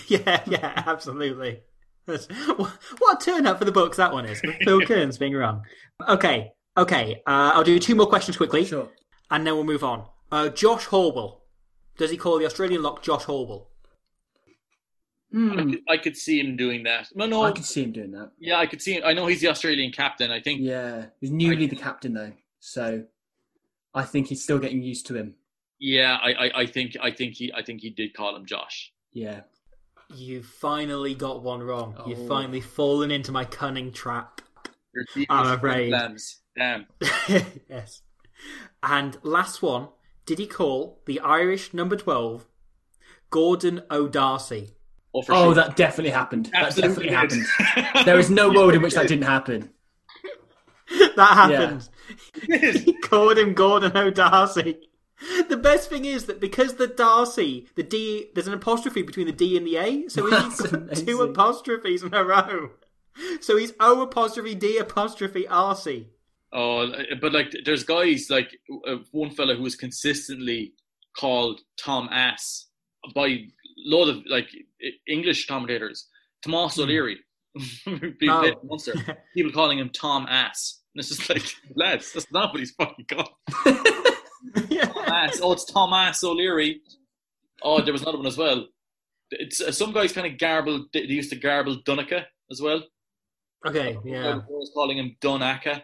[0.07, 1.61] yeah, yeah, absolutely.
[2.07, 2.27] That's-
[2.57, 4.41] What what a turnout for the books that one is.
[4.63, 5.63] Phil Kearns being wrong.
[6.07, 7.21] Okay, okay.
[7.27, 8.89] Uh, I'll do two more questions quickly, sure.
[9.29, 10.05] and then we'll move on.
[10.31, 11.39] Uh, Josh Horwill.
[11.97, 13.65] Does he call the Australian lock Josh Horwill?
[15.31, 15.73] Hmm.
[15.89, 17.09] I could see him doing that.
[17.13, 17.43] No, no.
[17.43, 18.31] I could see him doing that.
[18.39, 19.03] Yeah, I could see him.
[19.05, 20.31] I know he's the Australian captain.
[20.31, 20.61] I think.
[20.61, 23.03] Yeah, he's newly the captain though, so
[23.93, 25.35] I think he's still getting used to him.
[25.79, 28.91] Yeah, I, I, I think, I think he, I think he did call him Josh.
[29.13, 29.41] Yeah,
[30.15, 31.95] You finally got one wrong.
[31.97, 32.07] Oh.
[32.07, 32.27] You've Oh.
[32.27, 34.41] finally fallen into my cunning trap.
[35.29, 35.89] I'm afraid.
[35.89, 36.41] plans.
[36.57, 36.87] Damn.
[37.69, 38.01] yes.
[38.81, 39.89] And last one.
[40.25, 42.45] Did he call the Irish number 12
[43.29, 44.71] Gordon O'Darcy?
[45.15, 45.53] Oh, sure.
[45.53, 46.49] that definitely happened.
[46.53, 47.39] Absolutely that did.
[47.39, 48.05] definitely happened.
[48.05, 49.69] There is no world in which that didn't happen.
[51.17, 51.89] That happened.
[52.47, 54.77] he called him Gordon O'Darcy.
[55.49, 59.31] The best thing is that because the D'Arcy, the D, there's an apostrophe between the
[59.33, 62.71] D and the A, so he's That's got two apostrophes in a row.
[63.41, 66.05] So he's O apostrophe D apostrophe RC.
[66.53, 66.87] Oh,
[67.19, 68.55] but like, there's guys like
[68.87, 70.73] uh, one fella who was consistently
[71.17, 72.67] called Tom Ass
[73.15, 73.47] by a
[73.85, 74.49] lot of like
[75.07, 76.07] English commentators.
[76.43, 77.17] Tomas O'Leary,
[77.85, 78.39] being Oh.
[78.69, 80.81] played for People calling him Tom Ass.
[80.93, 81.43] And it's just like,
[81.75, 83.29] lads, that's not what he's fucking called.
[84.55, 85.39] Ass.
[85.41, 86.81] Oh, it's Tom Ass O'Leary.
[87.61, 88.67] Oh, there was another one as well.
[89.31, 90.87] It's uh, some guys kind of garbled.
[90.93, 92.83] They they used to garble Dunica as well.
[93.65, 94.29] Okay, yeah.
[94.29, 95.83] I was calling him Dunaka.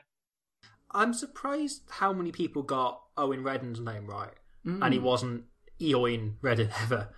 [0.92, 4.32] I'm surprised how many people got Eoin Reddan's name right,
[4.64, 5.04] and he Mm.
[5.04, 5.44] wasn't
[5.82, 7.10] Eoin Reddan ever.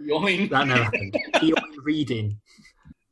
[0.00, 0.50] Eoin?
[0.50, 1.14] That never happened.
[1.34, 2.38] Eoin Reading.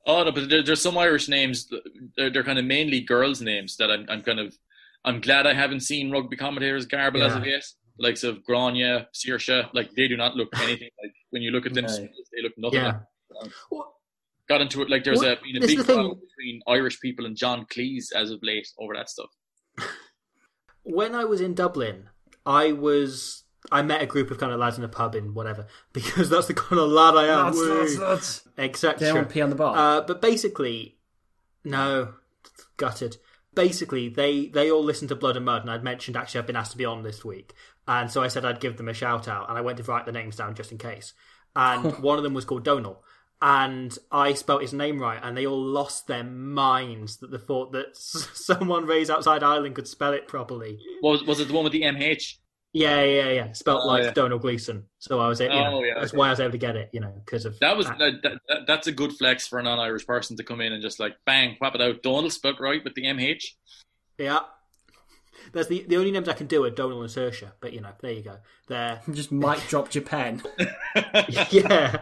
[0.06, 1.68] Oh no, but there, there's some Irish names.
[2.16, 4.56] They're, they're kind of mainly girls' names that I'm, I'm kind of.
[5.04, 7.64] I'm glad I haven't seen rugby commentators garble as of yet.
[7.98, 11.74] likes of Grania, Saoirse, like they do not look anything like when you look at
[11.74, 11.96] them, No.
[11.96, 12.80] they look nothing.
[12.80, 13.00] Yeah.
[13.30, 13.94] Like, Well,
[14.48, 17.26] got into it like there's Well, a been a big the battle between Irish people
[17.26, 19.30] and John Cleese as of late over that stuff.
[20.82, 22.08] when I was in Dublin,
[22.46, 25.66] I was I met a group of kind of lads in a pub in whatever
[25.92, 27.46] because that's the kind of lad I am.
[27.46, 28.48] Lads, lads, lads.
[28.58, 28.98] Etc.
[28.98, 29.76] They want to pee on the bar.
[29.76, 30.98] Uh, but basically,
[31.64, 32.14] no,
[32.76, 33.16] gutted.
[33.54, 36.56] Basically, they they all listened to Blood and Mud, and I'd mentioned actually I've been
[36.56, 37.52] asked to be on this week,
[37.86, 40.06] and so I said I'd give them a shout out, and I went to write
[40.06, 41.12] the names down just in case.
[41.54, 43.04] And one of them was called Domhnall,
[43.42, 47.72] and I spelt his name right, and they all lost their minds that the thought
[47.72, 50.78] that s- someone raised outside Ireland could spell it properly.
[51.02, 52.36] Was was it the one with the MH?
[52.72, 53.52] Yeah, yeah, yeah.
[53.52, 54.10] Spelt Oh, like yeah.
[54.12, 54.84] Domhnall Gleeson.
[54.98, 56.16] So I was, able, you know, Oh, yeah, that's okay.
[56.16, 58.40] why I was able to get it, you know, because of That was that, that,
[58.48, 61.16] that, that's a good flex for a non-Irish person to come in and just like
[61.26, 62.02] bang, whap it out.
[62.02, 63.44] Domhnall spelled right with the MH.
[64.18, 64.40] Yeah.
[65.52, 67.90] That's the the only names I can do are Domhnall and Saoirse, but you know,
[68.00, 68.36] there you go.
[68.68, 70.40] There, Just mic drop your pen.
[71.50, 72.00] yeah,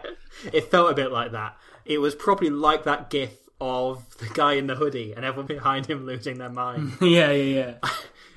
[0.53, 1.57] it felt a bit like that.
[1.83, 5.87] It was probably like that GIF of the guy in the hoodie and everyone behind
[5.87, 6.93] him losing their mind.
[7.01, 7.89] yeah, yeah, yeah.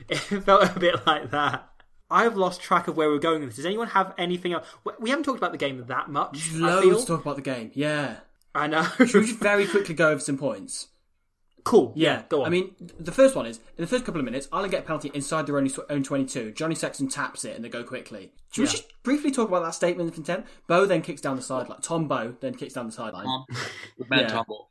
[0.08, 1.68] it felt a bit like that.
[2.14, 3.56] I've lost track of where we're going with this.
[3.56, 4.66] Does anyone have anything else?
[4.84, 6.50] We- We haven't talked about the game that much.
[6.54, 7.00] I Loads feel.
[7.00, 7.70] to talk about the game.
[7.74, 8.16] Yeah.
[8.54, 8.84] I know.
[8.84, 10.88] Should we just very quickly go over some points?
[11.64, 11.94] cool.
[11.96, 12.46] Yeah, Go on.
[12.46, 14.86] I mean, the first one is in the first couple of minutes, Ireland get a
[14.86, 16.52] penalty inside their own, own 22.
[16.52, 18.32] Johnny Sexton taps it and they go quickly.
[18.52, 20.44] Should we just briefly talk about that statement of intent?
[20.66, 21.80] Bowe then kicks down the sideline.
[21.80, 23.24] Tom Bowe then kicks down the sideline.
[23.24, 23.46] Tom,
[23.96, 24.28] good man, Yeah.
[24.28, 24.68] Tombo.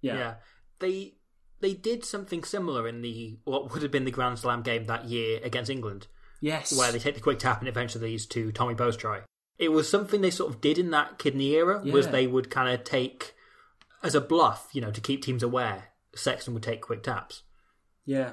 [0.00, 0.14] Yeah.
[0.16, 0.34] Yeah,
[0.78, 1.14] they
[1.60, 5.04] they did something similar in the what would have been the Grand Slam game that
[5.04, 6.06] year against England,
[6.42, 6.76] Yes.
[6.76, 9.20] where they take the quick tap and eventually leads to Tommy Bowe's try.
[9.58, 12.68] It was something they sort of did in that Kidney era, was they would kind
[12.68, 13.34] of take
[14.02, 15.92] as a bluff, you know, to keep teams aware.
[16.14, 17.42] Sexton would take quick taps.
[18.04, 18.32] yeah.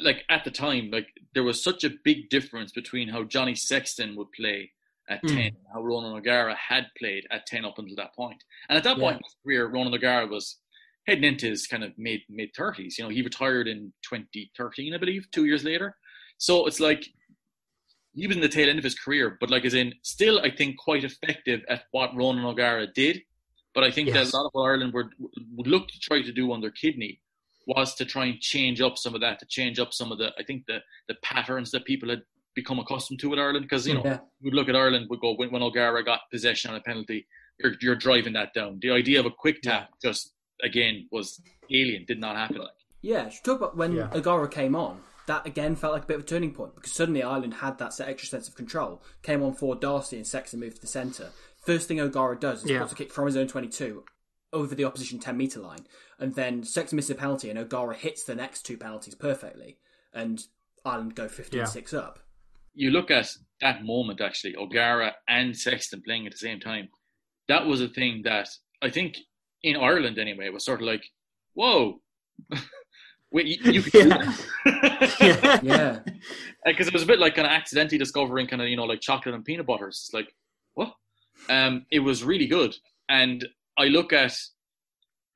[0.00, 4.14] Like at the time, like there was such a big difference between how Johnny Sexton
[4.16, 4.70] would play
[5.08, 5.28] at Mm.
[5.28, 8.42] ten, and how Ronan O'Gara had played at ten up until that point.
[8.68, 9.02] And at that Yeah.
[9.02, 10.58] point in his career, Ronan O'Gara was
[11.08, 12.98] heading into his kind of mid mid thirties.
[12.98, 15.96] You know, he retired in 2013, I believe, two years later.
[16.40, 17.04] So it's like
[18.14, 20.50] he was in the tail end of his career, but like as in still, I
[20.50, 23.20] think quite effective at what Ronan O'Gara did.
[23.74, 24.32] But I think Yes.
[24.32, 25.10] that a lot of what Ireland would
[25.56, 27.20] would look to try to do under Kidney
[27.66, 30.32] was to try and change up some of that, to change up some of the
[30.38, 32.22] I think the the patterns that people had
[32.56, 33.64] become accustomed to with Ireland.
[33.66, 34.18] Because you know, Yeah.
[34.42, 37.26] we'd look at Ireland, we'd go when, when O'Gara got possession on a penalty,
[37.60, 38.78] you're, you're driving that down.
[38.80, 40.32] The idea of a quick tap just
[40.64, 41.40] again was
[41.70, 42.58] alien, did not happen.
[42.58, 42.70] Like
[43.02, 44.08] Yeah, should we talk about when Yeah.
[44.14, 45.02] O'Gara came on.
[45.30, 47.92] That again felt like a bit of a turning point because suddenly Ireland had that
[47.92, 49.00] se- extra sense of control.
[49.22, 51.30] Came on for D'Arcy and Sexton moved to the centre.
[51.64, 52.80] First thing O'Gara does is Yeah.
[52.80, 54.04] puts a kick from his own 22
[54.52, 55.86] over the opposition 10 metre line.
[56.18, 59.78] And then Sexton misses a penalty and O'Gara hits the next two penalties perfectly.
[60.12, 60.42] And
[60.84, 62.18] Ireland go 15 6 up.
[62.74, 63.28] you look at
[63.60, 66.88] that moment actually, O'Gara and Sexton playing at the same time.
[67.46, 68.48] That was a thing that
[68.82, 69.16] I think
[69.62, 71.04] in Ireland anyway it was sort of like,
[71.54, 72.02] whoa.
[73.32, 74.18] Wait, you, you could do Yeah.
[74.64, 75.60] that?
[75.62, 75.98] Yeah.
[76.64, 79.00] because it was a bit like kind of accidentally discovering kind of you know like
[79.00, 79.88] chocolate and peanut butter.
[79.88, 80.34] It's like
[80.74, 80.94] what?
[81.48, 82.74] Um, it was really good,
[83.08, 83.46] and
[83.78, 84.36] I look at,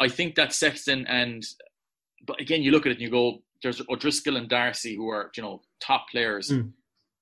[0.00, 1.42] I think that Sexton and,
[2.26, 5.30] but again you look at it and you go, there's O'Driscoll and D'Arcy who are
[5.36, 6.72] you know top players, Mm.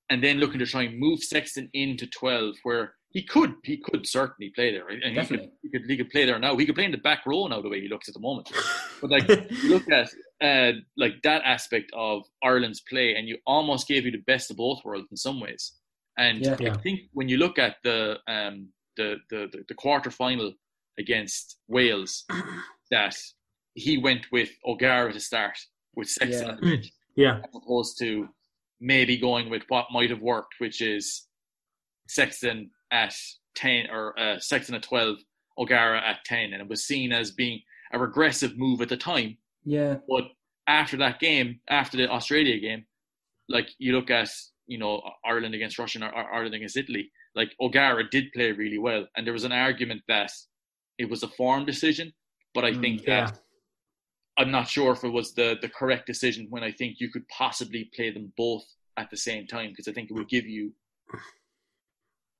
[0.09, 2.95] and then looking to try and move Sexton into twelve where.
[3.13, 6.25] He could, he could certainly play there, and he could, he could, he could play
[6.25, 6.57] there now.
[6.57, 8.51] He could play in the back row now, the way he looks at the moment.
[8.99, 10.09] But like, you look at
[10.41, 14.57] uh, like that aspect of Ireland's play, and you almost gave you the best of
[14.57, 15.73] both worlds in some ways.
[16.17, 16.57] And Yeah.
[16.59, 16.73] Yeah.
[16.73, 20.51] I think when you look at the um, the the the, the quarter final
[20.97, 22.25] against Wales,
[22.91, 23.15] that
[23.75, 25.57] he went with O'Gara to start
[25.95, 26.51] with Sexton Yeah.
[26.51, 28.27] on the pitch, yeah, as opposed to
[28.81, 31.27] maybe going with what might have worked, which is
[32.07, 33.13] Sexton at
[33.55, 35.17] ten or uh, Sexton at twelve,
[35.57, 37.59] O'Gara at ten, and it was seen as being
[37.91, 39.37] a regressive move at the time.
[39.65, 39.97] Yeah.
[40.07, 40.25] But
[40.67, 42.85] after that game, after the Australia game,
[43.49, 44.29] like you look at
[44.67, 48.77] you know Ireland against Russia or or Ireland against Italy, like O'Gara did play really
[48.77, 50.31] well, and there was an argument that
[50.97, 52.13] it was a form decision.
[52.53, 53.25] But I think yeah.
[53.25, 53.39] that
[54.37, 57.27] I'm not sure if it was the the correct decision when I think you could
[57.27, 58.65] possibly play them both
[58.97, 60.71] at the same time because I think it would give you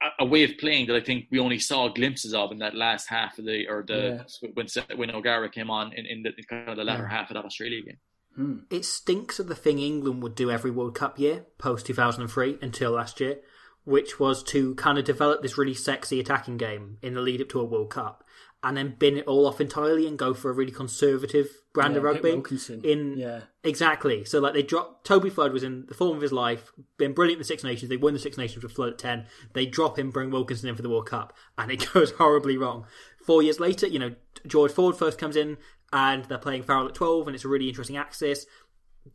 [0.03, 2.75] a, a way of playing that I think we only saw glimpses of in that
[2.75, 6.43] last half of the or the when when O'Gara came on in, in the in
[6.49, 7.97] kind of the latter half of that Australia game.
[8.35, 8.55] Hmm.
[8.71, 12.91] it stinks of the thing England would do every World Cup year post 2003 until
[12.91, 13.39] last year,
[13.83, 17.49] which was to kind of develop this really sexy attacking game in the lead up
[17.49, 18.22] to a World Cup.
[18.63, 21.97] And then bin it all off entirely and go for a really conservative brand Yeah,
[21.97, 22.31] of rugby.
[22.31, 22.81] Wilkinson.
[22.83, 23.41] In Yeah.
[23.63, 27.13] exactly, so like they dropped Toby Flood was in the form of his life, been
[27.13, 27.89] brilliant in the Six Nations.
[27.89, 29.25] They won the Six Nations with Flood at ten.
[29.53, 32.85] They drop him, bring Wilkinson in for the World Cup, and it goes horribly wrong.
[33.25, 34.15] Four years later, you know
[34.47, 35.57] George Ford first comes in,
[35.91, 38.45] and they're playing Farrell at twelve, and it's a really interesting axis.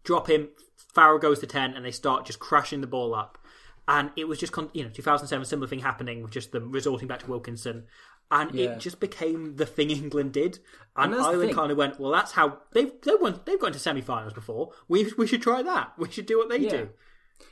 [0.04, 0.48] Drop him,
[0.94, 3.38] Farrell goes to ten, and they start just crashing the ball up.
[3.90, 7.08] And it was just, con- you know, 2007, similar thing happening with just them resorting
[7.08, 7.86] back to Wilkinson.
[8.30, 8.72] And Yeah.
[8.72, 10.58] it just became the thing England did.
[10.96, 13.78] And, And Ireland kind of went, well, that's how they've they won, they've gone to
[13.78, 14.72] semi-finals before.
[14.88, 15.92] We we should try that.
[15.98, 16.70] We should do what they Yeah.
[16.70, 16.88] do.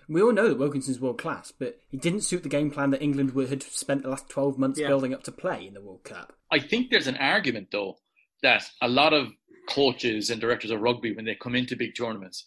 [0.09, 3.01] We all know that Wilkinson's world class, but he didn't suit the game plan that
[3.03, 4.89] England had spent the last 12 months Yeah.
[4.89, 6.33] building up to play in the World Cup.
[6.51, 7.99] I think there's an argument though
[8.43, 9.33] that a lot of
[9.69, 12.47] coaches and directors of rugby when they come into big tournaments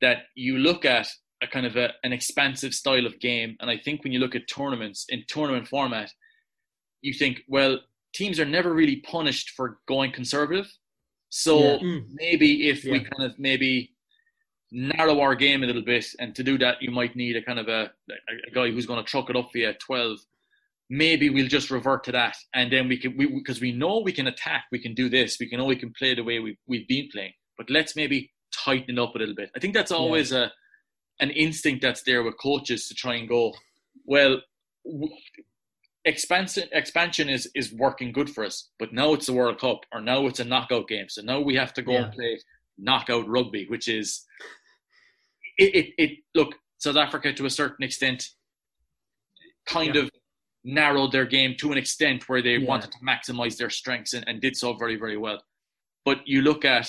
[0.00, 1.08] that you look at
[1.40, 4.34] a kind of a, an expansive style of game and I think when you look
[4.34, 6.12] at tournaments in tournament format
[7.02, 7.78] you think well
[8.14, 10.70] teams are never really punished for going conservative.
[11.30, 11.78] So Yeah.
[11.78, 12.04] Mm.
[12.12, 13.92] maybe if we kind of maybe
[14.72, 17.58] narrow our game a little bit and to do that you might need a kind
[17.58, 18.14] of a, a,
[18.48, 20.18] a guy who's going to truck it up via 12
[20.90, 24.26] maybe we'll just revert to that and then we can because we know we can
[24.26, 26.88] attack we can do this we can know we can play the way we've, we've
[26.88, 27.32] been playing.
[27.56, 29.50] But let's maybe tighten it up a little bit.
[29.56, 30.52] I think that's always a
[31.20, 33.52] an instinct that's there with coaches to try and go
[34.04, 34.40] well
[34.84, 35.12] w-
[36.08, 40.00] expansion expansion is is working good for us but now it's the world cup or
[40.00, 42.04] now it's a knockout game so now we have to go Yeah.
[42.04, 42.38] and play
[42.78, 44.24] knockout rugby which is
[45.58, 48.20] it, it, it look south africa to a certain extent
[49.66, 50.02] kind Yeah.
[50.02, 50.10] of
[50.64, 52.68] narrowed their game to an extent where they Yeah.
[52.70, 55.40] wanted to maximize their strengths and, and did so very very well
[56.04, 56.88] but you look at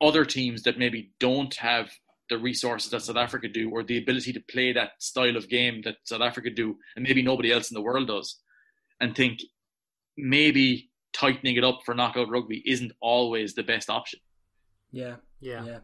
[0.00, 1.90] other teams that maybe don't have
[2.28, 5.82] the resources that South Africa do or the ability to play that style of game
[5.84, 8.38] that South Africa do and maybe nobody else in the world does
[9.00, 9.40] and think
[10.16, 14.20] maybe tightening it up for knockout rugby isn't always the best option.
[14.90, 15.16] Yeah.
[15.40, 15.64] Yeah.
[15.64, 15.78] Yeah.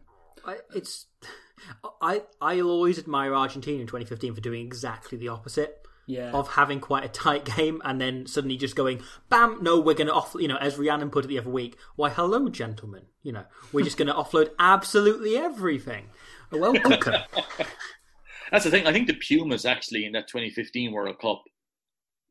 [0.45, 1.07] I, it's
[2.01, 5.81] I I'll always admire Argentina in 2015 for doing exactly the opposite.
[6.07, 6.33] Yeah.
[6.33, 10.05] of having quite a tight game and then suddenly just going, bam, no, we're going
[10.05, 13.07] to off, you know, as Rhiannon put it the other week, why, hello, gentlemen.
[13.23, 16.09] You know, we're just going to offload absolutely everything.
[16.51, 17.13] Well, welcome.
[18.51, 18.85] That's the thing.
[18.87, 21.41] I think the Pumas actually in that 2015 World Cup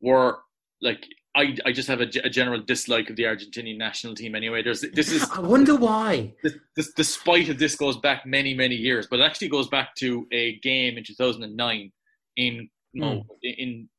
[0.01, 0.39] were
[0.81, 1.05] like
[1.35, 4.63] I, I just have a, a general dislike of the Argentinian national team anyway.
[4.63, 6.33] There's this is I wonder why.
[6.43, 9.95] this, this, despite of this goes back many many years, but it actually goes back
[9.95, 11.91] to a game in 2009
[12.37, 13.89] in no in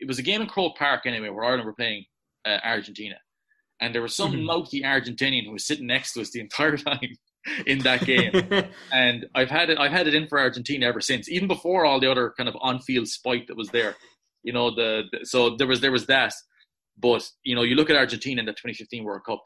[0.00, 2.04] it was a game in Croke Park anyway where Ireland were playing
[2.44, 3.14] uh, Argentina,
[3.80, 4.44] and there was some Mhm.
[4.44, 6.98] mouthy Argentinian who was sitting next to us the entire time
[7.66, 8.32] in that game.
[8.92, 9.78] and I've had it.
[9.78, 12.56] I've had it in for Argentina ever since, even before all the other kind of
[12.60, 13.96] on-field spite that was there.
[14.42, 16.34] You know, the, the so there was there was that,
[16.98, 19.42] but you know, you look at Argentina in the 2015 World Cup.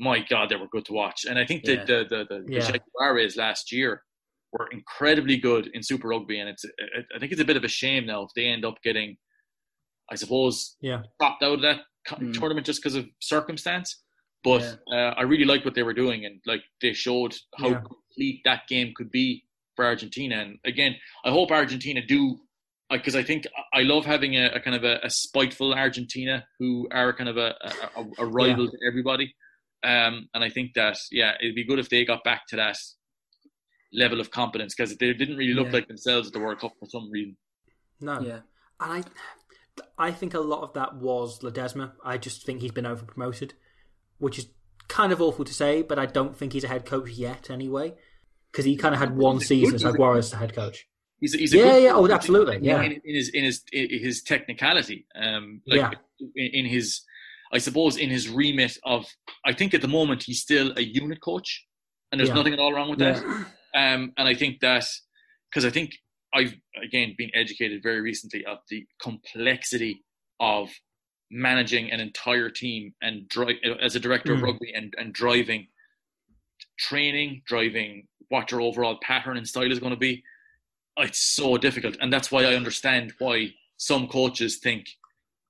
[0.00, 1.76] My God, they were good to watch, and I think Yeah.
[1.76, 3.32] that the the the, the Yeah.
[3.36, 4.02] Last year
[4.52, 6.64] were incredibly good in Super Rugby, and it's
[7.14, 9.16] I think it's a bit of a shame now if they end up getting,
[10.10, 11.02] I suppose, yeah.
[11.20, 12.32] dropped out of that Mm.
[12.32, 14.02] tournament just because of circumstance.
[14.44, 17.80] But uh, I really like what they were doing, and like they showed how Yeah.
[17.80, 19.44] complete that game could be
[19.76, 20.36] for Argentina.
[20.36, 20.94] And again,
[21.24, 22.38] I hope Argentina do,
[22.90, 26.88] because I think I love having a, a kind of a, a spiteful Argentina who
[26.92, 29.34] are kind of a, a, a- a rival to everybody.
[29.84, 32.76] Um, and I think that yeah, it'd be good if they got back to that
[33.92, 35.72] level of competence because they didn't really look Yeah.
[35.72, 37.36] like themselves at the World Cup for some reason.
[38.00, 38.20] No.
[38.20, 38.40] Yeah.
[38.80, 39.04] And
[39.98, 41.92] I, I think a lot of that was Ledesma.
[42.04, 43.54] I just think he's been over promoted,
[44.18, 44.48] which is
[44.88, 47.94] kind of awful to say, but I don't think he's a head coach yet anyway.
[48.50, 50.86] Because he kind of had one season as Jaguares as a head coach.
[51.20, 52.80] He's a, he's a Yeah, yeah, oh, absolutely, yeah.
[52.82, 55.98] In, in his in his in his technicality, um, like
[56.34, 57.02] in, in his,
[57.52, 59.04] I suppose, in his remit of,
[59.44, 61.66] I think at the moment he's still a unit coach,
[62.10, 62.36] and there's Yeah.
[62.36, 63.18] nothing at all wrong with that.
[63.74, 64.86] Um, and I think that
[65.50, 65.90] because I think
[66.32, 70.04] I've again been educated very recently of the complexity
[70.40, 70.70] of
[71.30, 74.44] managing an entire team and drive as a director of Mm.
[74.44, 75.68] rugby and, and driving
[76.78, 80.22] training, driving what your overall pattern and style is going to be.
[80.98, 84.88] It's so difficult, and that's why I understand why some coaches think,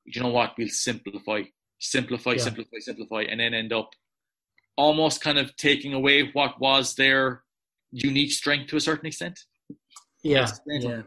[0.05, 1.43] you know what, we'll simplify,
[1.79, 2.39] simplify, Yeah.
[2.39, 3.91] simplify, simplify, and then end up
[4.77, 7.43] almost kind of taking away what was their
[7.91, 9.39] unique strength to a certain extent.
[10.23, 10.51] Yeah.
[10.67, 11.03] Yeah.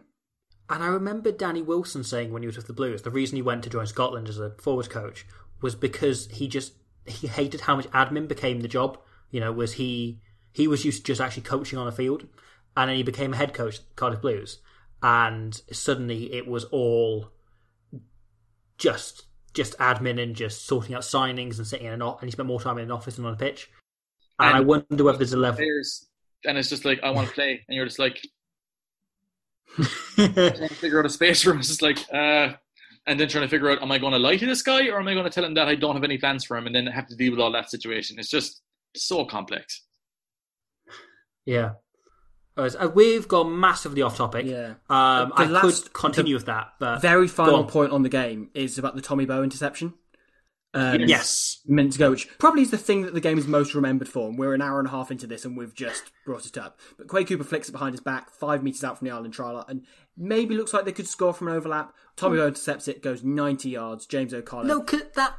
[0.72, 3.42] And I remember Danny Wilson saying when he was with the Blues, the reason he
[3.42, 5.26] went to join Scotland as a forwards coach
[5.62, 6.74] was because he just
[7.06, 8.98] he hated how much admin became the job.
[9.32, 10.22] You know, was he
[10.54, 12.26] he was used to just actually coaching on a field,
[12.78, 14.60] and then he became a head coach at Cardiff Blues,
[15.04, 17.32] and suddenly it was all
[18.78, 22.32] just just admin and just sorting out signings and sitting in an office, and he
[22.32, 23.70] spent more time in an office than on a pitch.
[24.40, 25.58] And, And- I wonder whether there's a level.
[25.58, 26.08] Players,
[26.46, 28.22] and it's just like I want to play, and you're just like
[30.16, 31.60] trying to figure out a space for him.
[31.60, 32.54] It's just like, uh,
[33.08, 35.00] and then trying to figure out, am I going to lie to this guy, or
[35.00, 36.76] am I going to tell him that I don't have any plans for him, and
[36.76, 38.20] then have to deal with all that situation?
[38.20, 38.62] It's just
[38.96, 39.84] so complex.
[41.46, 41.72] yeah.
[42.58, 44.46] Uh, we've gone massively off topic.
[44.46, 44.74] Yeah.
[44.90, 48.50] Um, I last- could continue the with that, but Very final point on the game
[48.54, 49.94] is about the Tommy Bowe interception.
[50.74, 54.08] Um, yes, minutes ago, which probably is the thing that the game is most remembered
[54.08, 54.30] for.
[54.30, 56.80] And we're an hour and a half into this, and we've just brought it up.
[56.98, 59.68] But Quade Cooper flicks it behind his back, five meters out from the Ireland trialer,
[59.68, 59.86] and
[60.16, 61.94] maybe looks like they could score from an overlap.
[62.16, 64.06] Tommy Bowe intercepts it, goes ninety yards.
[64.06, 65.36] James O'Connor, no, 'cause that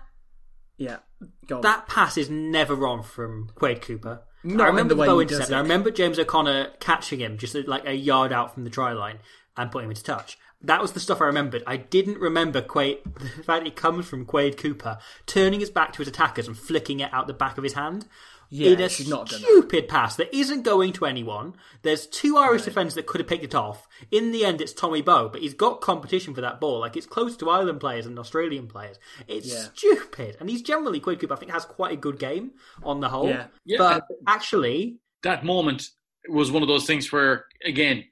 [0.76, 0.98] yeah,
[1.46, 1.62] go on.
[1.62, 4.22] that pass is never wrong from Quade Cooper.
[4.44, 5.52] Not I remember the way Bowe intercept.
[5.52, 9.18] I remember James O'Connor catching him just like a yard out from the try line
[9.56, 10.36] and putting him into touch.
[10.64, 11.62] That was the stuff I remembered.
[11.66, 12.98] I didn't remember Quade,
[13.36, 17.00] the fact it comes from Quade Cooper turning his back to his attackers and flicking
[17.00, 18.06] it out the back of his hand.
[18.54, 19.46] Yeah, in a he should not have done that.
[19.62, 21.54] stupid pass that isn't going to anyone.
[21.80, 23.88] There's two Irish defenders that could have picked it off.
[24.10, 26.80] In the end, it's Tommy Bowe, but he's got competition for that ball.
[26.80, 28.98] Like it's close to Ireland players and Australian players.
[29.26, 29.68] It's Yeah.
[29.74, 31.32] stupid, and he's generally Quade Cooper.
[31.32, 32.50] I think has quite a good game
[32.82, 33.30] on the whole.
[33.30, 33.46] Yeah.
[33.64, 35.88] Yeah, but actually, that moment
[36.28, 38.04] was one of those things where, again,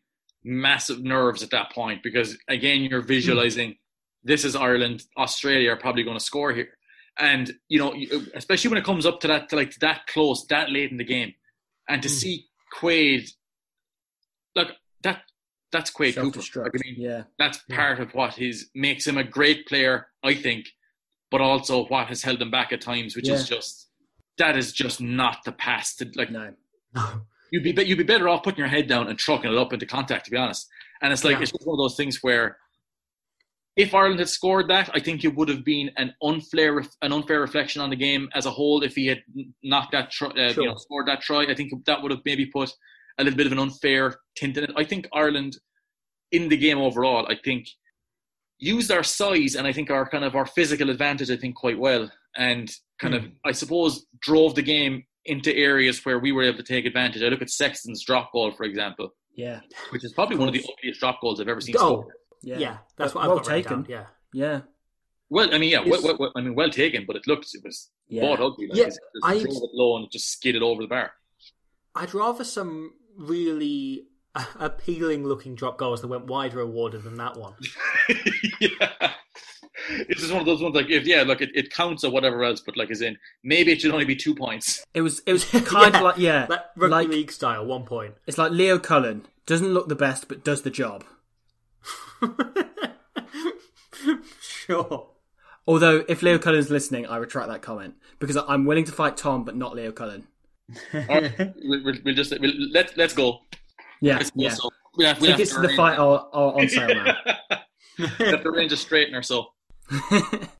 [0.45, 3.77] massive nerves at that point because, again, you're visualizing
[4.23, 6.69] this is Ireland, Australia are probably going to score here.
[7.19, 7.95] And, you know,
[8.35, 11.05] especially when it comes up to that, to like that close, that late in the
[11.05, 11.35] game.
[11.89, 12.13] And to mm.
[12.13, 13.29] see Quade,
[14.55, 14.69] look,
[15.03, 15.23] that
[15.73, 16.41] that's Quade Cooper.
[16.57, 20.35] Like, I mean, yeah, that's part of what his makes him a great player, I
[20.35, 20.67] think,
[21.31, 23.89] but also what has held him back at times, which is just
[24.39, 26.55] that is just not the pass to like no.
[27.51, 29.87] you'd be you'd be better off putting your head down and trucking it up into
[29.87, 30.69] contact, to be honest.
[31.03, 31.43] And it's like Yeah.
[31.43, 32.59] it's just one of those things where
[33.77, 37.41] if Ireland had scored that, I think it would have been an unfair an unfair
[37.41, 38.83] reflection on the game as a whole.
[38.83, 39.23] If he had
[39.63, 40.65] knocked that try, uh, Sure.
[40.65, 42.71] you know, scored that try, I think that would have maybe put
[43.19, 44.71] a little bit of an unfair tint in it.
[44.77, 45.59] I think Ireland
[46.33, 47.67] in the game overall, I think
[48.59, 51.79] used our size and I think our kind of our physical advantage, I think quite
[51.79, 52.71] well, and
[53.01, 56.87] kind of I suppose drove the game into areas where we were able to take
[56.87, 57.23] advantage.
[57.23, 59.61] I look at Sexton's drop goal, for example, yeah,
[59.91, 61.75] which is probably one of the ugliest drop goals I've ever seen.
[61.79, 62.07] Oh,
[62.43, 63.83] yeah, yeah, that's But what I've well got written taken.
[63.83, 63.87] down.
[63.89, 64.05] Yeah.
[64.33, 64.61] yeah,
[65.29, 67.63] Well, I mean, yeah, well, well, well, I mean, well taken, but it looked it
[67.65, 68.23] was Yeah.
[68.23, 68.69] bought ugly.
[68.69, 71.13] Like, Yeah, it just I- drove low and it just skidded over the bar.
[71.95, 77.37] I'd rather some really uh, appealing looking drop goals that went wider awarded than that
[77.37, 77.55] one.
[78.61, 79.13] yeah.
[79.91, 82.43] It's just one of those ones like if yeah, look, it, it counts or whatever
[82.45, 84.85] else, but like as in maybe it should only be two points.
[84.95, 87.85] It was it was kind Yeah, of like yeah, Like rugby like league style, one
[87.85, 88.15] point.
[88.27, 91.05] it's like Leo Cullen doesn't look the best but does the job.
[94.41, 95.09] sure.
[95.67, 99.45] Although if Leo Cullen's listening, I retract that comment because I'm willing to fight Tom
[99.45, 100.27] but not Leo Cullen.
[100.95, 103.41] All right, we'll, we'll, we'll just we'll, let let's go.
[104.01, 104.43] Yeah, Let's go.
[104.43, 104.51] yeah.
[104.51, 107.17] So we have, we have Tickets to to the fight are, are on sale now.
[107.99, 109.25] we have to arrange a straightener.
[109.25, 109.49] So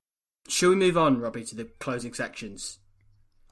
[0.49, 2.79] Shall we move on, Robbie, to the closing sections?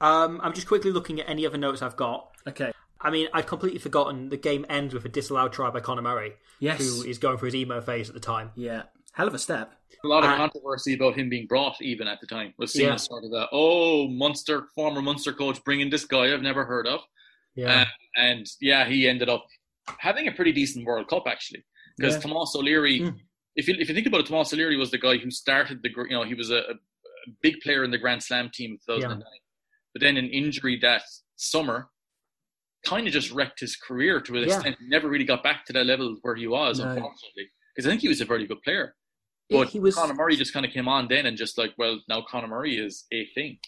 [0.01, 2.31] Um, I'm just quickly looking at any other notes I've got.
[2.47, 2.71] Okay.
[3.01, 6.33] I mean, I'd completely forgotten the game ends with a disallowed try by Conor Murray,
[6.59, 6.79] Yes.
[6.79, 8.51] who is going for his emo phase at the time.
[8.55, 8.83] Yeah.
[9.13, 9.73] Hell of a step.
[10.03, 12.85] a lot of Uh, controversy about him being brought even at the time was seen
[12.85, 12.93] Yeah.
[12.93, 16.87] as sort of a oh Munster former Munster coach bringing this guy I've never heard
[16.87, 17.01] of.
[17.55, 17.81] Yeah.
[17.81, 17.85] Uh,
[18.15, 19.45] and yeah, he ended up
[19.97, 21.65] having a pretty decent World Cup actually,
[21.97, 22.21] because Yeah.
[22.21, 22.99] Tomas O'Leary.
[23.01, 23.19] Mm.
[23.59, 25.89] If you if you think about it, Tomas O'Leary was the guy who started the
[26.09, 26.75] you know he was a, a
[27.41, 29.21] big player in the Grand Slam team in 2009,
[29.93, 31.03] but then an injury that
[31.35, 31.89] summer
[32.85, 34.55] kind of just wrecked his career to an Yeah.
[34.55, 34.77] extent.
[34.79, 36.85] He never really got back to that level where he was, No.
[36.85, 38.95] unfortunately, because I think he was a very good player.
[39.49, 41.73] Yeah, But he was- Conor Murray just kind of came on then and just like,
[41.77, 43.59] well, now Conor Murray is a thing.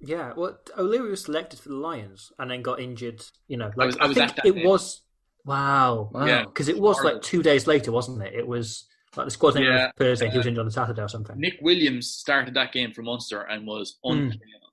[0.00, 3.22] Yeah, well, O'Leary was selected for the Lions and then got injured.
[3.46, 4.66] You know, like I, was- I was think it game.
[4.66, 5.02] was.
[5.44, 6.10] Wow.
[6.12, 6.26] Wow.
[6.26, 6.42] Yeah.
[6.44, 8.34] Because it was like two days later, wasn't it?
[8.34, 8.86] It was
[9.16, 10.24] like the squad name Yeah, was Thursday.
[10.26, 11.38] and he was uh, injured on the Saturday or something.
[11.38, 14.10] Nick Williams started that game for Munster and was Hmm.
[14.12, 14.72] unplayable.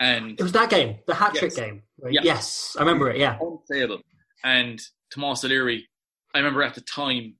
[0.00, 1.56] And It was that game, the hat trick Yes.
[1.56, 1.82] game.
[2.00, 2.12] right?
[2.12, 2.20] Yeah.
[2.22, 3.18] Yes, I remember it.
[3.18, 3.38] Yeah.
[3.40, 4.00] unplayable.
[4.44, 4.80] And
[5.12, 5.88] Tomas O'Leary,
[6.34, 7.34] I remember at the time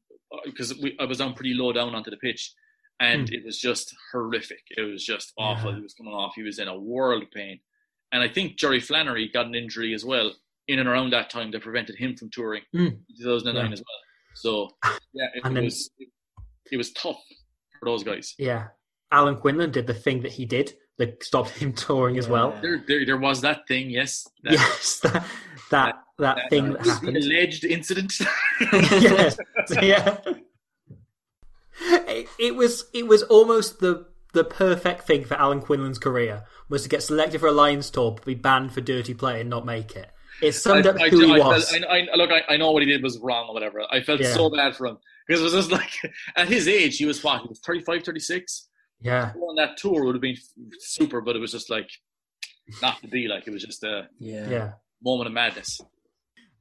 [0.45, 2.53] because I was down pretty low down onto the pitch,
[3.01, 4.63] and it was just horrific.
[4.77, 5.71] It was just awful.
[5.71, 5.77] Yeah.
[5.77, 6.35] He was coming off.
[6.35, 7.61] He was in a world of pain,
[8.13, 10.35] and I think Jerry Flannery got an injury as well
[10.67, 12.87] in and around that time that prevented him from touring Mm.
[13.09, 13.73] in 2009 Yeah.
[13.73, 14.01] as well.
[14.41, 14.71] So
[15.13, 16.09] yeah, it, And then- was it,
[16.73, 17.21] it was tough
[17.79, 18.35] for those guys.
[18.39, 18.69] Yeah.
[19.11, 22.57] Alan Quinlan did the thing that he did that stopped him touring as well.
[22.61, 24.27] There, there, there was that thing, yes.
[24.45, 25.25] That, Yes, that
[25.71, 27.17] that, that thing that the happened.
[27.17, 28.13] alleged incident.
[28.73, 29.39] yes,
[29.81, 30.19] yeah.
[31.81, 36.83] It, it was it was almost the the perfect thing for Alan Quinlan's career was
[36.83, 39.65] to get selected for a Lions tour, but be banned for dirty play and not
[39.65, 40.11] make it.
[40.43, 41.75] It summed up I, who he I, was.
[41.75, 43.83] I, I, look, I, I know what he did was wrong or whatever.
[43.91, 44.33] I felt Yeah.
[44.35, 45.91] so bad for him because it was just like
[46.37, 47.43] at his age, he was what?
[47.43, 48.69] He was 35, 36.
[49.01, 50.37] yeah, On that tour would have been
[50.81, 51.91] super, but it was just like
[52.83, 53.27] not to be.
[53.29, 54.49] Like it was just a Yeah.
[54.49, 54.73] yeah.
[55.03, 55.81] moment of madness.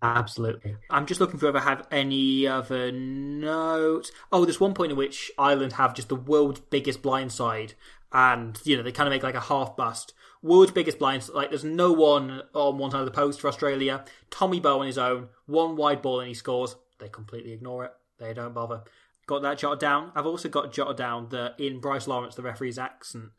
[0.01, 0.75] Absolutely.
[0.91, 4.11] I'm just looking for if I have any other notes.
[4.31, 7.73] Oh, there's one point in which Ireland have just the world's biggest blindside,
[8.11, 10.13] and you know they kind of make like a half bust.
[10.41, 11.33] World's biggest blindside.
[11.33, 14.05] Like there's no one on one side of the post for Australia.
[14.29, 16.75] Tommy Bowe on his own, one wide ball and he scores.
[16.99, 17.93] They completely ignore it.
[18.19, 18.83] They don't bother.
[19.27, 20.11] Got that jotted down.
[20.15, 23.31] I've also got jotted down that in Bryce Lawrence, the referee's accent,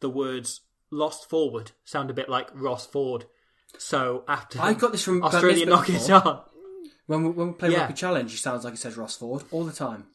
[0.00, 3.26] the words "lost forward" sound a bit like Ross Ford.
[3.78, 6.40] So after I got this from Australia knock it on.
[7.06, 7.80] When we, when we play Yeah.
[7.80, 10.06] Rugby Challenge, he sounds like he says Ross Ford all the time.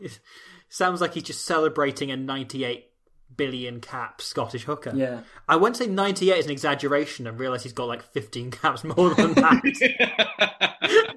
[0.68, 2.90] Sounds like he's just celebrating a 98
[3.34, 4.92] billion cap Scottish hooker.
[4.94, 5.20] Yeah.
[5.48, 9.14] I won't say 98 is an exaggeration and realise he's got like 15 caps more
[9.14, 11.14] than that.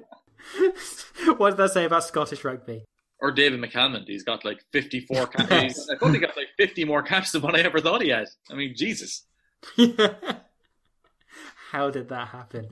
[1.36, 2.84] what did that say about Scottish rugby?
[3.20, 5.88] or David McCalmont, he's got like 54 caps.
[5.90, 8.28] I thought he got like 50 more caps than what I ever thought he had.
[8.50, 9.26] I mean, Jesus.
[11.70, 12.70] How did that happen?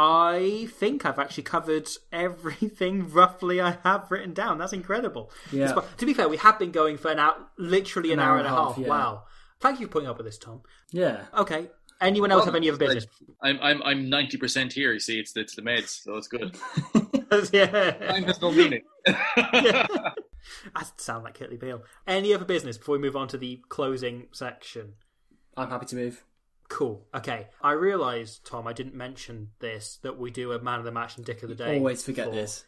[0.00, 4.58] I think I've actually covered everything roughly I have written down.
[4.58, 5.32] That's incredible.
[5.50, 5.64] Yeah.
[5.64, 8.46] Despite- to be fair, we have been going for an hour, literally an, hour, and
[8.46, 8.78] a half.
[8.78, 8.86] yeah.
[8.86, 9.24] Wow.
[9.58, 10.62] Thank you for putting up with this, Tom.
[10.92, 11.24] Yeah.
[11.36, 11.68] Okay.
[12.00, 13.06] Anyone else have any other business?
[13.42, 14.92] I'm I'm I'm 90% here.
[14.92, 16.56] You see, it's it's the meds, so it's good.
[17.52, 17.90] yeah.
[17.90, 18.82] Time has no meaning.
[20.74, 21.82] That sound like Kurtley Beale.
[22.06, 24.94] Any other business before we move on to the closing section?
[25.56, 26.24] I'm happy to move.
[26.68, 27.06] Cool.
[27.14, 27.46] Okay.
[27.62, 31.16] I realised, Tom, I didn't mention this that we do a man of the match
[31.16, 31.76] and dick of the day.
[31.78, 32.64] Always forget for this.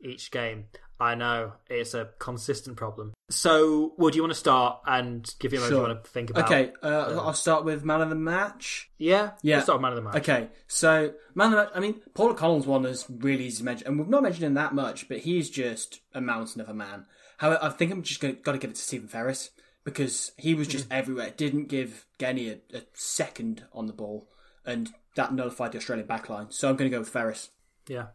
[0.00, 0.64] Each game.
[1.00, 3.14] I know it's a consistent problem.
[3.30, 5.82] So, well, do you want to start and give you a moment Sure.
[5.82, 6.44] you want to think about?
[6.44, 8.90] Okay, uh, I'll start with man of the match.
[8.98, 9.32] Yeah.
[9.42, 9.56] Yeah.
[9.56, 10.16] Let's start with man of the match.
[10.16, 11.70] Okay, so man of the match.
[11.74, 14.54] I mean, Paul O'Connell's one is really easy to mention, and we've not mentioned him
[14.54, 17.06] that much, but he's just a mountain of a man.
[17.38, 19.50] However, I think I'm just going got to give it to Stephen Ferris
[19.84, 21.32] because he was just everywhere.
[21.36, 24.28] Didn't give Genia a, a second on the ball,
[24.64, 26.52] and that nullified the Australian backline.
[26.52, 27.50] So I'm going to go with Ferris.
[27.88, 28.06] Yeah.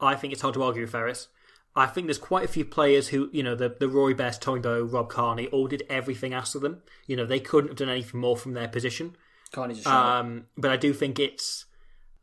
[0.00, 1.28] I think it's hard to argue with Ferris.
[1.76, 4.82] I think there's quite a few players who, you know, the, the Rory Best, Bowe,
[4.82, 6.82] Rob Kearney, all did everything asked of them.
[7.06, 9.16] You know, they couldn't have done anything more from their position.
[9.52, 10.20] Kearney's a shot.
[10.20, 11.66] Um, but I do think it's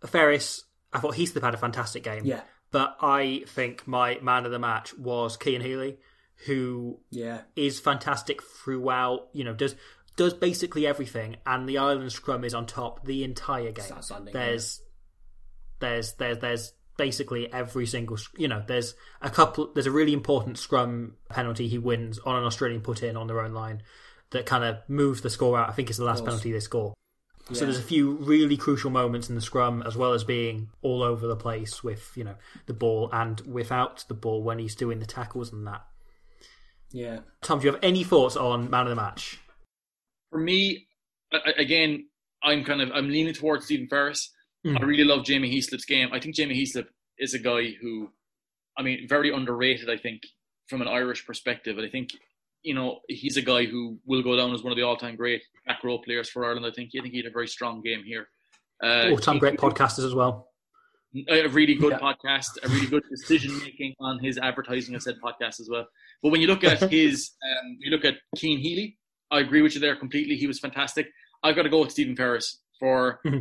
[0.05, 0.65] Ferris.
[0.91, 2.25] I thought Heathcliff had a fantastic game.
[2.25, 2.41] Yeah.
[2.71, 5.99] But I think my man of the match was Cian Healy,
[6.45, 9.27] who yeah, is fantastic throughout.
[9.33, 9.75] You know, does
[10.15, 13.85] does basically everything, and the Ireland scrum is on top the entire game.
[14.31, 14.81] There's
[15.79, 20.57] there's there's there's basically every single you know there's a couple there's a really important
[20.57, 23.81] scrum penalty he wins on an Australian put in on their own line
[24.31, 25.69] that kind of moves the score out.
[25.69, 26.93] I think it's the last penalty they score.
[27.53, 31.03] So there's a few really crucial moments in the scrum, as well as being all
[31.03, 32.35] over the place with you know
[32.65, 35.85] the ball and without the ball when he's doing the tackles and that.
[36.91, 37.19] Yeah.
[37.41, 39.39] Tom, do you have any thoughts on man of the match?
[40.31, 40.87] For me,
[41.33, 42.07] I- I- again,
[42.43, 44.31] I'm kind of I'm leaning towards Stephen Ferris.
[44.65, 44.79] Mm.
[44.81, 46.09] I really love Jamie Heaslip's game.
[46.11, 46.87] I think Jamie Heaslip
[47.17, 48.09] is a guy who,
[48.77, 49.89] I mean, very underrated.
[49.89, 50.23] I think
[50.67, 52.09] from an Irish perspective, and I think
[52.63, 55.43] you know he's a guy who will go down as one of the all-time great
[55.67, 56.65] back row players for Ireland.
[56.65, 58.27] I think I think he had a very strong game here.
[58.83, 60.49] Uh, All time he- great podcasters as well.
[61.29, 61.99] A really good Yeah.
[61.99, 65.87] podcast, a really good decision making on his advertising of said podcast as well.
[66.21, 68.97] But when you look at his, um, you look at Cian Healy,
[69.31, 70.35] I agree with you there completely.
[70.35, 71.07] He was fantastic.
[71.43, 73.21] I've got to go with Stephen Ferris for.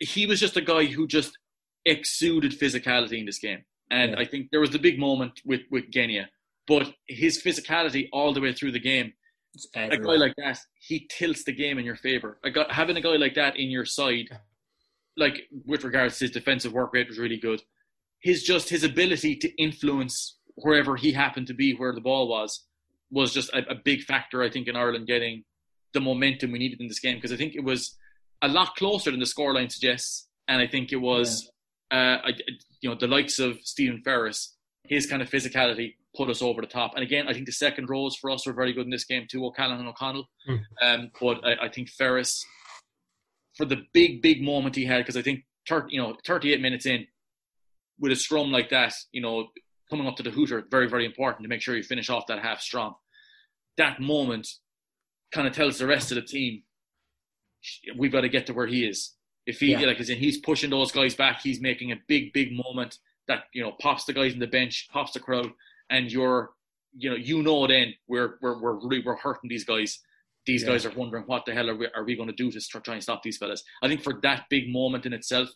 [0.00, 1.38] He was just a guy who just
[1.84, 4.18] exuded physicality in this game, and Yeah.
[4.18, 6.30] I think there was the big moment with with Genia,
[6.66, 9.12] but his physicality all the way through the game
[9.74, 12.38] a guy like that, he tilts the game in your favor.
[12.44, 14.26] A guy, having a guy like that in your side,
[15.18, 17.62] like with regards to his defensive work rate, was really good.
[18.20, 22.64] His just his ability to influence wherever he happened to be, where the ball was,
[23.10, 24.42] was just a, a big factor.
[24.42, 25.44] I think in Ireland getting
[25.92, 27.96] the momentum we needed in this game because I think it was
[28.42, 31.50] a lot closer than the scoreline suggests, and I think it was,
[31.90, 32.32] uh, I,
[32.80, 34.54] you know, the likes of Stephen Ferris,
[34.84, 36.92] his kind of physicality put us over the top.
[36.94, 39.26] And again, I think the second rows for us were very good in this game
[39.30, 40.26] too, O'Callaghan and O'Connell.
[40.48, 40.60] Mm.
[40.82, 42.44] Um, but I, I think Ferris,
[43.58, 46.86] for the big, big moment he had, because I think 30, you know, 38 minutes
[46.86, 47.06] in,
[47.98, 49.48] with a scrum like that, you know,
[49.90, 52.38] coming up to the hooter, very, very important to make sure you finish off that
[52.38, 52.94] half strong.
[53.76, 54.48] That moment
[55.32, 56.62] kind of tells the rest of the team,
[57.96, 59.14] we've got to get to where he is.
[59.44, 59.80] If he Yeah.
[59.80, 63.44] like, as in he's pushing those guys back, he's making a big, big moment that
[63.52, 65.50] you know pops the guys in the bench, pops the crowd,
[65.90, 66.50] and you're
[66.96, 70.00] you know, you know, then we're we're we're really, we're hurting these guys.
[70.48, 70.70] These Yeah.
[70.70, 72.94] guys are wondering what the hell are we, are we going to do to try
[72.94, 73.62] and stop these fellas.
[73.82, 75.48] I think for that big moment in itself,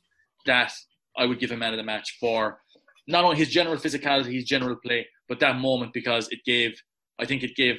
[0.44, 0.72] that
[1.16, 2.60] I would give him man of the match for
[3.08, 6.70] not only his general physicality, his general play, but that moment because it gave,
[7.18, 7.76] I think it gave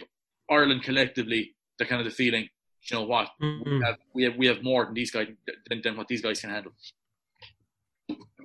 [0.49, 2.49] Ireland collectively the kind of the feeling,
[2.89, 3.85] you know what, we Mm-mm.
[3.85, 5.27] have we have we have more than these guys
[5.69, 6.73] than, than what these guys can handle.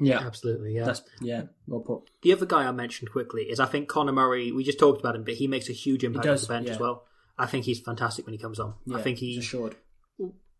[0.01, 0.85] Yeah, Absolutely, yeah.
[0.85, 2.11] that's yeah, well put.
[2.23, 4.53] The other guy I mentioned quickly is I think Conor Murray.
[4.53, 6.67] We just talked about him, but he makes a huge impact does, on the bench
[6.69, 6.75] yeah.
[6.75, 7.05] as well.
[7.39, 8.75] I think he's fantastic when he comes on.
[8.87, 9.77] Yeah, I think he assured.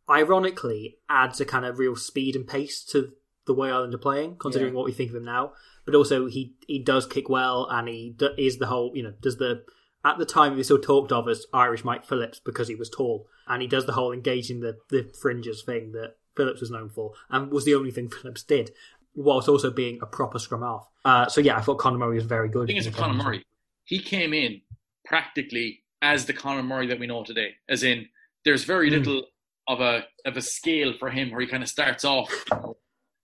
[0.09, 3.13] ironically adds a kind of real speed and pace to
[3.47, 4.77] the way Ireland are playing, considering Yeah.
[4.79, 5.53] what we think of him now.
[5.85, 9.15] But also, he he does kick well, and he d- is the whole you know
[9.21, 9.65] does the
[10.05, 12.91] at the time he was still talked of as Irish Mike Phillips because he was
[12.91, 16.91] tall, and he does the whole engaging the the fringes thing that Phillips was known
[16.91, 18.71] for, and was the only thing Phillips did,
[19.15, 20.87] whilst also being a proper scrum half.
[21.05, 22.65] Uh, so yeah, I thought Conor Murray was very good.
[22.69, 23.25] The thing is in with the Conor.
[23.25, 23.45] Murray,
[23.85, 24.61] he came in
[25.07, 27.55] practically as the Conor Murray that we know today.
[27.69, 28.09] As in,
[28.45, 28.99] there's very Mm.
[28.99, 29.27] little
[29.67, 32.33] of a of a scale for him where he kind of starts off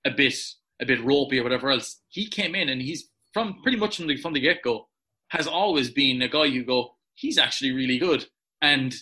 [0.04, 0.34] a bit
[0.80, 2.00] a bit ropey or whatever else.
[2.08, 4.88] He came in and he's from pretty much from the from the get go
[5.28, 8.26] has always been a guy you go he's actually really good
[8.60, 8.94] and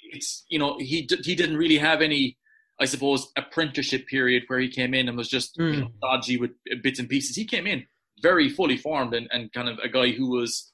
[0.00, 2.38] it's you know he he didn't really have any
[2.80, 6.50] I suppose apprenticeship period where he came in and was just you know, dodgy with
[6.82, 7.34] bits and pieces.
[7.36, 7.86] He came in
[8.22, 10.72] very fully formed and, and kind of a guy who was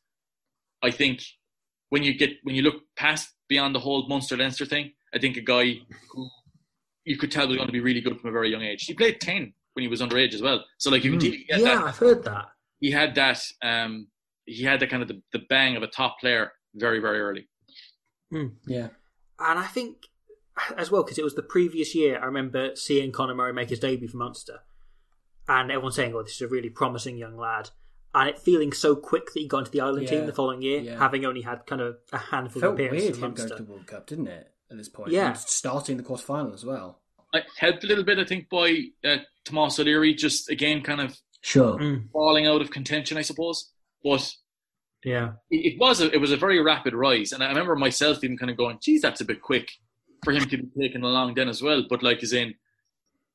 [0.82, 1.22] I think
[1.92, 5.36] when you get when you look past beyond the whole Munster Leinster thing, I think
[5.36, 5.74] a guy
[6.10, 6.26] who
[7.04, 8.84] you could tell was going to be really good from a very young age.
[8.84, 11.54] He played ten when he was underage as well, so like you can see he
[11.54, 11.60] Hmm.
[11.60, 12.46] Yeah, that, I've heard that.
[12.80, 14.08] he had that um,
[14.46, 17.46] he had that kind of the, the bang of a top player very very early.
[18.66, 18.88] Yeah,
[19.38, 19.98] And I think
[20.78, 22.18] as well because it was the previous year.
[22.18, 24.60] I remember seeing Conor Murray make his debut for Munster,
[25.46, 27.68] and everyone saying, "Oh, this is a really promising young lad."
[28.14, 30.60] And it feeling so quick that he got into the Ireland Yeah, team the following
[30.60, 30.98] year, yeah.
[30.98, 33.54] having only had kind of a handful felt of appearances weird for him going to
[33.54, 34.52] the World Cup, didn't it?
[34.70, 35.28] At this point, Yeah.
[35.28, 37.00] And starting the quarter final as well.
[37.34, 41.16] I helped a little bit, I think, by uh, Tomas O'Leary just again kind of
[41.42, 41.76] Sure.
[41.76, 43.70] Mm, falling out of contention, I suppose.
[44.04, 44.32] But
[45.04, 48.22] yeah, it, it was a it was a very rapid rise, and I remember myself
[48.22, 49.70] even kind of going, "Geez, that's a bit quick
[50.24, 52.54] for him to be taken along then as well." But like, as in,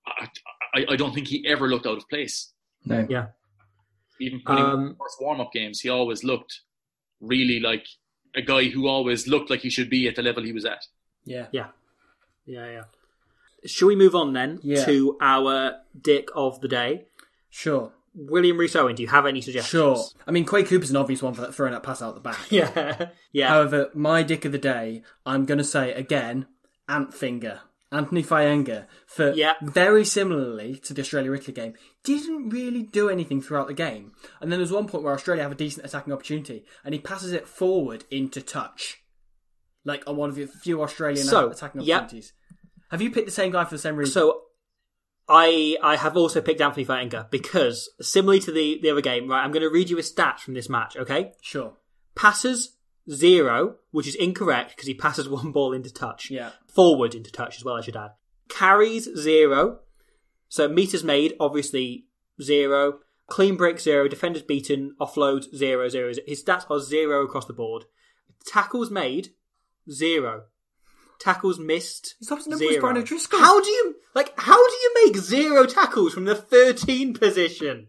[0.05, 0.27] I,
[0.73, 2.53] I, I don't think he ever looked out of place.
[2.85, 3.05] No.
[3.09, 3.27] yeah.
[4.19, 6.61] Even putting in Um, the first warm up games, he always looked
[7.21, 7.85] really like
[8.35, 10.83] a guy who always looked like he should be at the level he was at.
[11.25, 11.47] Yeah.
[11.51, 11.67] Yeah,
[12.45, 12.83] yeah, yeah.
[13.65, 14.85] Shall we move on then Yeah.
[14.85, 17.05] to our dick of the day?
[17.49, 17.91] Sure.
[18.13, 19.69] William Rees Owen, do you have any suggestions?
[19.69, 20.03] Sure.
[20.25, 22.39] I mean, Quade Cooper's an obvious one for that, throwing that pass out the back.
[22.51, 23.49] Yeah, yeah.
[23.49, 26.47] However, my dick of the day, I'm going to say again,
[26.89, 27.59] Antfinger.
[27.91, 29.53] Anthony Fainga'a, for Yeah.
[29.61, 31.73] very similarly to the Australia Italy game,
[32.03, 34.11] didn't really do anything throughout the game.
[34.41, 37.31] And then there's one point where Australia have a decent attacking opportunity, and he passes
[37.31, 39.01] it forward into touch.
[39.85, 42.01] Like on one of the few Australian So, attacking yep.
[42.01, 42.33] opportunities.
[42.91, 44.11] Have you picked the same guy for the same reason?
[44.13, 44.41] So
[45.29, 49.43] I I have also picked Anthony Fainga'a because similarly to the, the other game, right,
[49.43, 51.31] I'm going to read you his stats from this match, okay?
[51.41, 51.73] sure.
[52.15, 52.76] Passes
[53.09, 56.29] zero, which is incorrect because he passes one ball into touch.
[56.29, 56.51] Yeah.
[56.67, 58.11] Forward into touch as well, I should add.
[58.49, 59.79] Carries zero.
[60.49, 62.05] So meters made, obviously
[62.41, 62.99] zero.
[63.27, 64.07] Clean break zero.
[64.07, 64.95] Defenders beaten.
[65.01, 66.13] Offloads zero, zero.
[66.25, 67.85] His stats are zero across the board.
[68.45, 69.29] Tackles made
[69.91, 70.43] zero.
[71.19, 72.15] Tackles missed.
[72.19, 72.81] His opposite number was zero.
[72.81, 73.39] Brian O'Driscoll.
[73.39, 74.33] How do you like?
[74.39, 77.87] How do you make zero tackles from the 13 position?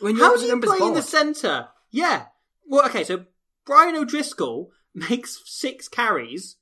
[0.00, 1.68] When How do you play in the centre?
[1.90, 2.24] Yeah.
[2.66, 3.26] Well, okay, so
[3.64, 6.56] Brian O'Driscoll makes six carries.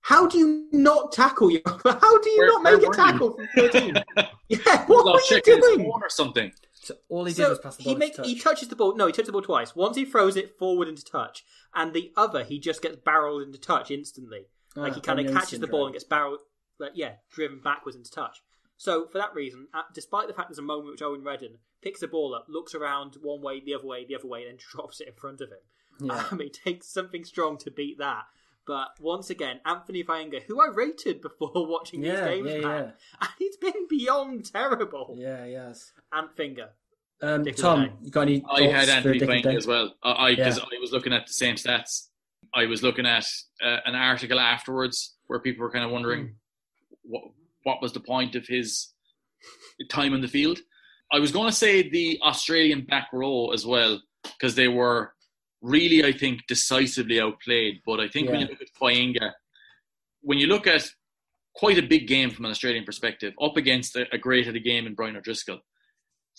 [0.00, 1.60] How do you not tackle you?
[1.66, 3.94] How do you Where- not make a were tackle from 13?
[4.48, 5.78] yeah, what Well, were you doing?
[5.90, 6.52] phone or something.
[6.74, 8.26] So all he did So was pass the ball he make touch.
[8.26, 8.94] he touches the ball.
[8.96, 9.74] No, he touches the ball twice.
[9.74, 13.58] Once he throws it forward into touch, and the other he just gets barreled into
[13.58, 14.46] touch instantly.
[14.76, 16.38] like he Ah, kind of unknown catches the ball and gets barreled,
[16.78, 18.40] like, yeah, driven backwards into touch.
[18.76, 22.00] So for that reason, uh, despite the fact there's a moment which Eoin Reddan picks
[22.00, 24.58] the ball up, looks around one way, the other way, the other way, and then
[24.72, 25.58] drops it in front of him.
[26.00, 26.24] Yeah.
[26.30, 28.24] Um, it takes something strong to beat that.
[28.66, 32.92] But once again, Anthony Fainga'a, who I rated before watching Yeah, these games, yeah, man,
[33.20, 35.14] and he's been beyond terrible.
[35.16, 35.92] Yeah, yes.
[36.12, 36.70] Ant Finger.
[37.22, 37.92] Um, Dick of the Tom, day.
[38.02, 39.94] you got any I had Anthony Dick Fainga'a as well.
[40.02, 40.64] I I, 'cause Yeah.
[40.64, 42.08] I was looking at the same stats.
[42.54, 43.24] I was looking at
[43.62, 46.34] uh, an article afterwards where people were kind of wondering
[47.02, 47.22] what
[47.62, 48.92] what was the point of his
[49.90, 50.58] time in the field.
[51.12, 55.12] I was going to say the Australian back row as well because they were
[55.74, 57.74] really, I think, decisively outplayed.
[57.84, 59.32] But I think when you look at Fainga'a,
[60.22, 60.84] when you look at
[61.54, 64.60] quite a big game from an Australian perspective, up against a, a great at a
[64.60, 65.60] game in Brian O'Driscoll,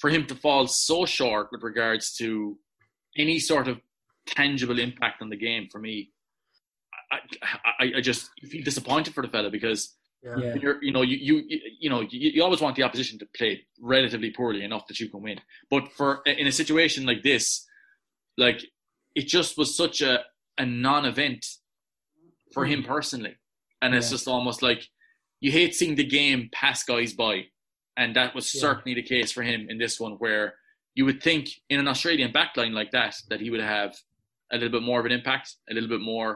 [0.01, 2.57] for him to fall so short with regards to
[3.17, 3.79] any sort of
[4.27, 6.11] tangible impact on the game for me.
[7.11, 7.17] I,
[7.83, 10.37] I, I just feel disappointed for the fella because Yeah.
[10.39, 10.55] Yeah.
[10.61, 11.35] you're, you know, you, you,
[11.79, 15.09] you know, you, you always want the opposition to play relatively poorly enough that you
[15.09, 15.39] can win.
[15.69, 17.65] But for in a situation like this,
[18.37, 18.59] like
[19.19, 20.13] it just was such a
[20.59, 21.43] a non-event
[22.53, 22.87] for him hmm.
[22.95, 23.35] personally,
[23.81, 24.81] and it's just almost like
[25.39, 27.35] you hate seeing the game pass guys by,
[27.95, 28.61] and that was Yeah.
[28.61, 30.55] certainly the case for him in this one, where
[30.95, 33.91] you would think in an Australian backline like that that he would have
[34.51, 36.29] a little bit more of an impact, a little bit more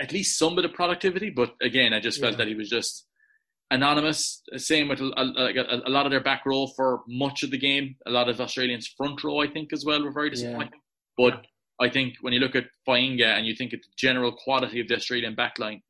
[0.00, 1.30] at least some bit of productivity.
[1.30, 2.38] But again, I just felt Yeah.
[2.38, 3.06] that he was just
[3.70, 4.42] anonymous.
[4.56, 7.96] Same with a, a, a lot of their back row for much of the game.
[8.06, 10.80] A lot of Australians front row, I think, as well, were very disappointing.
[11.16, 11.46] But
[11.80, 14.88] I think when you look at Fainga'a and you think at the general quality of
[14.88, 15.82] the Australian backline,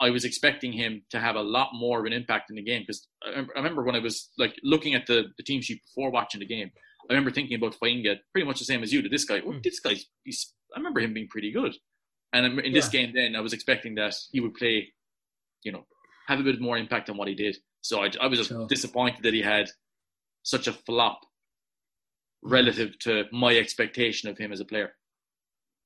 [0.00, 2.82] I was expecting him to have a lot more of an impact in the game
[2.82, 6.40] because I remember- when I was like looking at the, the team sheet before watching
[6.40, 6.70] the game,
[7.08, 9.02] I remember thinking about Fainga'a pretty much the same as you.
[9.02, 9.62] That this guy, oh, Mm.
[9.62, 9.80] this
[10.24, 11.74] he's, I remember him being pretty good.
[12.32, 13.00] And in- in this Yeah.
[13.02, 14.94] game, then I was expecting that he would play,
[15.64, 15.86] you know,
[16.28, 17.58] have a bit more impact on what he did.
[17.82, 18.66] So I, I was just Sure.
[18.68, 19.70] disappointed that he had
[20.42, 21.20] such a flop
[22.42, 24.92] relative to my expectation of him as a player.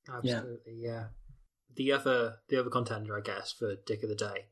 [0.09, 1.05] Absolutely, yeah.
[1.75, 4.45] The other the other contender, I guess, for Dick of the Day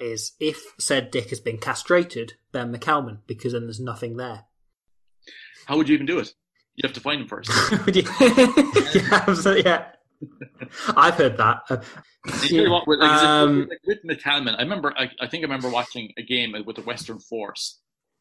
[0.00, 4.44] is if said Dick has been castrated, Ben McCalman, because then there's nothing there.
[5.66, 6.32] How would you even do it?
[6.74, 7.50] You have to find him first.
[7.92, 9.86] yeah, absolutely, yeah.
[10.96, 11.62] I've heard that.
[11.68, 11.76] Uh,
[12.24, 14.94] And you tell what, with, like, Um, like, with McCalman, I remember.
[14.96, 17.80] I, I think I remember watching a game with the Western Force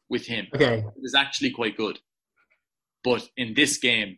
[0.09, 0.47] with him.
[0.53, 1.99] okay, It was actually quite good,
[3.03, 4.17] but in this game,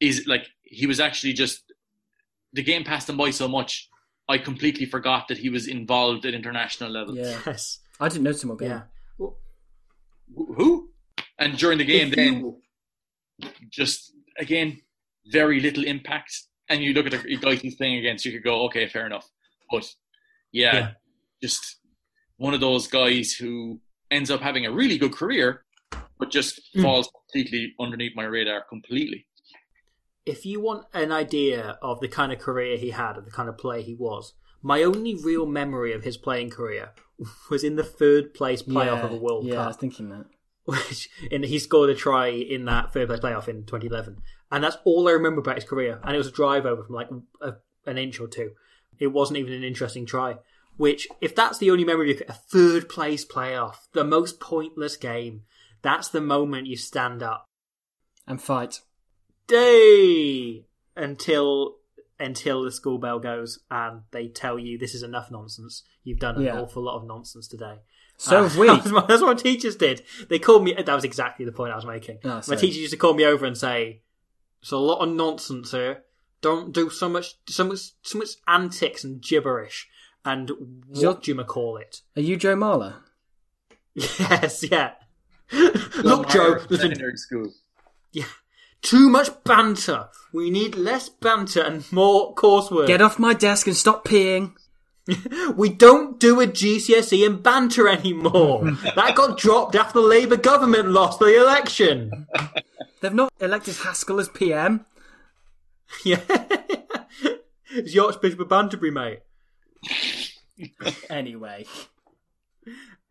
[0.00, 1.62] is like he was actually just
[2.52, 3.88] the game passed him by so much.
[4.28, 7.16] I completely forgot that he was involved at international level.
[7.16, 7.38] Yeah.
[7.46, 8.70] yes, I didn't notice him all game.
[8.70, 8.82] yeah.
[9.18, 9.36] Well,
[10.34, 10.90] Who?
[11.38, 12.56] And during the game, then
[13.70, 14.80] just again
[15.26, 16.32] very little impact.
[16.68, 19.28] And you look at the guys he's playing against, you could go, okay, fair enough.
[19.70, 19.84] But
[20.52, 20.90] yeah, Yeah.
[21.42, 21.76] just
[22.38, 23.80] one of those guys who
[24.10, 25.63] ends up having a really good career,
[26.24, 26.82] but just Mm.
[26.82, 29.26] falls completely underneath my radar completely.
[30.26, 33.46] if you want an idea of the kind of career he had and the kind
[33.46, 34.32] of player he was,
[34.62, 36.92] my only real memory of his playing career
[37.50, 40.24] was in the third place playoff yeah, of a World yeah, I was thinking that.
[40.64, 44.16] which in, he scored a try in that third place playoff in 2011,
[44.50, 46.00] and that's all I remember about his career.
[46.02, 47.10] And it was a drive over from like
[47.42, 48.52] a, an inch or two.
[48.98, 50.38] It wasn't even an interesting try.
[50.78, 55.42] Which, if that's the only memory, of a third place playoff, the most pointless game,
[55.84, 57.44] that's the moment you stand up
[58.26, 58.80] And fight.
[59.46, 60.64] day
[60.96, 61.76] until
[62.18, 65.82] until the school bell goes and they tell you this is enough nonsense.
[66.04, 66.60] You've done an Yeah.
[66.60, 67.78] awful lot of nonsense today.
[68.16, 68.66] So Uh, we.
[68.68, 70.02] That's what, that's what teachers did.
[70.28, 70.72] They called me.
[70.74, 72.18] That was exactly the point I was making.
[72.24, 74.02] Oh, My teacher used to call me over and say,
[74.62, 76.04] "It's a lot of nonsense here.
[76.40, 79.88] Don't do so much, so much, so much antics and gibberish."
[80.24, 80.50] And
[80.86, 82.02] what Your- do you call it?
[82.16, 82.94] Are you Joe Marler?
[83.94, 84.92] Yes, yeah.
[86.02, 87.52] Look, Joe, there's been secondary school.
[88.12, 88.24] yeah,
[88.82, 90.08] too much banter.
[90.32, 92.86] We need less banter and more coursework.
[92.88, 94.54] Get off my desk and stop peeing.
[95.54, 98.64] We don't do a GCSE in banter anymore.
[98.96, 102.26] that got dropped after the Labour government lost the election.
[103.00, 104.86] They've not elected Haskell as PM.
[106.06, 106.20] Yeah.
[107.70, 109.20] it's the Archbishop of Banterbury, mate.
[111.10, 111.66] Anyway,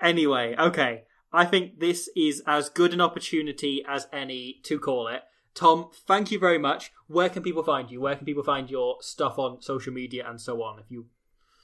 [0.01, 1.03] Anyway, okay.
[1.33, 5.23] I think this is as good an opportunity as any to call it.
[5.55, 6.91] Tom, thank you very much.
[7.07, 8.01] Where can people find you?
[8.01, 10.79] Where can people find your stuff on social media and so on?
[10.79, 11.07] If you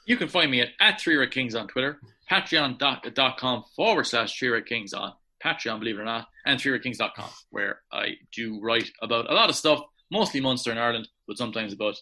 [0.05, 4.49] You can find me at, at Three Red Kings on Twitter, patreon.com forward slash Three
[4.49, 5.13] Red Kings on
[5.43, 9.55] Patreon, believe it or not, and threeredkings.com, where I do write about a lot of
[9.55, 9.81] stuff,
[10.11, 11.95] mostly Munster and Ireland, but sometimes about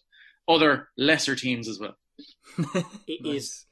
[0.47, 1.95] other lesser teams as well.
[3.07, 3.65] It is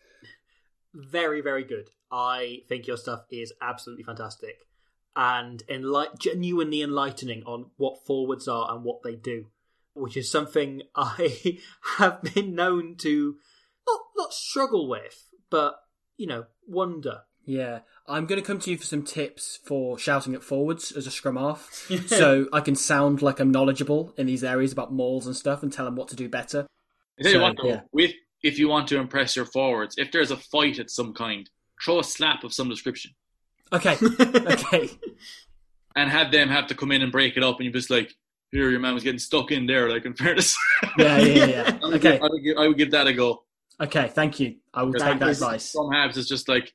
[0.93, 1.89] very, very good.
[2.11, 4.59] I think your stuff is absolutely fantastic
[5.15, 9.47] and enlight- genuinely enlightening on what forwards are and what they do,
[9.93, 11.59] which is something I
[11.97, 13.35] have been known to
[13.87, 15.75] not not struggle with, but
[16.17, 17.21] you know, wonder.
[17.45, 21.07] yeah, I'm going to come to you for some tips for shouting at forwards as
[21.07, 21.71] a scrum half,
[22.07, 25.71] so I can sound like I'm knowledgeable in these areas about mauls and stuff, and
[25.71, 26.67] tell them what to do better.
[27.19, 27.81] I tell you So, what, though, yeah.
[27.93, 28.11] with,
[28.43, 31.49] if you want to impress your forwards, if there's a fight at some kind,
[31.83, 33.11] throw a slap of some description
[33.73, 34.89] Okay, okay,
[35.95, 38.13] and have them have to come in and break it up, and you're just like,
[38.51, 40.55] here, your man was getting stuck in there, like in fairness.
[40.97, 41.79] yeah, yeah, yeah.
[41.83, 43.43] I would Okay, give- I would, give, I would give that a go.
[43.81, 44.07] okay.
[44.09, 44.57] Thank you.
[44.73, 45.63] I will take that advice.
[45.71, 46.73] Some halves is just like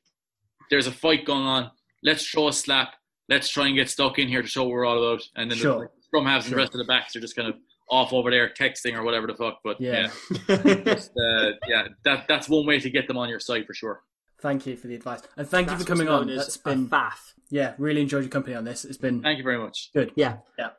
[0.69, 1.71] there's a fight going on.
[2.03, 2.93] Let's throw a slap.
[3.29, 5.23] Let's try and get stuck in here to show what we're all about.
[5.37, 5.71] And then Sure.
[5.73, 7.55] the like, scrum halves and the rest of the backs are just kind of
[7.89, 9.59] off over there texting or whatever the fuck.
[9.63, 10.09] But Yeah.
[10.49, 13.73] yeah, just, uh, yeah, that that's one way to get them on your side for
[13.73, 14.01] sure.
[14.41, 16.27] Thank you for the advice, and thank That's you for coming on.
[16.27, 17.33] known as been bath.
[17.49, 18.83] yeah, really enjoyed your company on this.
[18.85, 19.91] It's been Thank you very much.
[19.93, 20.11] good.
[20.15, 20.37] Yeah.
[20.57, 20.69] Yeah.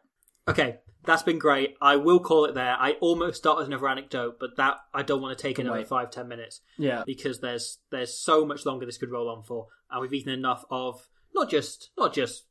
[0.49, 1.77] Okay, that's been great.
[1.81, 2.77] I will call it there.
[2.79, 6.11] I almost started another anecdote, but that I don't want to take Can another five
[6.11, 10.01] ten minutes Yeah, because there's there's so much longer this could roll on for, and
[10.03, 12.47] we've eaten enough of not just not just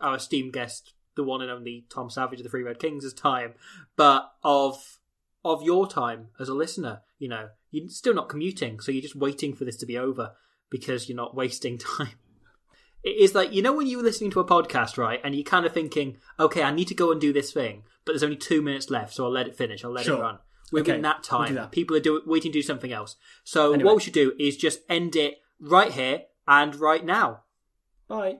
[0.00, 3.52] our esteemed guest, the one and only Tom Savage of the Three Red Kings' time,
[3.96, 4.98] but of
[5.44, 7.02] of your time as a listener.
[7.18, 10.32] You know, you're still not commuting, so you're just waiting for this to be over
[10.74, 12.10] because you're not wasting time.
[13.04, 15.44] It is like you know when you were listening to a podcast, right, and you're
[15.44, 18.36] kind of thinking, okay, I need to go and do this thing, but there's only
[18.36, 19.84] two minutes left, so I'll let it finish.
[19.84, 20.18] I'll let Sure.
[20.18, 20.38] it run.
[20.72, 21.70] Within Okay, that we'll time, do that.
[21.72, 23.16] people are do- waiting to do something else.
[23.44, 23.84] So Anyway.
[23.86, 27.42] what we should do is just end it right here and right now.
[28.08, 28.38] bye.